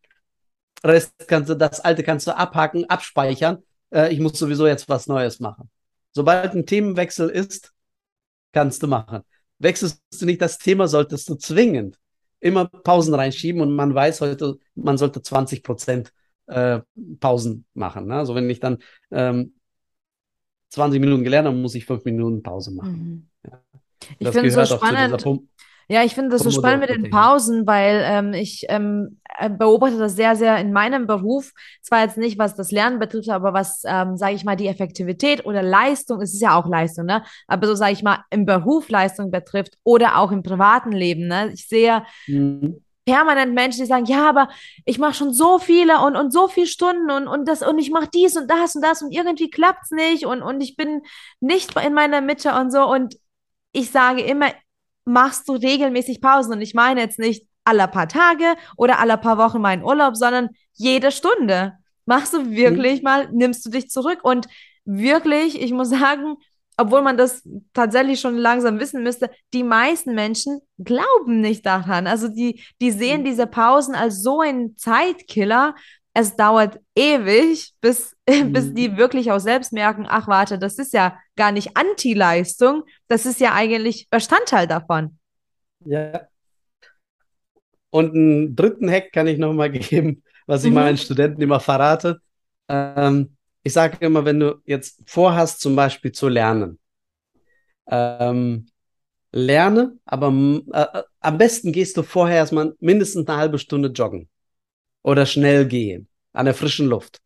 Rest 0.84 1.14
kannst 1.28 1.48
du, 1.48 1.54
das 1.54 1.80
alte 1.80 2.02
kannst 2.02 2.26
du 2.26 2.36
abhaken, 2.36 2.90
abspeichern 2.90 3.62
äh, 3.92 4.12
ich 4.12 4.20
muss 4.20 4.38
sowieso 4.38 4.66
jetzt 4.66 4.88
was 4.88 5.06
Neues 5.06 5.40
machen. 5.40 5.70
Sobald 6.12 6.54
ein 6.54 6.66
Themenwechsel 6.66 7.28
ist, 7.28 7.72
kannst 8.52 8.82
du 8.82 8.86
machen. 8.86 9.22
Wechselst 9.58 10.02
du 10.18 10.26
nicht 10.26 10.42
das 10.42 10.58
Thema, 10.58 10.88
solltest 10.88 11.28
du 11.28 11.36
zwingend 11.36 11.98
immer 12.40 12.66
Pausen 12.66 13.14
reinschieben 13.14 13.60
und 13.60 13.74
man 13.74 13.94
weiß 13.94 14.20
heute, 14.20 14.56
man 14.74 14.98
sollte 14.98 15.22
20 15.22 15.62
Prozent 15.62 16.12
äh, 16.46 16.80
Pausen 17.20 17.64
machen. 17.72 18.06
Ne? 18.08 18.16
Also 18.16 18.34
wenn 18.34 18.50
ich 18.50 18.58
dann 18.58 18.78
ähm, 19.12 19.54
20 20.70 21.00
Minuten 21.00 21.22
gelernt 21.22 21.46
habe, 21.46 21.56
muss 21.56 21.74
ich 21.74 21.86
fünf 21.86 22.04
Minuten 22.04 22.42
Pause 22.42 22.72
machen. 22.72 23.28
Mhm. 23.44 23.50
Ja. 23.50 23.62
Ich 24.18 24.28
finde 24.28 24.48
es 24.48 24.68
so 24.68 24.76
spannend. 24.76 25.24
Ja, 25.92 26.02
ich 26.02 26.14
finde 26.14 26.30
das 26.30 26.42
so 26.42 26.50
spannend 26.50 26.80
mit 26.80 26.88
den 26.88 27.10
Pausen, 27.10 27.66
weil 27.66 28.02
ähm, 28.06 28.32
ich 28.32 28.64
ähm, 28.70 29.20
äh, 29.38 29.50
beobachte 29.50 29.98
das 29.98 30.16
sehr, 30.16 30.36
sehr 30.36 30.56
in 30.56 30.72
meinem 30.72 31.06
Beruf. 31.06 31.52
Zwar 31.82 32.00
jetzt 32.00 32.16
nicht, 32.16 32.38
was 32.38 32.54
das 32.54 32.70
Lernen 32.70 32.98
betrifft, 32.98 33.28
aber 33.28 33.52
was, 33.52 33.82
ähm, 33.84 34.16
sage 34.16 34.34
ich 34.34 34.42
mal, 34.42 34.56
die 34.56 34.68
Effektivität 34.68 35.44
oder 35.44 35.62
Leistung, 35.62 36.22
es 36.22 36.32
ist 36.32 36.40
ja 36.40 36.58
auch 36.58 36.66
Leistung, 36.66 37.04
ne? 37.04 37.22
Aber 37.46 37.66
so, 37.66 37.74
sage 37.74 37.92
ich 37.92 38.02
mal, 38.02 38.24
im 38.30 38.46
Beruf 38.46 38.88
Leistung 38.88 39.30
betrifft 39.30 39.76
oder 39.84 40.16
auch 40.16 40.32
im 40.32 40.42
privaten 40.42 40.92
Leben, 40.92 41.28
ne? 41.28 41.50
Ich 41.52 41.68
sehe 41.68 42.04
mhm. 42.26 42.82
permanent 43.04 43.52
Menschen, 43.52 43.82
die 43.82 43.86
sagen, 43.86 44.06
ja, 44.06 44.26
aber 44.26 44.48
ich 44.86 44.98
mache 44.98 45.12
schon 45.12 45.34
so 45.34 45.58
viele 45.58 46.00
und, 46.00 46.16
und 46.16 46.32
so 46.32 46.48
viele 46.48 46.68
Stunden 46.68 47.10
und, 47.10 47.28
und 47.28 47.46
das 47.46 47.60
und 47.60 47.78
ich 47.78 47.90
mache 47.90 48.08
dies 48.08 48.34
und 48.38 48.50
das 48.50 48.74
und 48.74 48.82
das 48.82 49.02
und 49.02 49.12
irgendwie 49.12 49.50
klappt 49.50 49.82
es 49.84 49.90
nicht 49.90 50.24
und, 50.24 50.40
und 50.40 50.62
ich 50.62 50.74
bin 50.74 51.02
nicht 51.40 51.78
in 51.78 51.92
meiner 51.92 52.22
Mitte 52.22 52.54
und 52.54 52.72
so. 52.72 52.82
Und 52.90 53.16
ich 53.72 53.90
sage 53.90 54.22
immer, 54.22 54.46
machst 55.04 55.48
du 55.48 55.52
regelmäßig 55.54 56.20
Pausen. 56.20 56.52
Und 56.52 56.60
ich 56.60 56.74
meine 56.74 57.00
jetzt 57.00 57.18
nicht 57.18 57.46
alle 57.64 57.88
paar 57.88 58.08
Tage 58.08 58.54
oder 58.76 58.98
alle 58.98 59.18
paar 59.18 59.38
Wochen 59.38 59.60
meinen 59.60 59.84
Urlaub, 59.84 60.16
sondern 60.16 60.50
jede 60.72 61.10
Stunde. 61.10 61.74
Machst 62.06 62.32
du 62.34 62.50
wirklich 62.50 63.00
mhm. 63.00 63.04
mal, 63.04 63.28
nimmst 63.32 63.64
du 63.64 63.70
dich 63.70 63.88
zurück 63.88 64.20
und 64.22 64.48
wirklich, 64.84 65.60
ich 65.60 65.72
muss 65.72 65.90
sagen, 65.90 66.36
obwohl 66.76 67.02
man 67.02 67.16
das 67.16 67.46
tatsächlich 67.74 68.20
schon 68.20 68.36
langsam 68.36 68.80
wissen 68.80 69.02
müsste, 69.02 69.30
die 69.52 69.62
meisten 69.62 70.14
Menschen 70.14 70.60
glauben 70.78 71.40
nicht 71.40 71.66
daran. 71.66 72.06
Also 72.06 72.28
die, 72.28 72.62
die 72.80 72.90
sehen 72.90 73.20
mhm. 73.20 73.24
diese 73.26 73.46
Pausen 73.46 73.94
als 73.94 74.22
so 74.22 74.40
ein 74.40 74.76
Zeitkiller 74.76 75.74
es 76.14 76.36
dauert 76.36 76.78
ewig, 76.94 77.72
bis, 77.80 78.16
mhm. 78.28 78.52
bis 78.52 78.74
die 78.74 78.96
wirklich 78.96 79.32
auch 79.32 79.38
selbst 79.38 79.72
merken, 79.72 80.06
ach 80.08 80.28
warte, 80.28 80.58
das 80.58 80.78
ist 80.78 80.92
ja 80.92 81.18
gar 81.36 81.52
nicht 81.52 81.76
Anti-Leistung, 81.76 82.84
das 83.08 83.26
ist 83.26 83.40
ja 83.40 83.54
eigentlich 83.54 84.08
Bestandteil 84.10 84.66
davon. 84.66 85.18
Ja. 85.84 86.28
Und 87.90 88.14
einen 88.14 88.56
dritten 88.56 88.90
Hack 88.90 89.12
kann 89.12 89.26
ich 89.26 89.38
nochmal 89.38 89.70
geben, 89.70 90.22
was 90.46 90.64
ich 90.64 90.70
mhm. 90.70 90.76
meinen 90.76 90.96
Studenten 90.96 91.42
immer 91.42 91.60
verrate. 91.60 92.20
Ähm, 92.68 93.36
ich 93.62 93.72
sage 93.72 93.98
immer, 94.00 94.24
wenn 94.24 94.40
du 94.40 94.60
jetzt 94.64 95.00
vorhast, 95.06 95.60
zum 95.60 95.76
Beispiel 95.76 96.12
zu 96.12 96.28
lernen, 96.28 96.78
ähm, 97.86 98.66
lerne, 99.30 99.98
aber 100.04 100.28
äh, 100.28 100.80
äh, 100.80 101.02
am 101.20 101.38
besten 101.38 101.72
gehst 101.72 101.96
du 101.96 102.02
vorher 102.02 102.36
erstmal 102.36 102.74
mindestens 102.80 103.28
eine 103.28 103.38
halbe 103.38 103.58
Stunde 103.58 103.88
joggen 103.88 104.28
oder 105.02 105.26
schnell 105.26 105.66
gehen 105.66 106.08
an 106.32 106.46
der 106.46 106.54
frischen 106.54 106.86
Luft. 106.86 107.20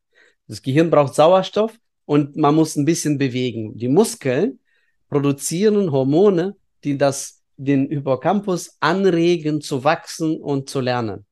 Das 0.48 0.62
Gehirn 0.62 0.90
braucht 0.90 1.14
Sauerstoff 1.14 1.78
und 2.04 2.36
man 2.36 2.54
muss 2.54 2.76
ein 2.76 2.84
bisschen 2.84 3.18
bewegen. 3.18 3.76
Die 3.76 3.88
Muskeln 3.88 4.60
produzieren 5.08 5.92
Hormone, 5.92 6.56
die 6.84 6.96
das, 6.96 7.42
den 7.56 7.88
Hippocampus 7.88 8.76
anregen 8.80 9.60
zu 9.60 9.84
wachsen 9.84 10.40
und 10.40 10.68
zu 10.70 10.80
lernen. 10.80 11.26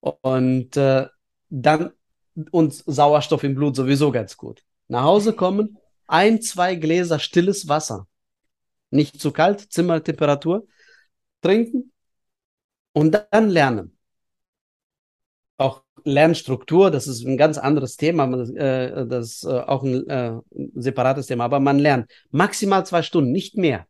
Und 0.00 0.76
äh, 0.76 1.06
dann 1.48 1.92
und 2.50 2.74
Sauerstoff 2.74 3.44
im 3.44 3.54
Blut 3.54 3.76
sowieso 3.76 4.12
ganz 4.12 4.36
gut. 4.36 4.62
Nach 4.88 5.04
Hause 5.04 5.32
kommen, 5.32 5.78
ein, 6.06 6.42
zwei 6.42 6.74
Gläser 6.74 7.18
stilles 7.18 7.68
Wasser. 7.68 8.06
Nicht 8.90 9.20
zu 9.20 9.32
kalt, 9.32 9.60
Zimmertemperatur. 9.72 10.66
Trinken 11.40 11.92
und 12.92 13.18
dann 13.30 13.50
lernen. 13.50 13.95
Auch 15.58 15.82
Lernstruktur, 16.04 16.90
das 16.90 17.06
ist 17.06 17.24
ein 17.26 17.36
ganz 17.36 17.58
anderes 17.58 17.96
Thema, 17.96 18.32
äh, 18.54 19.06
das 19.06 19.26
ist 19.26 19.44
äh, 19.44 19.58
auch 19.60 19.82
ein 19.82 20.06
äh, 20.08 20.34
separates 20.74 21.26
Thema, 21.26 21.44
aber 21.44 21.60
man 21.60 21.78
lernt 21.78 22.10
maximal 22.30 22.86
zwei 22.86 23.02
Stunden, 23.02 23.32
nicht 23.32 23.56
mehr. 23.56 23.86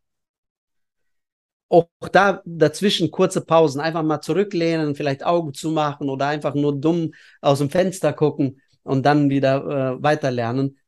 Auch 1.68 1.88
da 2.12 2.42
dazwischen 2.46 3.10
kurze 3.10 3.40
Pausen, 3.44 3.80
einfach 3.80 4.02
mal 4.02 4.20
zurücklehnen, 4.20 4.94
vielleicht 4.94 5.26
Augen 5.26 5.52
zumachen 5.52 6.08
oder 6.08 6.28
einfach 6.28 6.54
nur 6.54 6.78
dumm 6.78 7.12
aus 7.40 7.58
dem 7.58 7.70
Fenster 7.70 8.12
gucken 8.12 8.62
und 8.82 9.04
dann 9.04 9.28
wieder 9.28 9.96
äh, 9.96 10.02
weiterlernen. 10.02 10.78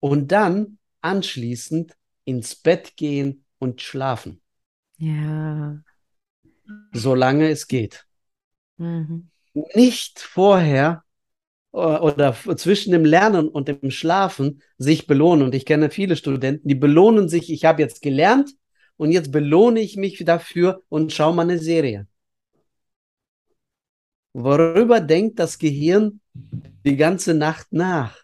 Und 0.00 0.32
dann 0.32 0.78
anschließend 1.02 1.94
ins 2.24 2.56
Bett 2.56 2.96
gehen 2.96 3.44
und 3.58 3.82
schlafen. 3.82 4.40
Ja. 4.96 5.78
Solange 6.92 7.50
es 7.50 7.68
geht. 7.68 8.06
Mhm 8.78 9.31
nicht 9.54 10.20
vorher 10.20 11.04
äh, 11.72 11.76
oder 11.76 12.34
zwischen 12.56 12.92
dem 12.92 13.04
Lernen 13.04 13.48
und 13.48 13.68
dem 13.68 13.90
Schlafen 13.90 14.62
sich 14.78 15.06
belohnen. 15.06 15.44
Und 15.44 15.54
ich 15.54 15.66
kenne 15.66 15.90
viele 15.90 16.16
Studenten, 16.16 16.68
die 16.68 16.74
belohnen 16.74 17.28
sich, 17.28 17.50
ich 17.50 17.64
habe 17.64 17.82
jetzt 17.82 18.02
gelernt 18.02 18.50
und 18.96 19.10
jetzt 19.10 19.32
belohne 19.32 19.80
ich 19.80 19.96
mich 19.96 20.22
dafür 20.24 20.82
und 20.88 21.12
schaue 21.12 21.34
mal 21.34 21.42
eine 21.42 21.58
Serie. 21.58 22.06
Worüber 24.34 25.00
denkt 25.00 25.38
das 25.38 25.58
Gehirn 25.58 26.20
die 26.34 26.96
ganze 26.96 27.34
Nacht 27.34 27.66
nach? 27.70 28.18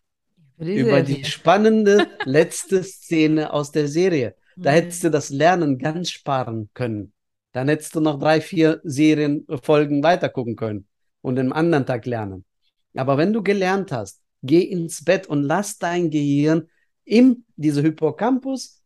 Über 0.59 1.03
die 1.03 1.25
spannende 1.25 2.09
letzte 2.25 2.83
Szene 2.83 3.53
aus 3.53 3.71
der 3.71 3.87
Serie. 3.87 4.35
Da 4.57 4.71
mhm. 4.71 4.75
hättest 4.75 5.05
du 5.05 5.11
das 5.11 5.31
Lernen 5.31 5.79
ganz 5.79 6.11
sparen 6.11 6.69
können. 6.75 7.13
Dann 7.53 7.69
hättest 7.69 7.95
du 7.95 8.01
noch 8.01 8.19
drei, 8.19 8.41
vier 8.41 8.81
Serienfolgen 8.83 10.03
weitergucken 10.03 10.57
können 10.57 10.88
und 11.23 11.39
am 11.39 11.53
anderen 11.53 11.87
Tag 11.87 12.07
lernen. 12.07 12.45
Aber 12.95 13.19
wenn 13.19 13.33
du 13.33 13.43
gelernt 13.43 13.93
hast, 13.93 14.21
geh 14.43 14.63
ins 14.63 15.05
Bett 15.05 15.27
und 15.27 15.43
lass 15.43 15.79
dein 15.79 16.11
Gehirn 16.11 16.69
im, 17.05 17.45
diese 17.57 17.83
Hippocampus 17.83 18.83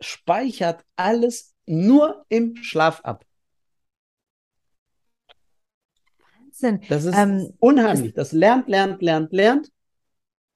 speichert 0.00 0.84
alles 0.96 1.54
nur 1.66 2.24
im 2.28 2.56
Schlaf 2.56 3.00
ab. 3.02 3.24
Wahnsinn. 6.18 6.80
Das 6.88 7.04
ist 7.04 7.16
ähm, 7.16 7.52
unheimlich. 7.58 8.14
Das 8.14 8.32
lernt, 8.32 8.68
lernt, 8.68 9.02
lernt, 9.02 9.32
lernt. 9.32 9.70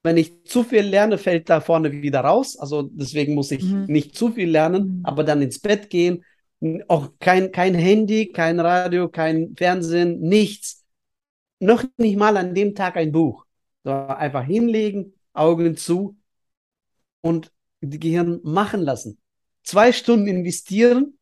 Wenn 0.02 0.16
ich 0.18 0.44
zu 0.44 0.64
viel 0.64 0.82
lerne, 0.82 1.16
fällt 1.16 1.48
da 1.48 1.60
vorne 1.60 1.90
wieder 1.90 2.20
raus. 2.20 2.58
Also 2.58 2.82
deswegen 2.82 3.34
muss 3.34 3.50
ich 3.50 3.64
mhm. 3.64 3.86
nicht 3.86 4.14
zu 4.14 4.32
viel 4.32 4.50
lernen, 4.50 4.98
mhm. 4.98 5.00
aber 5.04 5.24
dann 5.24 5.42
ins 5.42 5.60
Bett 5.60 5.90
gehen. 5.90 6.24
Auch 6.88 7.10
kein, 7.18 7.52
kein 7.52 7.74
Handy, 7.74 8.28
kein 8.32 8.60
Radio, 8.60 9.08
kein 9.08 9.54
Fernsehen, 9.56 10.20
nichts 10.20 10.83
noch 11.60 11.84
nicht 11.96 12.16
mal 12.16 12.36
an 12.36 12.54
dem 12.54 12.74
Tag 12.74 12.96
ein 12.96 13.12
Buch, 13.12 13.46
sondern 13.82 14.16
einfach 14.16 14.44
hinlegen, 14.44 15.14
Augen 15.32 15.76
zu 15.76 16.16
und 17.20 17.50
die 17.80 17.98
Gehirn 17.98 18.40
machen 18.42 18.82
lassen. 18.82 19.18
Zwei 19.62 19.92
Stunden 19.92 20.26
investieren, 20.26 21.18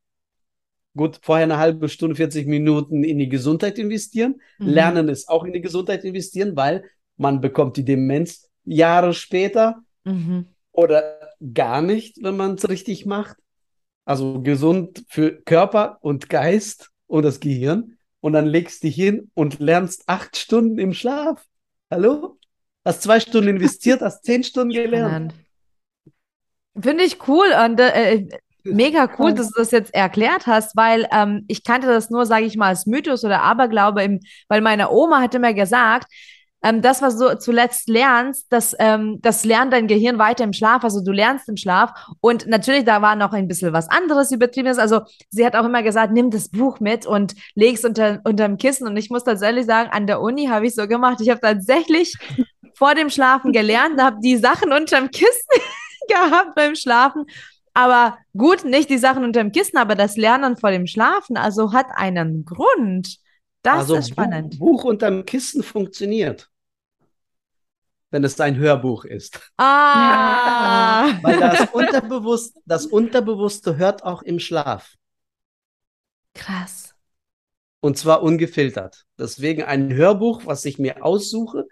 gut, 0.97 1.20
vorher 1.22 1.45
eine 1.45 1.59
halbe 1.59 1.89
Stunde, 1.89 2.16
40 2.16 2.47
Minuten 2.47 3.05
in 3.05 3.18
die 3.18 3.28
Gesundheit 3.28 3.78
investieren. 3.78 4.41
Mhm. 4.59 4.66
Lernen 4.66 5.09
ist 5.09 5.28
auch 5.28 5.45
in 5.45 5.53
die 5.53 5.61
Gesundheit 5.61 6.05
investieren, 6.05 6.57
weil 6.57 6.85
man 7.16 7.41
bekommt 7.41 7.76
die 7.76 7.85
Demenz 7.85 8.51
Jahre 8.64 9.14
später 9.14 9.83
mhm. 10.05 10.47
oder 10.72 11.18
gar 11.55 11.83
nicht, 11.83 12.22
wenn 12.22 12.37
man 12.37 12.55
es 12.55 12.68
richtig 12.68 13.07
macht. 13.07 13.37
Also 14.05 14.43
gesund 14.43 15.05
für 15.09 15.41
Körper 15.43 15.99
und 16.01 16.28
Geist 16.28 16.91
und 17.07 17.24
das 17.24 17.41
Gehirn 17.41 17.99
und 18.23 18.33
dann 18.33 18.47
legst 18.47 18.83
du 18.83 18.87
dich 18.87 18.97
hin 18.97 19.31
und 19.35 19.59
lernst 19.59 20.05
acht 20.07 20.37
Stunden 20.37 20.79
im 20.79 20.95
Schlaf. 20.95 21.45
Hallo? 21.91 22.39
Hast 22.85 23.03
zwei 23.03 23.20
Stunden 23.20 23.49
investiert, 23.49 24.01
hast 24.01 24.25
zehn 24.25 24.43
Stunden 24.45 24.73
gelernt. 24.73 25.35
Finde 26.81 27.05
ich 27.05 27.29
cool 27.29 27.47
und 27.64 27.79
äh, 27.79 28.27
mega 28.64 29.11
cool, 29.18 29.35
dass 29.35 29.51
du 29.51 29.59
das 29.59 29.73
jetzt 29.73 29.93
erklärt 29.93 30.47
hast, 30.47 30.77
weil 30.77 31.07
ähm, 31.12 31.45
ich 31.49 31.64
kannte 31.64 31.89
das 31.89 32.11
nur, 32.11 32.25
sage 32.25 32.47
ich 32.47 32.57
mal, 32.57 32.68
als 32.68 32.87
Mythos 32.87 33.25
oder 33.25 33.43
Aberglaube, 33.43 34.03
im, 34.03 34.20
weil 34.49 34.61
meine 34.61 34.91
Oma 34.91 35.20
hatte 35.20 35.39
mir 35.39 35.53
gesagt, 35.53 36.07
ähm, 36.63 36.81
das, 36.81 37.03
was 37.03 37.19
du 37.19 37.37
zuletzt 37.39 37.89
lernst, 37.89 38.47
das, 38.51 38.75
ähm, 38.79 39.19
das 39.21 39.45
lernt 39.45 39.73
dein 39.73 39.89
Gehirn 39.89 40.19
weiter 40.19 40.45
im 40.45 40.53
Schlaf. 40.53 40.85
Also 40.85 41.03
du 41.03 41.11
lernst 41.11 41.49
im 41.49 41.57
Schlaf. 41.57 41.93
Und 42.21 42.47
natürlich, 42.47 42.85
da 42.85 43.03
war 43.03 43.17
noch 43.17 43.33
ein 43.33 43.49
bisschen 43.49 43.73
was 43.73 43.89
anderes 43.91 44.31
übertriebenes. 44.31 44.79
Also 44.79 45.01
sie 45.29 45.45
hat 45.45 45.57
auch 45.57 45.65
immer 45.65 45.83
gesagt, 45.83 46.13
nimm 46.13 46.31
das 46.31 46.49
Buch 46.49 46.79
mit 46.79 47.05
und 47.05 47.35
leg's 47.57 47.85
unter, 47.85 48.21
unterm 48.25 48.59
Kissen. 48.59 48.87
Und 48.87 48.97
ich 48.97 49.11
muss 49.11 49.25
tatsächlich 49.25 49.67
sagen, 49.67 49.91
an 49.91 50.07
der 50.07 50.21
Uni 50.21 50.47
habe 50.47 50.67
ich 50.67 50.75
so 50.77 50.87
gemacht. 50.87 51.21
Ich 51.21 51.31
habe 51.31 51.41
tatsächlich 51.41 52.15
vor 52.75 52.95
dem 52.95 53.11
Schlafen 53.11 53.53
gelernt, 53.53 54.01
habe 54.01 54.19
die 54.23 54.37
Sachen 54.37 54.73
unterm 54.73 55.11
Kissen 55.11 55.49
gehabt 56.09 56.55
beim 56.55 56.77
Schlafen. 56.77 57.25
Aber 57.75 58.19
gut, 58.37 58.65
nicht 58.65 58.89
die 58.89 58.99
Sachen 58.99 59.25
unterm 59.25 59.51
Kissen, 59.51 59.79
aber 59.79 59.97
das 59.97 60.17
Lernen 60.17 60.57
vor 60.57 60.71
dem 60.71 60.87
Schlafen, 60.87 61.37
also 61.37 61.73
hat 61.73 61.87
einen 61.95 62.45
Grund. 62.45 63.17
Das 63.63 63.79
also 63.79 63.97
ist 63.97 64.11
spannend. 64.11 64.59
Buch 64.59 64.85
unterm 64.85 65.25
Kissen 65.25 65.63
funktioniert 65.63 66.52
wenn 68.13 68.23
es 68.23 68.39
ein 68.41 68.57
Hörbuch 68.57 69.05
ist. 69.05 69.41
Ah! 69.57 71.19
Weil 71.23 71.41
das, 71.41 71.69
Unterbewusst, 71.73 72.57
das 72.67 72.87
Unterbewusste 72.87 73.77
hört 73.79 74.05
auch 74.05 74.23
im 74.23 74.39
Schlaf. 74.39 74.95
Krass. 76.35 76.95
Und 77.81 77.99
zwar 77.99 78.23
ungefiltert. 78.23 79.07
Deswegen 79.19 79.65
ein 79.65 79.93
Hörbuch, 79.93 80.43
was 80.47 80.65
ich 80.65 80.79
mir 80.79 81.05
aussuche, 81.05 81.67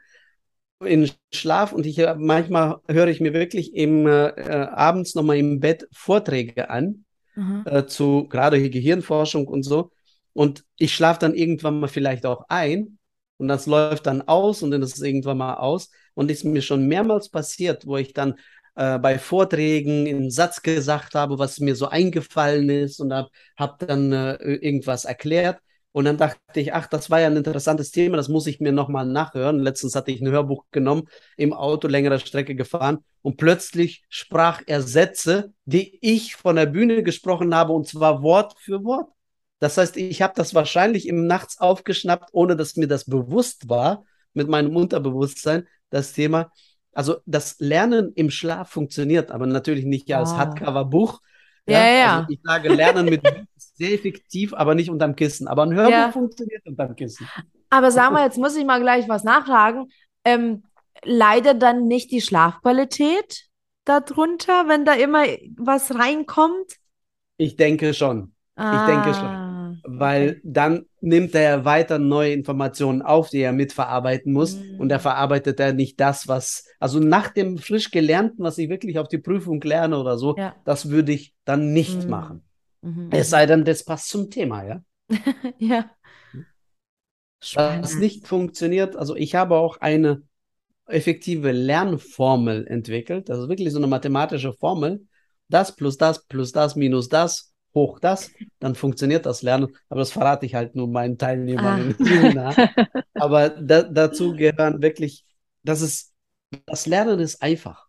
in 0.83 1.11
Schlaf 1.33 1.73
und 1.73 1.85
ich 1.85 1.99
äh, 1.99 2.15
manchmal 2.19 2.81
höre 2.89 3.09
ich 3.09 3.21
mir 3.21 3.35
wirklich 3.35 3.75
im 3.75 4.07
äh, 4.07 4.29
äh 4.29 4.67
abends 4.69 5.15
nochmal 5.15 5.37
im 5.37 5.61
Bett 5.61 5.87
Vorträge 5.93 6.71
an 6.71 7.05
mhm. 7.35 7.65
äh, 7.67 7.85
zu 7.85 8.27
gerade 8.29 8.71
Gehirnforschung 8.71 9.47
und 9.47 9.63
so 9.63 9.93
und 10.33 10.65
ich 10.79 10.95
schlafe 10.95 11.21
dann 11.21 11.35
irgendwann 11.35 11.81
mal 11.81 11.89
vielleicht 11.89 12.25
auch 12.25 12.47
ein 12.49 12.99
und 13.41 13.49
das 13.49 13.67
läuft 13.67 14.07
dann 14.07 14.23
aus 14.29 14.63
und 14.63 14.71
dann 14.71 14.83
ist 14.83 14.97
es 14.97 15.03
irgendwann 15.03 15.39
mal 15.39 15.55
aus. 15.55 15.91
Und 16.15 16.31
ist 16.31 16.45
mir 16.45 16.61
schon 16.61 16.87
mehrmals 16.87 17.31
passiert, 17.31 17.87
wo 17.87 17.97
ich 17.97 18.13
dann 18.13 18.35
äh, 18.75 18.99
bei 18.99 19.19
Vorträgen 19.19 20.07
einen 20.07 20.31
Satz 20.31 20.63
gesagt 20.63 21.15
habe, 21.15 21.39
was 21.39 21.59
mir 21.59 21.75
so 21.75 21.89
eingefallen 21.89 22.69
ist 22.69 23.01
und 23.01 23.15
habe 23.15 23.31
hab 23.57 23.79
dann 23.79 24.13
äh, 24.13 24.35
irgendwas 24.35 25.07
erklärt. 25.07 25.59
Und 25.93 26.05
dann 26.05 26.19
dachte 26.19 26.61
ich, 26.61 26.75
ach, 26.75 26.87
das 26.87 27.11
war 27.11 27.21
ja 27.21 27.27
ein 27.29 27.37
interessantes 27.37 27.91
Thema, 27.91 28.17
das 28.19 28.29
muss 28.29 28.47
ich 28.47 28.61
mir 28.61 28.73
nochmal 28.73 29.07
nachhören. 29.07 29.59
Letztens 29.59 29.95
hatte 29.97 30.13
ich 30.13 30.21
ein 30.21 30.31
Hörbuch 30.31 30.67
genommen, 30.71 31.09
im 31.39 31.53
Auto 31.55 31.89
längere 31.89 32.21
Strecke 32.21 32.55
gefahren 32.55 32.99
und 33.23 33.39
plötzlich 33.39 34.05
sprach 34.11 34.63
er 34.67 34.83
Sätze, 34.83 35.53
die 35.65 35.99
ich 36.03 36.37
von 36.37 36.57
der 36.57 36.67
Bühne 36.67 37.03
gesprochen 37.03 37.55
habe 37.55 37.73
und 37.73 37.89
zwar 37.89 38.23
Wort 38.23 38.55
für 38.61 38.85
Wort. 38.85 39.11
Das 39.61 39.77
heißt, 39.77 39.97
ich 39.99 40.23
habe 40.23 40.33
das 40.35 40.55
wahrscheinlich 40.55 41.07
im 41.07 41.27
Nachts 41.27 41.61
aufgeschnappt, 41.61 42.31
ohne 42.33 42.57
dass 42.57 42.77
mir 42.77 42.89
das 42.89 43.05
bewusst 43.05 43.69
war, 43.69 44.05
mit 44.33 44.49
meinem 44.49 44.75
Unterbewusstsein, 44.75 45.69
das 45.91 46.13
Thema. 46.13 46.51
Also 46.93 47.19
das 47.27 47.57
Lernen 47.61 48.13
im 48.15 48.31
Schlaf 48.31 48.71
funktioniert, 48.71 49.31
aber 49.31 49.47
natürlich 49.47 49.85
nicht 49.85 50.13
als 50.13 50.31
ah. 50.31 50.39
Hardcover-Buch. 50.39 51.21
Ja, 51.67 51.85
ja. 51.85 51.95
ja. 51.95 52.17
Also 52.19 52.31
ich 52.31 52.41
sage, 52.43 52.69
Lernen 52.75 53.07
mit 53.07 53.23
ist 53.57 53.77
sehr 53.77 53.93
effektiv, 53.93 54.55
aber 54.55 54.75
nicht 54.75 54.91
unterm 54.91 55.15
Kissen. 55.15 55.47
Aber 55.47 55.63
ein 55.63 55.75
Hörbuch 55.75 55.93
ja. 55.93 56.11
funktioniert 56.11 56.67
unterm 56.67 56.97
Kissen. 56.97 57.29
Aber 57.69 57.91
sag 57.91 58.13
mal, 58.13 58.25
jetzt 58.25 58.39
muss 58.39 58.57
ich 58.57 58.65
mal 58.65 58.81
gleich 58.81 59.09
was 59.09 59.25
nachfragen. 59.25 59.89
Ähm, 60.25 60.65
leidet 61.05 61.63
dann 61.63 61.87
nicht 61.87 62.11
die 62.11 62.21
Schlafqualität 62.21 63.47
darunter, 63.85 64.69
wenn 64.69 64.85
da 64.85 64.95
immer 64.95 65.25
was 65.57 65.95
reinkommt? 65.95 66.77
Ich 67.37 67.57
denke 67.57 67.95
schon. 67.95 68.35
Ah. 68.57 68.87
Ich 68.87 68.93
denke 68.93 69.15
schon. 69.15 69.50
Weil 69.99 70.41
dann 70.45 70.87
nimmt 71.01 71.35
er 71.35 71.65
weiter 71.65 71.99
neue 71.99 72.33
Informationen 72.33 73.03
auf, 73.03 73.31
die 73.31 73.41
er 73.41 73.53
mitverarbeiten 73.53 74.33
muss 74.33 74.57
mhm. 74.57 74.81
und 74.81 74.93
er 74.93 75.01
verarbeitet 75.01 75.59
er 75.61 75.73
nicht 75.73 75.99
das, 75.99 76.29
was, 76.29 76.67
also 76.79 76.99
nach 76.99 77.29
dem 77.33 77.59
frisch 77.59 77.91
gelernten, 77.91 78.43
was 78.43 78.59
ich 78.59 78.69
wirklich 78.69 78.99
auf 78.99 79.09
die 79.09 79.19
Prüfung 79.19 79.61
lerne 79.63 79.99
oder 79.99 80.19
so, 80.19 80.37
ja. 80.37 80.55
das 80.65 80.91
würde 80.91 81.13
ich 81.13 81.35
dann 81.45 81.73
nicht 81.73 82.05
mhm. 82.05 82.11
machen. 82.11 82.43
Mhm. 82.83 83.09
Es 83.11 83.31
sei 83.31 83.47
denn, 83.47 83.65
das 83.65 83.85
passt 83.85 84.09
zum 84.09 84.31
Thema, 84.31 84.65
ja? 84.65 84.83
ja. 85.59 85.91
Spannend. 87.43 87.85
Das 87.85 87.97
nicht 87.97 88.27
funktioniert. 88.27 88.97
Also 88.97 89.17
ich 89.17 89.35
habe 89.35 89.57
auch 89.57 89.79
eine 89.79 90.23
effektive 90.87 91.53
Lernformel 91.53 92.67
entwickelt. 92.67 93.31
Also 93.31 93.49
wirklich 93.49 93.73
so 93.73 93.79
eine 93.79 93.87
mathematische 93.87 94.53
Formel. 94.53 95.07
Das 95.49 95.75
plus 95.75 95.97
das 95.97 96.27
plus 96.27 96.53
das 96.53 96.77
minus 96.77 97.09
das 97.09 97.50
hoch 97.75 98.01
das, 98.01 98.31
dann 98.59 98.75
funktioniert 98.75 99.27
das 99.27 99.43
Lernen. 99.43 99.69
Aber 99.89 100.01
das 100.01 100.13
verrate 100.13 100.47
ich 100.47 100.55
halt 100.55 100.75
nur 100.75 100.89
meinen 100.89 101.19
Teilnehmern 101.19 101.95
ah. 101.99 102.05
Seminar. 102.05 102.55
Aber 103.15 103.51
da, 103.51 103.83
dazu 103.83 104.35
gehören 104.35 104.83
wirklich, 104.83 105.25
das 105.63 105.81
ist, 105.81 106.13
das 106.67 106.87
Lernen 106.87 107.21
ist 107.21 107.43
einfach. 107.43 107.87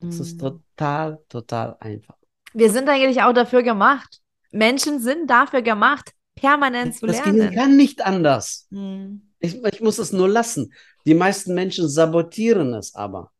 Das 0.00 0.20
ist 0.20 0.40
mhm. 0.40 0.60
total, 0.76 1.18
total 1.28 1.76
einfach. 1.80 2.14
Wir 2.54 2.70
sind 2.70 2.88
eigentlich 2.88 3.22
auch 3.22 3.32
dafür 3.32 3.62
gemacht. 3.62 4.20
Menschen 4.50 5.00
sind 5.00 5.28
dafür 5.28 5.62
gemacht, 5.62 6.12
permanent 6.34 6.94
zu 6.94 7.06
das 7.06 7.16
lernen. 7.16 7.38
Das 7.38 7.54
kann 7.54 7.76
nicht 7.76 8.04
anders. 8.04 8.66
Hm. 8.70 9.22
Ich, 9.40 9.62
ich 9.62 9.80
muss 9.80 9.98
es 9.98 10.12
nur 10.12 10.28
lassen. 10.28 10.72
Die 11.04 11.14
meisten 11.14 11.54
Menschen 11.54 11.88
sabotieren 11.88 12.74
es 12.74 12.94
aber. 12.94 13.30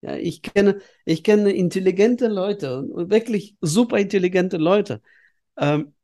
Ja, 0.00 0.16
ich 0.16 0.42
kenne, 0.42 0.80
ich 1.04 1.24
kenne 1.24 1.52
intelligente 1.52 2.28
Leute, 2.28 2.84
wirklich 2.92 3.56
super 3.60 3.98
intelligente 3.98 4.56
Leute, 4.56 5.02
ähm, 5.56 5.94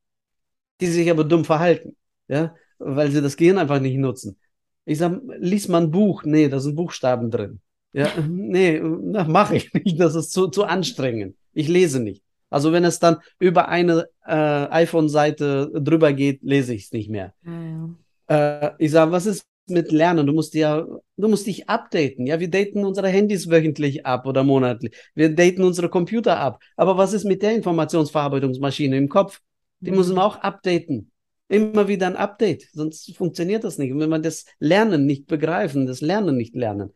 die 0.81 0.87
sich 0.87 1.11
aber 1.11 1.25
dumm 1.25 1.45
verhalten, 1.45 1.97
ja, 2.29 2.55
weil 2.79 3.11
sie 3.11 3.23
das 3.23 3.37
Gehirn 3.37 3.59
einfach 3.59 3.81
nicht 3.81 3.97
nutzen. 3.97 4.37
Ich 4.85 4.99
sage, 4.99 5.21
lies 5.39 5.69
mal 5.69 5.83
ein 5.83 5.91
Buch. 5.91 6.25
Nee, 6.25 6.49
da 6.49 6.61
sind 6.61 6.75
Buchstaben 6.77 7.31
drin. 7.31 7.61
Ja, 7.93 8.11
nee, 8.29 8.81
mache 8.81 9.57
ich 9.57 9.73
nicht. 9.73 9.99
Das 9.99 10.15
ist 10.15 10.33
zu, 10.33 10.49
zu 10.49 10.65
anstrengend. 10.65 11.37
Ich 11.53 11.69
lese 11.69 12.01
nicht. 12.01 12.23
Also 12.51 12.73
wenn 12.73 12.85
es 12.85 12.99
dann 12.99 13.19
über 13.39 13.69
eine 13.69 14.09
äh, 14.27 14.33
iPhone-Seite 14.35 15.71
drüber 15.75 16.13
geht, 16.13 16.43
lese 16.43 16.75
ich 16.75 16.85
es 16.85 16.93
nicht 16.93 17.09
mehr. 17.09 17.35
Ja, 17.45 17.53
ja. 17.63 18.69
Äh, 18.69 18.73
ich 18.79 18.91
sage, 18.91 19.11
was 19.13 19.27
ist 19.27 19.45
mit 19.67 19.93
Lernen? 19.93 20.27
Du 20.27 20.33
musst 20.33 20.55
ja, 20.55 20.87
du 21.17 21.29
musst 21.29 21.47
dich 21.47 21.69
updaten. 21.69 22.27
Ja, 22.27 22.41
wir 22.41 22.51
daten 22.51 22.85
unsere 22.85 23.09
Handys 23.09 23.51
wöchentlich 23.51 24.07
ab 24.07 24.27
oder 24.27 24.45
monatlich. 24.45 24.95
Wir 25.15 25.35
daten 25.35 25.63
unsere 25.63 25.89
Computer 25.89 26.39
ab. 26.39 26.63
Aber 26.77 26.97
was 26.97 27.13
ist 27.13 27.25
mit 27.25 27.43
der 27.43 27.55
Informationsverarbeitungsmaschine 27.55 28.97
im 28.97 29.09
Kopf? 29.09 29.41
Die 29.81 29.91
mhm. 29.91 29.97
müssen 29.97 30.17
wir 30.17 30.25
auch 30.25 30.37
updaten. 30.37 31.11
Immer 31.49 31.89
wieder 31.89 32.07
ein 32.07 32.17
Update, 32.17 32.69
sonst 32.73 33.15
funktioniert 33.17 33.65
das 33.65 33.77
nicht. 33.77 33.93
Und 33.93 34.01
wenn 34.01 34.09
wir 34.09 34.19
das 34.19 34.47
Lernen 34.59 35.05
nicht 35.05 35.27
begreifen, 35.27 35.87
das 35.87 36.01
Lernen 36.01 36.37
nicht 36.37 36.57
lernen, 36.57 36.95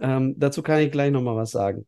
ähm, 0.00 0.34
dazu 0.36 0.62
kann 0.62 0.80
ich 0.80 0.90
gleich 0.90 1.12
nochmal 1.12 1.36
was 1.36 1.52
sagen. 1.52 1.86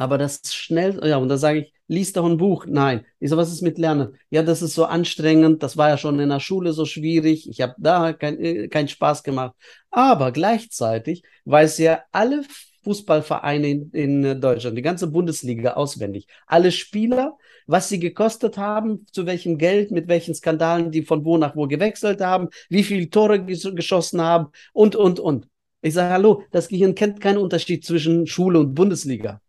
Aber 0.00 0.16
das 0.16 0.40
schnell, 0.54 0.98
ja, 1.04 1.18
und 1.18 1.28
da 1.28 1.36
sage 1.36 1.58
ich, 1.58 1.72
lies 1.86 2.14
doch 2.14 2.24
ein 2.24 2.38
Buch. 2.38 2.64
Nein. 2.66 3.04
Ich 3.18 3.28
so, 3.28 3.36
was 3.36 3.52
ist 3.52 3.60
mit 3.60 3.76
Lernen? 3.76 4.16
Ja, 4.30 4.42
das 4.42 4.62
ist 4.62 4.72
so 4.74 4.86
anstrengend. 4.86 5.62
Das 5.62 5.76
war 5.76 5.90
ja 5.90 5.98
schon 5.98 6.18
in 6.20 6.30
der 6.30 6.40
Schule 6.40 6.72
so 6.72 6.86
schwierig. 6.86 7.46
Ich 7.50 7.60
habe 7.60 7.74
da 7.76 8.14
keinen 8.14 8.40
äh, 8.40 8.68
kein 8.68 8.88
Spaß 8.88 9.22
gemacht. 9.24 9.54
Aber 9.90 10.32
gleichzeitig 10.32 11.22
weiß 11.44 11.76
ja 11.78 12.02
alle 12.12 12.44
Fußballvereine 12.82 13.68
in, 13.68 13.90
in 13.90 14.40
Deutschland, 14.40 14.78
die 14.78 14.82
ganze 14.82 15.06
Bundesliga 15.06 15.74
auswendig. 15.74 16.26
Alle 16.46 16.72
Spieler, 16.72 17.36
was 17.66 17.90
sie 17.90 18.00
gekostet 18.00 18.56
haben, 18.56 19.04
zu 19.12 19.26
welchem 19.26 19.58
Geld, 19.58 19.90
mit 19.90 20.08
welchen 20.08 20.34
Skandalen 20.34 20.90
die 20.90 21.02
von 21.02 21.26
wo 21.26 21.36
nach 21.36 21.56
wo 21.56 21.66
gewechselt 21.66 22.22
haben, 22.22 22.48
wie 22.70 22.84
viele 22.84 23.10
Tore 23.10 23.44
geschossen 23.44 24.22
haben 24.22 24.46
und, 24.72 24.96
und, 24.96 25.20
und. 25.20 25.46
Ich 25.82 25.92
sage, 25.92 26.14
hallo, 26.14 26.42
das 26.52 26.68
Gehirn 26.68 26.94
kennt 26.94 27.20
keinen 27.20 27.36
Unterschied 27.36 27.84
zwischen 27.84 28.26
Schule 28.26 28.60
und 28.60 28.74
Bundesliga. 28.74 29.42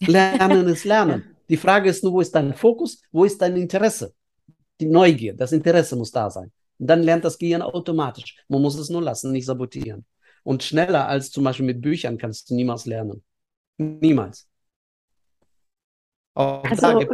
Lernen 0.00 0.68
ist 0.68 0.84
Lernen. 0.84 1.36
Die 1.48 1.56
Frage 1.56 1.88
ist 1.88 2.04
nur, 2.04 2.12
wo 2.12 2.20
ist 2.20 2.34
dein 2.34 2.54
Fokus, 2.54 3.02
wo 3.10 3.24
ist 3.24 3.40
dein 3.40 3.56
Interesse? 3.56 4.14
Die 4.80 4.86
Neugier, 4.86 5.34
das 5.34 5.52
Interesse 5.52 5.96
muss 5.96 6.10
da 6.10 6.30
sein. 6.30 6.52
Und 6.78 6.86
dann 6.86 7.02
lernt 7.02 7.24
das 7.24 7.38
Gehirn 7.38 7.62
automatisch. 7.62 8.36
Man 8.48 8.62
muss 8.62 8.78
es 8.78 8.90
nur 8.90 9.02
lassen, 9.02 9.32
nicht 9.32 9.46
sabotieren. 9.46 10.04
Und 10.44 10.62
schneller 10.62 11.08
als 11.08 11.30
zum 11.30 11.44
Beispiel 11.44 11.66
mit 11.66 11.80
Büchern 11.80 12.18
kannst 12.18 12.50
du 12.50 12.54
niemals 12.54 12.86
lernen. 12.86 13.24
Niemals. 13.78 14.48
Auch 16.34 16.62
also, 16.64 16.98
gibt, 17.00 17.12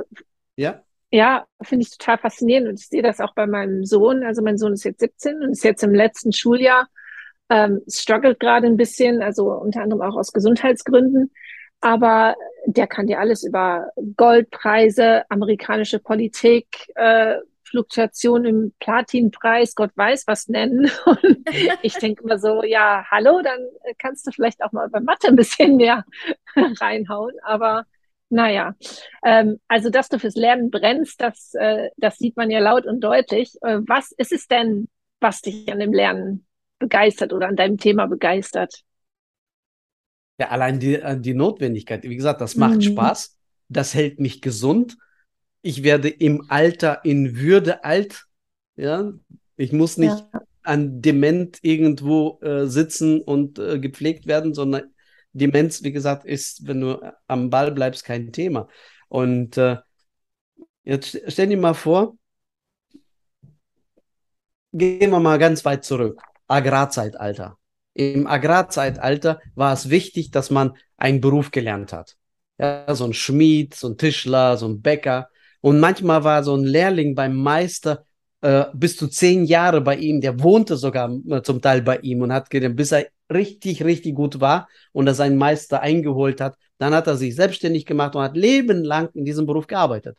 ja? 0.56 0.82
Ja, 1.10 1.46
finde 1.62 1.84
ich 1.84 1.96
total 1.96 2.18
faszinierend 2.18 2.68
und 2.68 2.80
ich 2.80 2.88
sehe 2.88 3.02
das 3.02 3.20
auch 3.20 3.34
bei 3.34 3.46
meinem 3.46 3.84
Sohn. 3.84 4.24
Also 4.24 4.42
mein 4.42 4.58
Sohn 4.58 4.74
ist 4.74 4.84
jetzt 4.84 5.00
17 5.00 5.42
und 5.42 5.52
ist 5.52 5.64
jetzt 5.64 5.82
im 5.82 5.94
letzten 5.94 6.32
Schuljahr, 6.32 6.88
ähm, 7.48 7.80
struggelt 7.88 8.40
gerade 8.40 8.66
ein 8.66 8.76
bisschen, 8.76 9.22
also 9.22 9.52
unter 9.52 9.82
anderem 9.82 10.02
auch 10.02 10.16
aus 10.16 10.32
Gesundheitsgründen 10.32 11.30
aber 11.84 12.34
der 12.64 12.86
kann 12.86 13.06
dir 13.06 13.20
alles 13.20 13.44
über 13.44 13.90
Goldpreise, 14.16 15.30
amerikanische 15.30 15.98
Politik, 15.98 16.90
äh, 16.94 17.36
Fluktuation 17.62 18.46
im 18.46 18.72
Platinpreis, 18.80 19.74
Gott 19.74 19.90
weiß 19.94 20.26
was 20.26 20.48
nennen. 20.48 20.90
Und 21.04 21.44
ich 21.82 21.94
denke 21.98 22.24
immer 22.24 22.38
so, 22.38 22.62
ja, 22.64 23.04
hallo, 23.10 23.42
dann 23.42 23.58
kannst 23.98 24.26
du 24.26 24.30
vielleicht 24.30 24.64
auch 24.64 24.72
mal 24.72 24.88
über 24.88 25.00
Mathe 25.00 25.28
ein 25.28 25.36
bisschen 25.36 25.76
mehr 25.76 26.06
reinhauen. 26.56 27.34
Aber 27.42 27.84
naja, 28.30 28.74
ähm, 29.22 29.60
also 29.68 29.90
dass 29.90 30.08
du 30.08 30.18
fürs 30.18 30.36
Lernen 30.36 30.70
brennst, 30.70 31.20
das, 31.20 31.52
äh, 31.52 31.90
das 31.98 32.16
sieht 32.16 32.38
man 32.38 32.50
ja 32.50 32.60
laut 32.60 32.86
und 32.86 33.00
deutlich. 33.00 33.56
Äh, 33.60 33.80
was 33.86 34.10
ist 34.12 34.32
es 34.32 34.48
denn, 34.48 34.88
was 35.20 35.42
dich 35.42 35.70
an 35.70 35.80
dem 35.80 35.92
Lernen 35.92 36.46
begeistert 36.78 37.34
oder 37.34 37.48
an 37.48 37.56
deinem 37.56 37.76
Thema 37.76 38.06
begeistert? 38.06 38.84
Ja, 40.38 40.48
allein 40.48 40.80
die, 40.80 40.96
äh, 40.96 41.18
die 41.18 41.34
Notwendigkeit. 41.34 42.02
Wie 42.04 42.16
gesagt, 42.16 42.40
das 42.40 42.56
macht 42.56 42.76
mhm. 42.76 42.82
Spaß. 42.82 43.36
Das 43.68 43.94
hält 43.94 44.20
mich 44.20 44.40
gesund. 44.40 44.96
Ich 45.62 45.82
werde 45.82 46.08
im 46.08 46.46
Alter 46.48 47.04
in 47.04 47.36
Würde 47.36 47.84
alt. 47.84 48.26
Ja, 48.76 49.12
ich 49.56 49.72
muss 49.72 49.96
nicht 49.96 50.24
ja. 50.32 50.40
an 50.62 51.00
Dement 51.00 51.58
irgendwo 51.62 52.40
äh, 52.42 52.66
sitzen 52.66 53.20
und 53.20 53.58
äh, 53.58 53.78
gepflegt 53.78 54.26
werden, 54.26 54.52
sondern 54.52 54.94
Demenz, 55.32 55.82
wie 55.82 55.92
gesagt, 55.92 56.24
ist, 56.24 56.66
wenn 56.66 56.80
du 56.80 57.12
am 57.26 57.50
Ball 57.50 57.72
bleibst, 57.72 58.04
kein 58.04 58.32
Thema. 58.32 58.68
Und 59.08 59.56
äh, 59.56 59.78
jetzt 60.84 61.20
stell 61.28 61.48
dir 61.48 61.56
mal 61.56 61.74
vor, 61.74 62.16
gehen 64.72 65.10
wir 65.10 65.20
mal 65.20 65.38
ganz 65.38 65.64
weit 65.64 65.84
zurück. 65.84 66.20
Agrarzeitalter. 66.46 67.58
Im 67.94 68.26
Agrarzeitalter 68.26 69.40
war 69.54 69.72
es 69.72 69.88
wichtig, 69.88 70.32
dass 70.32 70.50
man 70.50 70.76
einen 70.96 71.20
Beruf 71.20 71.52
gelernt 71.52 71.92
hat. 71.92 72.16
Ja, 72.58 72.94
so 72.94 73.04
ein 73.04 73.14
Schmied, 73.14 73.74
so 73.74 73.88
ein 73.88 73.96
Tischler, 73.96 74.56
so 74.56 74.66
ein 74.68 74.82
Bäcker. 74.82 75.28
Und 75.60 75.80
manchmal 75.80 76.24
war 76.24 76.42
so 76.44 76.56
ein 76.56 76.64
Lehrling 76.64 77.14
beim 77.14 77.36
Meister 77.36 78.04
äh, 78.42 78.66
bis 78.74 78.96
zu 78.96 79.08
zehn 79.08 79.44
Jahre 79.44 79.80
bei 79.80 79.96
ihm, 79.96 80.20
der 80.20 80.40
wohnte 80.42 80.76
sogar 80.76 81.10
äh, 81.30 81.42
zum 81.42 81.62
Teil 81.62 81.82
bei 81.82 81.98
ihm 81.98 82.20
und 82.22 82.32
hat 82.32 82.50
gelernt, 82.50 82.76
bis 82.76 82.92
er 82.92 83.06
richtig, 83.32 83.84
richtig 83.84 84.14
gut 84.14 84.40
war 84.40 84.68
und 84.92 85.06
er 85.06 85.14
seinen 85.14 85.38
Meister 85.38 85.80
eingeholt 85.80 86.40
hat. 86.40 86.56
Dann 86.78 86.94
hat 86.94 87.06
er 87.06 87.16
sich 87.16 87.34
selbstständig 87.36 87.86
gemacht 87.86 88.14
und 88.16 88.22
hat 88.22 88.36
lebenlang 88.36 89.08
in 89.14 89.24
diesem 89.24 89.46
Beruf 89.46 89.66
gearbeitet. 89.66 90.18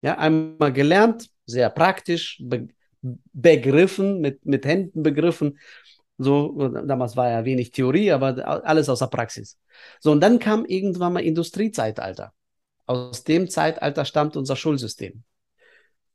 Ja, 0.00 0.16
einmal 0.18 0.72
gelernt, 0.72 1.28
sehr 1.44 1.70
praktisch, 1.70 2.40
be 2.42 2.68
begriffen, 3.32 4.20
mit, 4.20 4.44
mit 4.46 4.64
Händen 4.64 5.04
begriffen 5.04 5.58
so, 6.18 6.68
damals 6.68 7.16
war 7.16 7.30
ja 7.30 7.44
wenig 7.44 7.72
Theorie, 7.72 8.10
aber 8.10 8.66
alles 8.66 8.88
aus 8.88 9.00
der 9.00 9.06
Praxis. 9.06 9.58
So, 10.00 10.12
und 10.12 10.20
dann 10.20 10.38
kam 10.38 10.64
irgendwann 10.64 11.12
mal 11.12 11.20
Industriezeitalter. 11.20 12.32
Aus 12.86 13.24
dem 13.24 13.50
Zeitalter 13.50 14.04
stammt 14.04 14.36
unser 14.36 14.56
Schulsystem. 14.56 15.24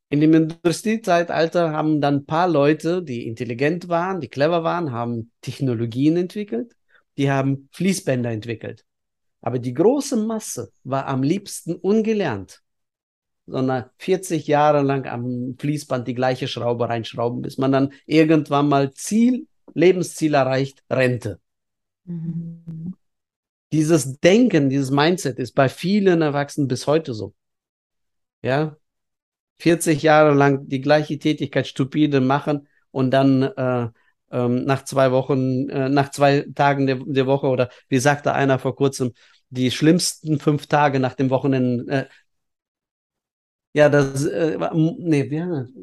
In 0.09 0.19
dem 0.19 0.33
Industriezeitalter 0.33 1.71
haben 1.71 2.01
dann 2.01 2.15
ein 2.15 2.25
paar 2.25 2.49
Leute, 2.49 3.03
die 3.03 3.27
intelligent 3.27 3.87
waren, 3.89 4.19
die 4.19 4.27
clever 4.27 4.63
waren, 4.63 4.91
haben 4.91 5.31
Technologien 5.41 6.17
entwickelt, 6.17 6.75
die 7.17 7.31
haben 7.31 7.69
Fließbänder 7.71 8.31
entwickelt. 8.31 8.85
Aber 9.41 9.59
die 9.59 9.73
große 9.73 10.17
Masse 10.17 10.71
war 10.83 11.07
am 11.07 11.23
liebsten 11.23 11.75
ungelernt, 11.75 12.61
sondern 13.45 13.85
40 13.97 14.47
Jahre 14.47 14.81
lang 14.81 15.07
am 15.07 15.55
Fließband 15.57 16.07
die 16.07 16.13
gleiche 16.13 16.47
Schraube 16.47 16.89
reinschrauben, 16.89 17.41
bis 17.41 17.57
man 17.57 17.71
dann 17.71 17.93
irgendwann 18.05 18.67
mal 18.67 18.91
Ziel 18.93 19.47
Lebensziel 19.73 20.33
erreicht, 20.33 20.83
Rente. 20.89 21.39
Mhm. 22.05 22.95
Dieses 23.71 24.19
Denken, 24.19 24.69
dieses 24.69 24.91
Mindset 24.91 25.39
ist 25.39 25.53
bei 25.53 25.69
vielen 25.69 26.21
Erwachsenen 26.21 26.67
bis 26.67 26.87
heute 26.87 27.13
so. 27.13 27.33
Ja, 28.41 28.77
40 29.59 30.01
Jahre 30.01 30.33
lang 30.33 30.67
die 30.67 30.81
gleiche 30.81 31.19
Tätigkeit 31.19 31.67
stupide 31.67 32.19
machen 32.19 32.67
und 32.91 33.11
dann 33.11 33.43
äh, 33.43 33.89
ähm, 34.31 34.65
nach 34.65 34.83
zwei 34.85 35.11
Wochen, 35.11 35.69
äh, 35.69 35.89
nach 35.89 36.09
zwei 36.11 36.45
Tagen 36.55 36.87
der, 36.87 36.99
der, 37.05 37.27
Woche 37.27 37.47
oder 37.47 37.69
wie 37.89 37.99
sagte 37.99 38.33
einer 38.33 38.59
vor 38.59 38.75
kurzem, 38.75 39.13
die 39.49 39.71
schlimmsten 39.71 40.39
fünf 40.39 40.67
Tage 40.67 40.99
nach 40.99 41.13
dem 41.13 41.29
Wochenende. 41.29 41.91
Äh, 41.91 42.05
ja, 43.73 43.89
das, 43.89 44.25
äh, 44.25 44.57
nee, 44.73 45.29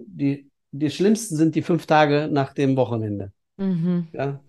die, 0.06 0.50
die 0.72 0.90
schlimmsten 0.90 1.36
sind 1.36 1.54
die 1.54 1.62
fünf 1.62 1.86
Tage 1.86 2.28
nach 2.30 2.52
dem 2.52 2.76
Wochenende. 2.76 3.32
Mhm. 3.58 4.08
Ja? 4.12 4.40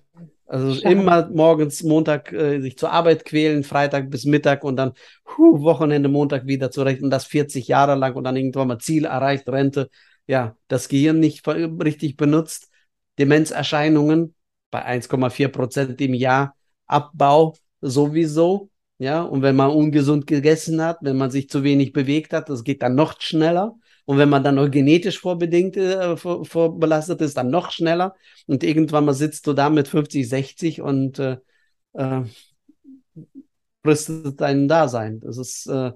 Also 0.45 0.73
Schade. 0.73 0.95
immer 0.95 1.29
morgens, 1.29 1.83
Montag 1.83 2.33
äh, 2.33 2.59
sich 2.59 2.77
zur 2.77 2.91
Arbeit 2.91 3.23
quälen, 3.23 3.63
Freitag 3.63 4.09
bis 4.09 4.25
Mittag 4.25 4.63
und 4.63 4.77
dann 4.77 4.93
huh, 5.37 5.61
Wochenende, 5.61 6.09
Montag 6.09 6.47
wieder 6.47 6.71
zurecht 6.71 7.03
und 7.03 7.11
das 7.11 7.25
40 7.25 7.67
Jahre 7.67 7.95
lang 7.95 8.15
und 8.15 8.23
dann 8.23 8.35
irgendwann 8.35 8.67
mal 8.67 8.79
Ziel 8.79 9.05
erreicht, 9.05 9.47
Rente. 9.47 9.89
Ja, 10.25 10.55
das 10.67 10.87
Gehirn 10.87 11.19
nicht 11.19 11.47
richtig 11.47 12.17
benutzt, 12.17 12.69
Demenzerscheinungen 13.19 14.33
bei 14.71 14.83
1,4 14.85 15.49
Prozent 15.49 16.01
im 16.01 16.13
Jahr, 16.13 16.55
Abbau 16.87 17.55
sowieso. 17.81 18.69
Ja, 18.97 19.21
und 19.21 19.43
wenn 19.43 19.55
man 19.55 19.69
ungesund 19.69 20.27
gegessen 20.27 20.81
hat, 20.81 20.97
wenn 21.01 21.15
man 21.15 21.31
sich 21.31 21.49
zu 21.49 21.63
wenig 21.63 21.93
bewegt 21.93 22.33
hat, 22.33 22.49
das 22.49 22.63
geht 22.63 22.81
dann 22.81 22.95
noch 22.95 23.21
schneller. 23.21 23.75
Und 24.09 24.17
wenn 24.17 24.29
man 24.29 24.43
dann 24.43 24.55
noch 24.55 24.71
genetisch 24.71 25.19
vorbedingt, 25.19 25.77
äh, 25.77 26.17
vor, 26.17 26.43
vorbelastet 26.43 27.21
ist, 27.21 27.37
dann 27.37 27.51
noch 27.51 27.69
schneller. 27.69 28.15
Und 28.47 28.63
irgendwann 28.63 29.05
mal 29.05 29.13
sitzt 29.13 29.45
du 29.45 29.53
da 29.53 29.69
mit 29.69 29.87
50, 29.87 30.27
60 30.27 30.81
und 30.81 31.19
äh, 31.19 31.37
äh, 31.93 32.23
fristet 33.83 34.41
dein 34.41 34.67
Dasein. 34.67 35.19
Das 35.19 35.37
ist 35.37 35.67
äh, 35.67 35.91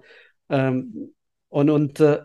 ähm, 0.49 1.15
und, 1.49 1.71
und 1.71 2.01
äh, 2.01 2.19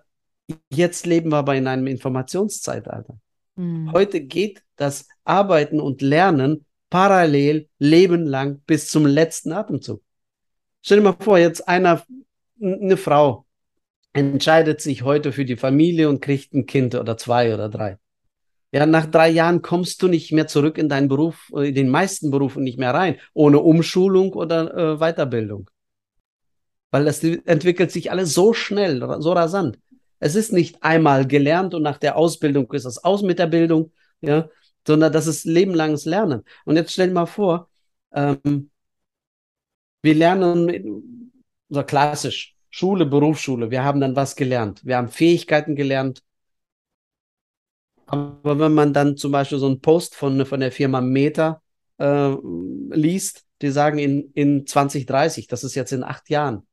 jetzt 0.68 1.06
leben 1.06 1.30
wir 1.30 1.38
aber 1.38 1.56
in 1.56 1.66
einem 1.66 1.86
Informationszeitalter. 1.86 3.18
Mhm. 3.56 3.90
Heute 3.90 4.20
geht 4.20 4.62
das 4.76 5.08
Arbeiten 5.24 5.80
und 5.80 6.02
Lernen 6.02 6.66
parallel, 6.90 7.66
lebenlang 7.78 8.60
bis 8.66 8.90
zum 8.90 9.06
letzten 9.06 9.52
Atemzug. 9.52 10.02
Stell 10.82 10.98
dir 10.98 11.04
mal 11.04 11.16
vor, 11.18 11.38
jetzt 11.38 11.66
einer, 11.66 12.04
eine 12.60 12.98
Frau, 12.98 13.46
entscheidet 14.12 14.80
sich 14.80 15.02
heute 15.02 15.32
für 15.32 15.44
die 15.44 15.56
Familie 15.56 16.08
und 16.08 16.20
kriegt 16.20 16.52
ein 16.54 16.66
Kind 16.66 16.94
oder 16.94 17.16
zwei 17.16 17.54
oder 17.54 17.68
drei. 17.68 17.98
Ja, 18.70 18.84
nach 18.84 19.06
drei 19.06 19.30
Jahren 19.30 19.62
kommst 19.62 20.02
du 20.02 20.08
nicht 20.08 20.30
mehr 20.32 20.46
zurück 20.46 20.76
in 20.76 20.88
deinen 20.88 21.08
Beruf, 21.08 21.50
in 21.54 21.74
den 21.74 21.88
meisten 21.88 22.30
Berufen 22.30 22.62
nicht 22.62 22.78
mehr 22.78 22.92
rein, 22.92 23.18
ohne 23.32 23.60
Umschulung 23.60 24.34
oder 24.34 24.76
äh, 24.76 24.96
Weiterbildung. 24.98 25.70
Weil 26.90 27.04
das 27.04 27.22
entwickelt 27.22 27.90
sich 27.90 28.10
alles 28.10 28.34
so 28.34 28.52
schnell, 28.52 29.00
so 29.20 29.32
rasant. 29.32 29.78
Es 30.20 30.34
ist 30.34 30.52
nicht 30.52 30.82
einmal 30.82 31.26
gelernt 31.26 31.74
und 31.74 31.82
nach 31.82 31.98
der 31.98 32.16
Ausbildung 32.16 32.70
ist 32.72 32.84
es 32.84 33.02
aus 33.04 33.22
mit 33.22 33.38
der 33.38 33.46
Bildung, 33.46 33.92
ja, 34.20 34.48
sondern 34.86 35.12
das 35.12 35.26
ist 35.26 35.44
lebenlanges 35.44 36.04
Lernen. 36.04 36.42
Und 36.64 36.76
jetzt 36.76 36.92
stell 36.92 37.08
dir 37.08 37.14
mal 37.14 37.26
vor, 37.26 37.70
ähm, 38.12 38.70
wir 40.02 40.14
lernen 40.14 41.32
so 41.68 41.82
klassisch 41.82 42.57
Schule, 42.70 43.06
Berufsschule. 43.06 43.70
Wir 43.70 43.84
haben 43.84 44.00
dann 44.00 44.16
was 44.16 44.36
gelernt. 44.36 44.84
Wir 44.84 44.96
haben 44.96 45.08
Fähigkeiten 45.08 45.74
gelernt. 45.74 46.22
Aber 48.06 48.58
wenn 48.58 48.72
man 48.72 48.92
dann 48.92 49.16
zum 49.16 49.32
Beispiel 49.32 49.58
so 49.58 49.66
einen 49.66 49.80
Post 49.80 50.14
von, 50.14 50.44
von 50.46 50.60
der 50.60 50.72
Firma 50.72 51.00
Meta 51.00 51.62
äh, 51.98 52.34
liest, 52.90 53.44
die 53.60 53.70
sagen 53.70 53.98
in, 53.98 54.30
in 54.34 54.66
2030, 54.66 55.46
das 55.46 55.64
ist 55.64 55.74
jetzt 55.74 55.92
in 55.92 56.04
acht 56.04 56.30
Jahren, 56.30 56.66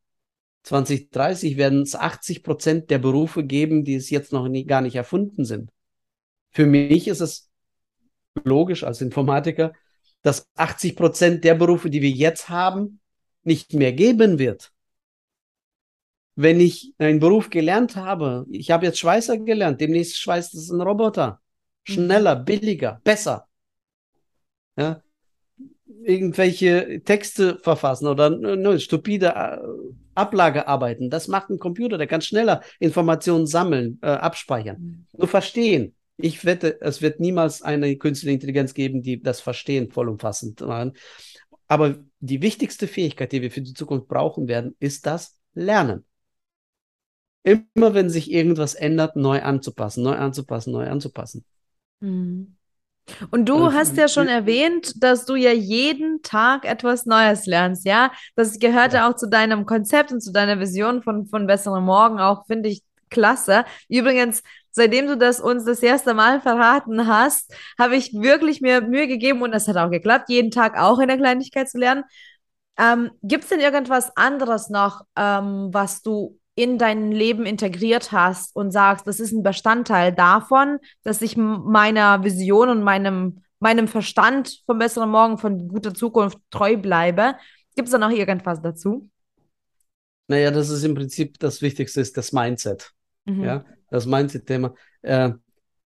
2030 0.63 1.57
werden 1.57 1.81
es 1.81 1.95
80 1.95 2.41
Prozent 2.41 2.89
der 2.89 2.99
Berufe 2.99 3.43
geben, 3.43 3.83
die 3.83 3.95
es 3.95 4.09
jetzt 4.09 4.31
noch 4.31 4.47
nie, 4.47 4.65
gar 4.65 4.81
nicht 4.81 4.95
erfunden 4.95 5.45
sind. 5.45 5.71
Für 6.51 6.65
mich 6.65 7.07
ist 7.07 7.21
es 7.21 7.49
logisch 8.43 8.83
als 8.83 9.01
Informatiker, 9.01 9.73
dass 10.21 10.49
80 10.55 10.95
Prozent 10.95 11.43
der 11.43 11.55
Berufe, 11.55 11.89
die 11.89 12.01
wir 12.01 12.09
jetzt 12.09 12.49
haben, 12.49 12.99
nicht 13.43 13.73
mehr 13.73 13.93
geben 13.93 14.39
wird 14.39 14.71
wenn 16.35 16.59
ich 16.59 16.93
einen 16.97 17.19
Beruf 17.19 17.49
gelernt 17.49 17.95
habe, 17.95 18.45
ich 18.51 18.71
habe 18.71 18.85
jetzt 18.85 18.99
Schweißer 18.99 19.37
gelernt, 19.37 19.79
demnächst 19.79 20.19
schweißt 20.19 20.53
es 20.53 20.69
ein 20.69 20.81
Roboter. 20.81 21.41
Schneller, 21.83 22.39
mhm. 22.39 22.45
billiger, 22.45 22.99
besser. 23.03 23.47
Ja? 24.77 25.01
Irgendwelche 26.03 27.01
Texte 27.03 27.57
verfassen 27.59 28.07
oder 28.07 28.29
ne, 28.29 28.79
stupide 28.79 29.27
äh, 29.27 29.57
Ablagearbeiten, 30.13 31.09
das 31.09 31.27
macht 31.27 31.49
ein 31.49 31.59
Computer, 31.59 31.97
der 31.97 32.07
kann 32.07 32.21
schneller 32.21 32.61
Informationen 32.79 33.47
sammeln, 33.47 33.99
äh, 34.01 34.07
abspeichern. 34.07 34.77
Mhm. 34.79 35.05
Nur 35.17 35.27
verstehen. 35.27 35.95
Ich 36.17 36.45
wette, 36.45 36.79
es 36.81 37.01
wird 37.01 37.19
niemals 37.19 37.61
eine 37.61 37.97
künstliche 37.97 38.33
Intelligenz 38.33 38.73
geben, 38.73 39.01
die 39.01 39.21
das 39.21 39.41
Verstehen 39.41 39.91
vollumfassend 39.91 40.61
machen. 40.61 40.93
Aber 41.67 41.97
die 42.19 42.41
wichtigste 42.41 42.87
Fähigkeit, 42.87 43.31
die 43.31 43.41
wir 43.41 43.51
für 43.51 43.61
die 43.61 43.73
Zukunft 43.73 44.07
brauchen 44.07 44.47
werden, 44.47 44.75
ist 44.79 45.05
das 45.05 45.37
Lernen 45.53 46.05
immer 47.45 47.93
wenn 47.93 48.09
sich 48.09 48.31
irgendwas 48.31 48.73
ändert, 48.73 49.15
neu 49.15 49.41
anzupassen, 49.41 50.03
neu 50.03 50.15
anzupassen, 50.15 50.73
neu 50.73 50.87
anzupassen. 50.87 51.45
Mhm. 51.99 52.55
Und 53.29 53.45
du 53.45 53.65
also, 53.65 53.73
hast 53.73 53.97
ja 53.97 54.07
schon 54.07 54.27
erwähnt, 54.27 55.03
dass 55.03 55.25
du 55.25 55.35
ja 55.35 55.51
jeden 55.51 56.23
Tag 56.23 56.65
etwas 56.65 57.05
Neues 57.05 57.45
lernst, 57.45 57.85
ja? 57.85 58.11
Das 58.35 58.57
gehört 58.57 58.93
ja 58.93 59.07
auch 59.07 59.15
zu 59.15 59.29
deinem 59.29 59.67
Konzept 59.67 60.11
und 60.11 60.21
zu 60.21 60.31
deiner 60.31 60.59
Vision 60.59 61.03
von, 61.03 61.27
von 61.27 61.45
besseren 61.45 61.83
Morgen 61.83 62.19
auch, 62.19 62.47
finde 62.47 62.69
ich 62.69 62.81
klasse. 63.11 63.63
Übrigens, 63.89 64.41
seitdem 64.71 65.05
du 65.05 65.17
das 65.17 65.39
uns 65.39 65.65
das 65.65 65.83
erste 65.83 66.15
Mal 66.15 66.41
verraten 66.41 67.07
hast, 67.07 67.53
habe 67.77 67.95
ich 67.95 68.11
wirklich 68.13 68.59
mir 68.61 68.81
Mühe 68.81 69.07
gegeben 69.07 69.43
und 69.43 69.53
es 69.53 69.67
hat 69.67 69.77
auch 69.77 69.91
geklappt, 69.91 70.29
jeden 70.29 70.49
Tag 70.49 70.77
auch 70.77 70.97
in 70.97 71.07
der 71.07 71.17
Kleinigkeit 71.17 71.69
zu 71.69 71.77
lernen. 71.77 72.03
Ähm, 72.77 73.11
Gibt 73.21 73.43
es 73.43 73.49
denn 73.51 73.59
irgendwas 73.59 74.17
anderes 74.17 74.69
noch, 74.69 75.01
ähm, 75.15 75.69
was 75.71 76.01
du 76.01 76.39
in 76.55 76.77
dein 76.77 77.11
Leben 77.11 77.45
integriert 77.45 78.11
hast 78.11 78.55
und 78.55 78.71
sagst, 78.71 79.05
das 79.07 79.19
ist 79.19 79.33
ein 79.33 79.43
Bestandteil 79.43 80.13
davon, 80.13 80.79
dass 81.03 81.21
ich 81.21 81.35
meiner 81.37 82.23
Vision 82.23 82.69
und 82.69 82.81
meinem, 82.81 83.41
meinem 83.59 83.87
Verstand 83.87 84.63
vom 84.65 84.79
besseren 84.79 85.09
Morgen, 85.09 85.37
von 85.37 85.67
guter 85.67 85.93
Zukunft 85.93 86.39
treu 86.49 86.77
bleibe. 86.77 87.35
Gibt 87.75 87.89
es 87.89 87.91
da 87.91 87.97
noch 87.97 88.09
irgendwas 88.09 88.61
dazu? 88.61 89.09
Naja, 90.27 90.49
das 90.49 90.69
ist 90.69 90.83
im 90.83 90.95
Prinzip 90.95 91.37
das 91.39 91.61
Wichtigste, 91.61 92.01
ist 92.01 92.17
das 92.17 92.31
Mindset. 92.31 92.91
Mhm. 93.25 93.43
Ja, 93.43 93.65
das 93.89 94.05
Mindset-Thema. 94.05 94.73
Äh, 95.01 95.31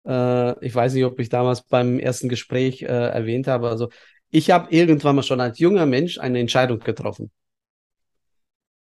äh, 0.07 0.65
ich 0.67 0.75
weiß 0.75 0.95
nicht, 0.95 1.05
ob 1.05 1.19
ich 1.19 1.31
damals 1.31 1.63
beim 1.63 1.99
ersten 1.99 2.29
Gespräch 2.29 2.83
äh, 2.83 2.87
erwähnt 2.87 3.47
habe. 3.47 3.69
Also, 3.69 3.89
ich 4.29 4.51
habe 4.51 4.71
irgendwann 4.71 5.17
mal 5.17 5.23
schon 5.23 5.41
als 5.41 5.59
junger 5.59 5.87
Mensch 5.87 6.19
eine 6.19 6.39
Entscheidung 6.39 6.79
getroffen. 6.79 7.31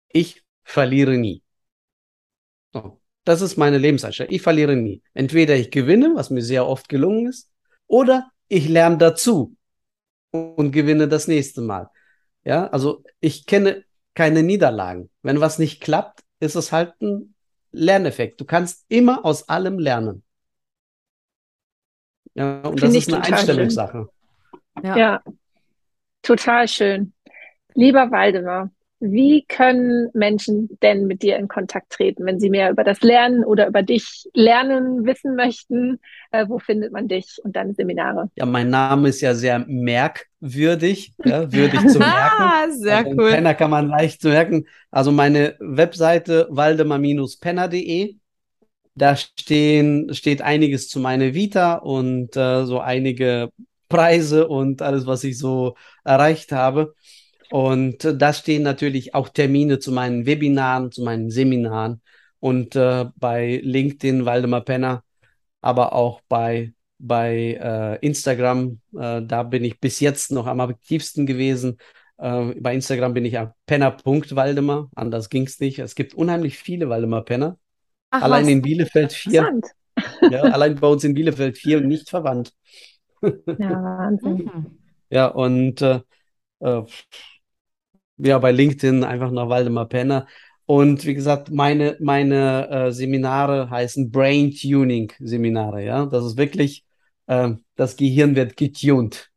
Ich 0.08 0.42
verliere 0.62 1.18
nie. 1.18 1.43
So. 2.74 3.00
Das 3.24 3.40
ist 3.40 3.56
meine 3.56 3.78
Lebenseinstellung. 3.78 4.34
Ich 4.34 4.42
verliere 4.42 4.76
nie. 4.76 5.00
Entweder 5.14 5.54
ich 5.56 5.70
gewinne, 5.70 6.12
was 6.14 6.28
mir 6.28 6.42
sehr 6.42 6.66
oft 6.66 6.88
gelungen 6.88 7.28
ist, 7.28 7.50
oder 7.86 8.30
ich 8.48 8.68
lerne 8.68 8.98
dazu 8.98 9.56
und 10.30 10.72
gewinne 10.72 11.08
das 11.08 11.28
nächste 11.28 11.62
Mal. 11.62 11.88
Ja, 12.44 12.66
also 12.66 13.02
ich 13.20 13.46
kenne 13.46 13.84
keine 14.14 14.42
Niederlagen. 14.42 15.08
Wenn 15.22 15.40
was 15.40 15.58
nicht 15.58 15.80
klappt, 15.80 16.20
ist 16.40 16.56
es 16.56 16.72
halt 16.72 17.00
ein 17.00 17.34
Lerneffekt. 17.72 18.40
Du 18.40 18.44
kannst 18.44 18.84
immer 18.88 19.24
aus 19.24 19.48
allem 19.48 19.78
lernen. 19.78 20.22
Ja, 22.34 22.60
und 22.62 22.80
Find 22.80 22.82
das 22.82 22.94
ist 22.94 23.12
eine 23.12 23.24
Einstellungssache. 23.24 24.08
Ja. 24.82 24.96
ja, 24.96 25.22
total 26.22 26.66
schön. 26.68 27.14
Lieber 27.74 28.10
Waldemar, 28.10 28.70
wie 29.04 29.44
können 29.46 30.08
Menschen 30.14 30.78
denn 30.82 31.06
mit 31.06 31.22
dir 31.22 31.36
in 31.36 31.46
Kontakt 31.46 31.90
treten, 31.90 32.24
wenn 32.24 32.40
sie 32.40 32.48
mehr 32.48 32.70
über 32.70 32.84
das 32.84 33.02
Lernen 33.02 33.44
oder 33.44 33.66
über 33.66 33.82
dich 33.82 34.28
lernen, 34.32 35.04
wissen 35.04 35.36
möchten? 35.36 36.00
Äh, 36.32 36.46
wo 36.48 36.58
findet 36.58 36.92
man 36.92 37.06
dich 37.06 37.38
und 37.44 37.54
deine 37.54 37.74
Seminare? 37.74 38.30
Ja, 38.36 38.46
mein 38.46 38.70
Name 38.70 39.10
ist 39.10 39.20
ja 39.20 39.34
sehr 39.34 39.64
merkwürdig, 39.68 41.12
ja, 41.22 41.52
würdig 41.52 41.80
zu 41.88 41.98
merken. 41.98 42.42
Ah, 42.42 42.70
sehr 42.70 42.98
also 42.98 43.10
cool. 43.10 43.30
Penner 43.30 43.54
kann 43.54 43.70
man 43.70 43.88
leicht 43.88 44.24
merken. 44.24 44.66
Also 44.90 45.12
meine 45.12 45.56
Webseite 45.60 46.48
waldemar-penner.de. 46.50 48.16
Da 48.96 49.16
stehen, 49.16 50.14
steht 50.14 50.40
einiges 50.40 50.88
zu 50.88 51.00
meiner 51.00 51.34
Vita 51.34 51.74
und 51.74 52.36
äh, 52.36 52.64
so 52.64 52.78
einige 52.78 53.50
Preise 53.88 54.48
und 54.48 54.82
alles, 54.82 55.06
was 55.06 55.24
ich 55.24 55.36
so 55.36 55.74
erreicht 56.04 56.52
habe. 56.52 56.94
Und 57.54 58.04
äh, 58.04 58.16
da 58.16 58.32
stehen 58.32 58.64
natürlich 58.64 59.14
auch 59.14 59.28
Termine 59.28 59.78
zu 59.78 59.92
meinen 59.92 60.26
Webinaren, 60.26 60.90
zu 60.90 61.04
meinen 61.04 61.30
Seminaren 61.30 62.02
und 62.40 62.74
äh, 62.74 63.04
bei 63.14 63.60
LinkedIn 63.62 64.24
Waldemar 64.24 64.62
Penner, 64.62 65.04
aber 65.60 65.92
auch 65.92 66.20
bei, 66.28 66.72
bei 66.98 67.56
äh, 67.62 68.04
Instagram. 68.04 68.80
Äh, 68.98 69.22
da 69.22 69.44
bin 69.44 69.62
ich 69.62 69.78
bis 69.78 70.00
jetzt 70.00 70.32
noch 70.32 70.48
am 70.48 70.58
aktivsten 70.58 71.26
gewesen. 71.26 71.78
Äh, 72.18 72.56
bei 72.58 72.74
Instagram 72.74 73.14
bin 73.14 73.24
ich 73.24 73.38
am 73.38 73.52
penner.waldemar, 73.66 74.90
anders 74.96 75.30
ging 75.30 75.44
es 75.44 75.60
nicht. 75.60 75.78
Es 75.78 75.94
gibt 75.94 76.12
unheimlich 76.12 76.58
viele 76.58 76.88
Waldemar 76.88 77.24
Penner. 77.24 77.56
Ach, 78.10 78.22
allein 78.22 78.46
was? 78.46 78.50
in 78.50 78.62
Bielefeld 78.62 79.12
vier. 79.12 79.60
Ja, 80.28 80.42
allein 80.42 80.74
bei 80.74 80.88
uns 80.88 81.04
in 81.04 81.14
Bielefeld 81.14 81.56
vier 81.56 81.78
und 81.78 81.86
nicht 81.86 82.10
verwandt. 82.10 82.52
Ja, 83.22 83.80
Wahnsinn. 83.80 84.50
Ja, 85.08 85.26
und 85.28 85.82
äh, 85.82 86.00
ja, 88.18 88.38
bei 88.38 88.52
LinkedIn 88.52 89.04
einfach 89.04 89.30
nach 89.30 89.48
Waldemar 89.48 89.88
Penner. 89.88 90.26
Und 90.66 91.04
wie 91.04 91.14
gesagt, 91.14 91.50
meine, 91.50 91.96
meine 92.00 92.68
äh, 92.70 92.92
Seminare 92.92 93.68
heißen 93.68 94.10
Brain 94.10 94.50
Tuning 94.52 95.12
Seminare. 95.20 95.84
Ja, 95.84 96.06
das 96.06 96.24
ist 96.24 96.36
wirklich, 96.36 96.84
äh, 97.26 97.50
das 97.76 97.96
Gehirn 97.96 98.34
wird 98.36 98.56
getuned. 98.56 99.30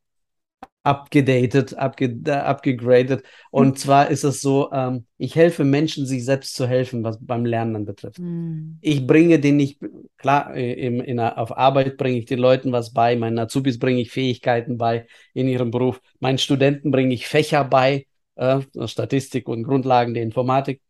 abgedatet, 0.87 1.73
abge, 1.77 2.17
äh, 2.25 2.31
abgegradet. 2.31 3.23
Und 3.51 3.67
mhm. 3.67 3.75
zwar 3.75 4.09
ist 4.09 4.23
es 4.23 4.39
so, 4.39 4.71
ähm, 4.71 5.05
ich 5.17 5.35
helfe 5.35 5.65
Menschen, 5.65 6.05
sich 6.05 6.23
selbst 6.23 6.55
zu 6.55 6.65
helfen, 6.65 7.03
was 7.03 7.17
beim 7.19 7.45
Lernen 7.45 7.83
betrifft. 7.83 8.19
Mhm. 8.19 8.77
Ich 8.79 9.05
bringe 9.05 9.37
den 9.39 9.57
nicht, 9.57 9.81
klar, 10.17 10.55
äh, 10.55 10.73
im, 10.73 11.01
in, 11.01 11.19
auf 11.19 11.57
Arbeit 11.57 11.97
bringe 11.97 12.19
ich 12.19 12.25
den 12.25 12.39
Leuten 12.39 12.71
was 12.71 12.93
bei, 12.93 13.17
meinen 13.17 13.37
Azubis 13.37 13.79
bringe 13.79 13.99
ich 13.99 14.11
Fähigkeiten 14.11 14.77
bei 14.77 15.07
in 15.33 15.49
ihrem 15.49 15.71
Beruf, 15.71 15.99
meinen 16.21 16.37
Studenten 16.37 16.89
bringe 16.89 17.13
ich 17.13 17.27
Fächer 17.27 17.65
bei, 17.65 18.05
äh, 18.37 18.87
Statistik 18.87 19.47
und 19.47 19.63
Grundlagen 19.63 20.13
der 20.13 20.23
Informatik 20.23 20.81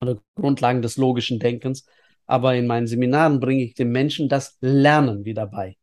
oder 0.00 0.18
Grundlagen 0.34 0.82
des 0.82 0.96
logischen 0.96 1.38
Denkens. 1.38 1.86
Aber 2.26 2.54
in 2.54 2.66
meinen 2.66 2.86
Seminaren 2.86 3.40
bringe 3.40 3.64
ich 3.64 3.74
den 3.74 3.90
Menschen 3.90 4.28
das 4.28 4.56
Lernen 4.60 5.24
wieder 5.24 5.46
bei. 5.46 5.76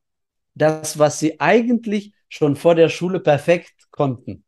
Das, 0.55 0.97
was 0.97 1.19
sie 1.19 1.39
eigentlich 1.39 2.13
schon 2.27 2.55
vor 2.55 2.75
der 2.75 2.89
Schule 2.89 3.19
perfekt 3.19 3.87
konnten. 3.91 4.43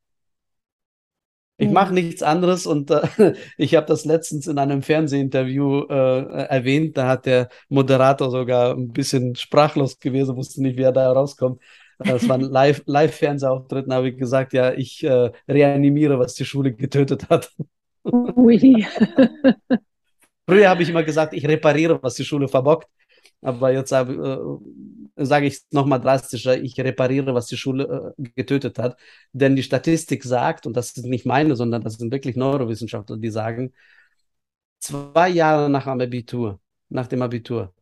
Ich 1.57 1.68
mhm. 1.68 1.74
mache 1.74 1.93
nichts 1.93 2.24
anderes 2.24 2.66
und 2.66 2.89
äh, 2.89 3.36
ich 3.57 3.76
habe 3.76 3.86
das 3.86 4.03
letztens 4.03 4.47
in 4.47 4.57
einem 4.57 4.82
Fernsehinterview 4.82 5.86
äh, 5.89 6.45
erwähnt. 6.45 6.97
Da 6.97 7.07
hat 7.07 7.28
der 7.28 7.49
Moderator 7.70 8.32
sogar 8.32 8.76
ein 8.76 8.91
bisschen 8.91 9.36
sprachlos 9.36 9.99
gewesen, 9.99 10.36
wusste 10.36 10.62
nicht, 10.64 10.78
wie 10.78 10.84
er 10.84 10.91
da 10.91 11.12
rauskommt. 11.12 11.62
Das 12.04 12.28
war 12.28 12.38
ein 12.38 12.41
Live-Fernsehauftritt, 12.86 13.88
Live 13.88 13.95
habe 13.95 14.10
ich 14.10 14.18
gesagt, 14.18 14.54
ja, 14.54 14.74
ich 14.74 15.04
äh, 15.04 15.32
reanimiere, 15.47 16.20
was 16.20 16.36
die 16.36 16.45
Schule 16.45 16.74
getötet 16.74 17.30
hat. 17.30 17.52
Ui. 18.04 18.86
Früher 20.47 20.70
habe 20.70 20.84
ich 20.84 20.89
immer 20.89 21.04
gesagt, 21.04 21.34
ich 21.34 21.47
repariere, 21.47 22.02
was 22.02 22.16
die 22.16 22.26
Schule 22.26 22.47
verbockt. 22.47 22.89
Aber 23.41 23.72
jetzt 23.72 23.91
äh, 23.91 24.06
sage 25.16 25.47
ich 25.47 25.56
es 25.56 25.68
nochmal 25.72 25.99
drastischer, 26.02 26.62
ich 26.62 26.80
repariere, 26.80 27.34
was 27.34 27.47
die 27.47 27.58
Schule 27.58 28.14
äh, 28.18 28.30
getötet 28.36 28.78
hat. 28.80 28.97
Denn 29.34 29.56
die 29.56 29.64
Statistik 29.64 30.24
sagt, 30.24 30.68
und 30.68 30.76
das 30.78 30.91
ist 30.91 31.06
nicht 31.06 31.26
meine, 31.26 31.56
sondern 31.56 31.82
das 31.84 31.95
sind 31.95 32.12
wirklich 32.12 32.36
Neurowissenschaftler, 32.36 33.18
die 33.18 33.30
sagen, 33.32 33.74
zwei 34.80 35.30
Jahre 35.30 35.70
nach 35.70 35.86
dem 35.86 36.02
Abitur, 36.02 36.60
nach 36.89 37.08
dem 37.08 37.22
Abitur, 37.22 37.74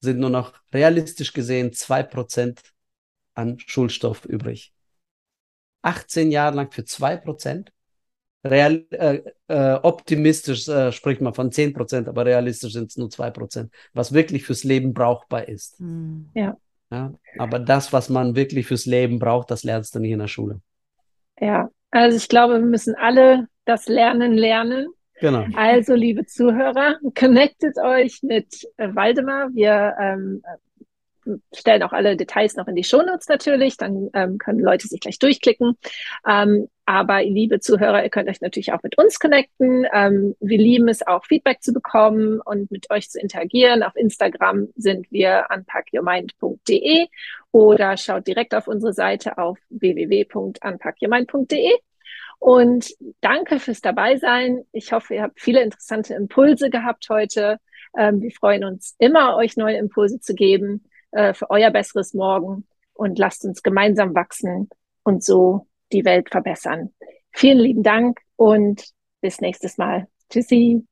sind 0.00 0.18
nur 0.20 0.30
noch 0.30 0.52
realistisch 0.72 1.32
gesehen 1.32 1.72
zwei 1.72 2.02
Prozent 2.02 2.60
an 3.34 3.58
Schulstoff 3.58 4.24
übrig. 4.24 4.72
18 5.82 6.30
Jahre 6.30 6.56
lang 6.56 6.70
für 6.70 6.84
zwei 6.84 7.16
Prozent? 7.16 7.72
Real, 8.44 8.84
äh, 8.90 9.22
äh, 9.48 9.74
optimistisch 9.82 10.68
äh, 10.68 10.92
spricht 10.92 11.22
man 11.22 11.32
von 11.32 11.50
10 11.50 11.72
Prozent, 11.72 12.08
aber 12.08 12.26
realistisch 12.26 12.74
sind 12.74 12.90
es 12.90 12.98
nur 12.98 13.08
2 13.08 13.30
Prozent, 13.30 13.72
was 13.94 14.12
wirklich 14.12 14.44
fürs 14.44 14.64
Leben 14.64 14.92
brauchbar 14.92 15.48
ist. 15.48 15.78
Hm. 15.78 16.28
Ja. 16.34 16.56
ja. 16.90 17.14
Aber 17.38 17.58
das, 17.58 17.92
was 17.94 18.10
man 18.10 18.36
wirklich 18.36 18.66
fürs 18.66 18.84
Leben 18.84 19.18
braucht, 19.18 19.50
das 19.50 19.64
lernst 19.64 19.94
du 19.94 20.00
nicht 20.00 20.12
in 20.12 20.18
der 20.18 20.28
Schule. 20.28 20.60
Ja, 21.40 21.70
also 21.90 22.16
ich 22.16 22.28
glaube, 22.28 22.54
wir 22.54 22.66
müssen 22.66 22.94
alle 22.94 23.48
das 23.64 23.88
Lernen 23.88 24.34
lernen. 24.34 24.88
Genau. 25.20 25.46
Also, 25.54 25.94
liebe 25.94 26.26
Zuhörer, 26.26 26.98
connectet 27.14 27.78
euch 27.78 28.22
mit 28.22 28.68
äh, 28.76 28.94
Waldemar. 28.94 29.48
Wir 29.54 29.94
ähm, 29.98 30.42
stellen 31.54 31.82
auch 31.82 31.92
alle 31.92 32.16
Details 32.16 32.56
noch 32.56 32.68
in 32.68 32.74
die 32.74 32.84
Shownotes 32.84 33.28
natürlich, 33.28 33.76
dann 33.76 34.08
ähm, 34.14 34.38
können 34.38 34.60
Leute 34.60 34.88
sich 34.88 35.00
gleich 35.00 35.18
durchklicken. 35.18 35.76
Ähm, 36.28 36.68
aber 36.86 37.22
liebe 37.22 37.60
Zuhörer, 37.60 38.04
ihr 38.04 38.10
könnt 38.10 38.28
euch 38.28 38.42
natürlich 38.42 38.72
auch 38.72 38.82
mit 38.82 38.98
uns 38.98 39.18
connecten. 39.18 39.86
Ähm, 39.92 40.36
wir 40.40 40.58
lieben 40.58 40.88
es 40.88 41.06
auch, 41.06 41.24
Feedback 41.24 41.62
zu 41.62 41.72
bekommen 41.72 42.40
und 42.44 42.70
mit 42.70 42.90
euch 42.90 43.08
zu 43.08 43.18
interagieren. 43.18 43.82
Auf 43.82 43.96
Instagram 43.96 44.68
sind 44.76 45.10
wir 45.10 45.46
unpackyourmind.de 45.54 47.06
oder 47.52 47.96
schaut 47.96 48.26
direkt 48.26 48.54
auf 48.54 48.68
unsere 48.68 48.92
Seite 48.92 49.38
auf 49.38 49.56
www.unpackyourmind.de. 49.70 51.72
Und 52.38 52.90
danke 53.22 53.60
fürs 53.60 53.80
Dabeisein. 53.80 54.66
Ich 54.72 54.92
hoffe, 54.92 55.14
ihr 55.14 55.22
habt 55.22 55.40
viele 55.40 55.62
interessante 55.62 56.12
Impulse 56.12 56.68
gehabt 56.68 57.06
heute. 57.08 57.56
Ähm, 57.96 58.20
wir 58.20 58.32
freuen 58.32 58.64
uns 58.64 58.94
immer, 58.98 59.36
euch 59.36 59.56
neue 59.56 59.78
Impulse 59.78 60.20
zu 60.20 60.34
geben 60.34 60.84
äh, 61.14 61.34
für 61.34 61.50
euer 61.50 61.70
besseres 61.70 62.14
Morgen 62.14 62.66
und 62.92 63.18
lasst 63.18 63.44
uns 63.44 63.62
gemeinsam 63.62 64.14
wachsen 64.14 64.68
und 65.02 65.24
so 65.24 65.66
die 65.92 66.04
Welt 66.04 66.30
verbessern. 66.30 66.92
Vielen 67.32 67.58
lieben 67.58 67.82
Dank 67.82 68.20
und 68.36 68.84
bis 69.20 69.40
nächstes 69.40 69.78
Mal. 69.78 70.08
Tschüssi. 70.30 70.84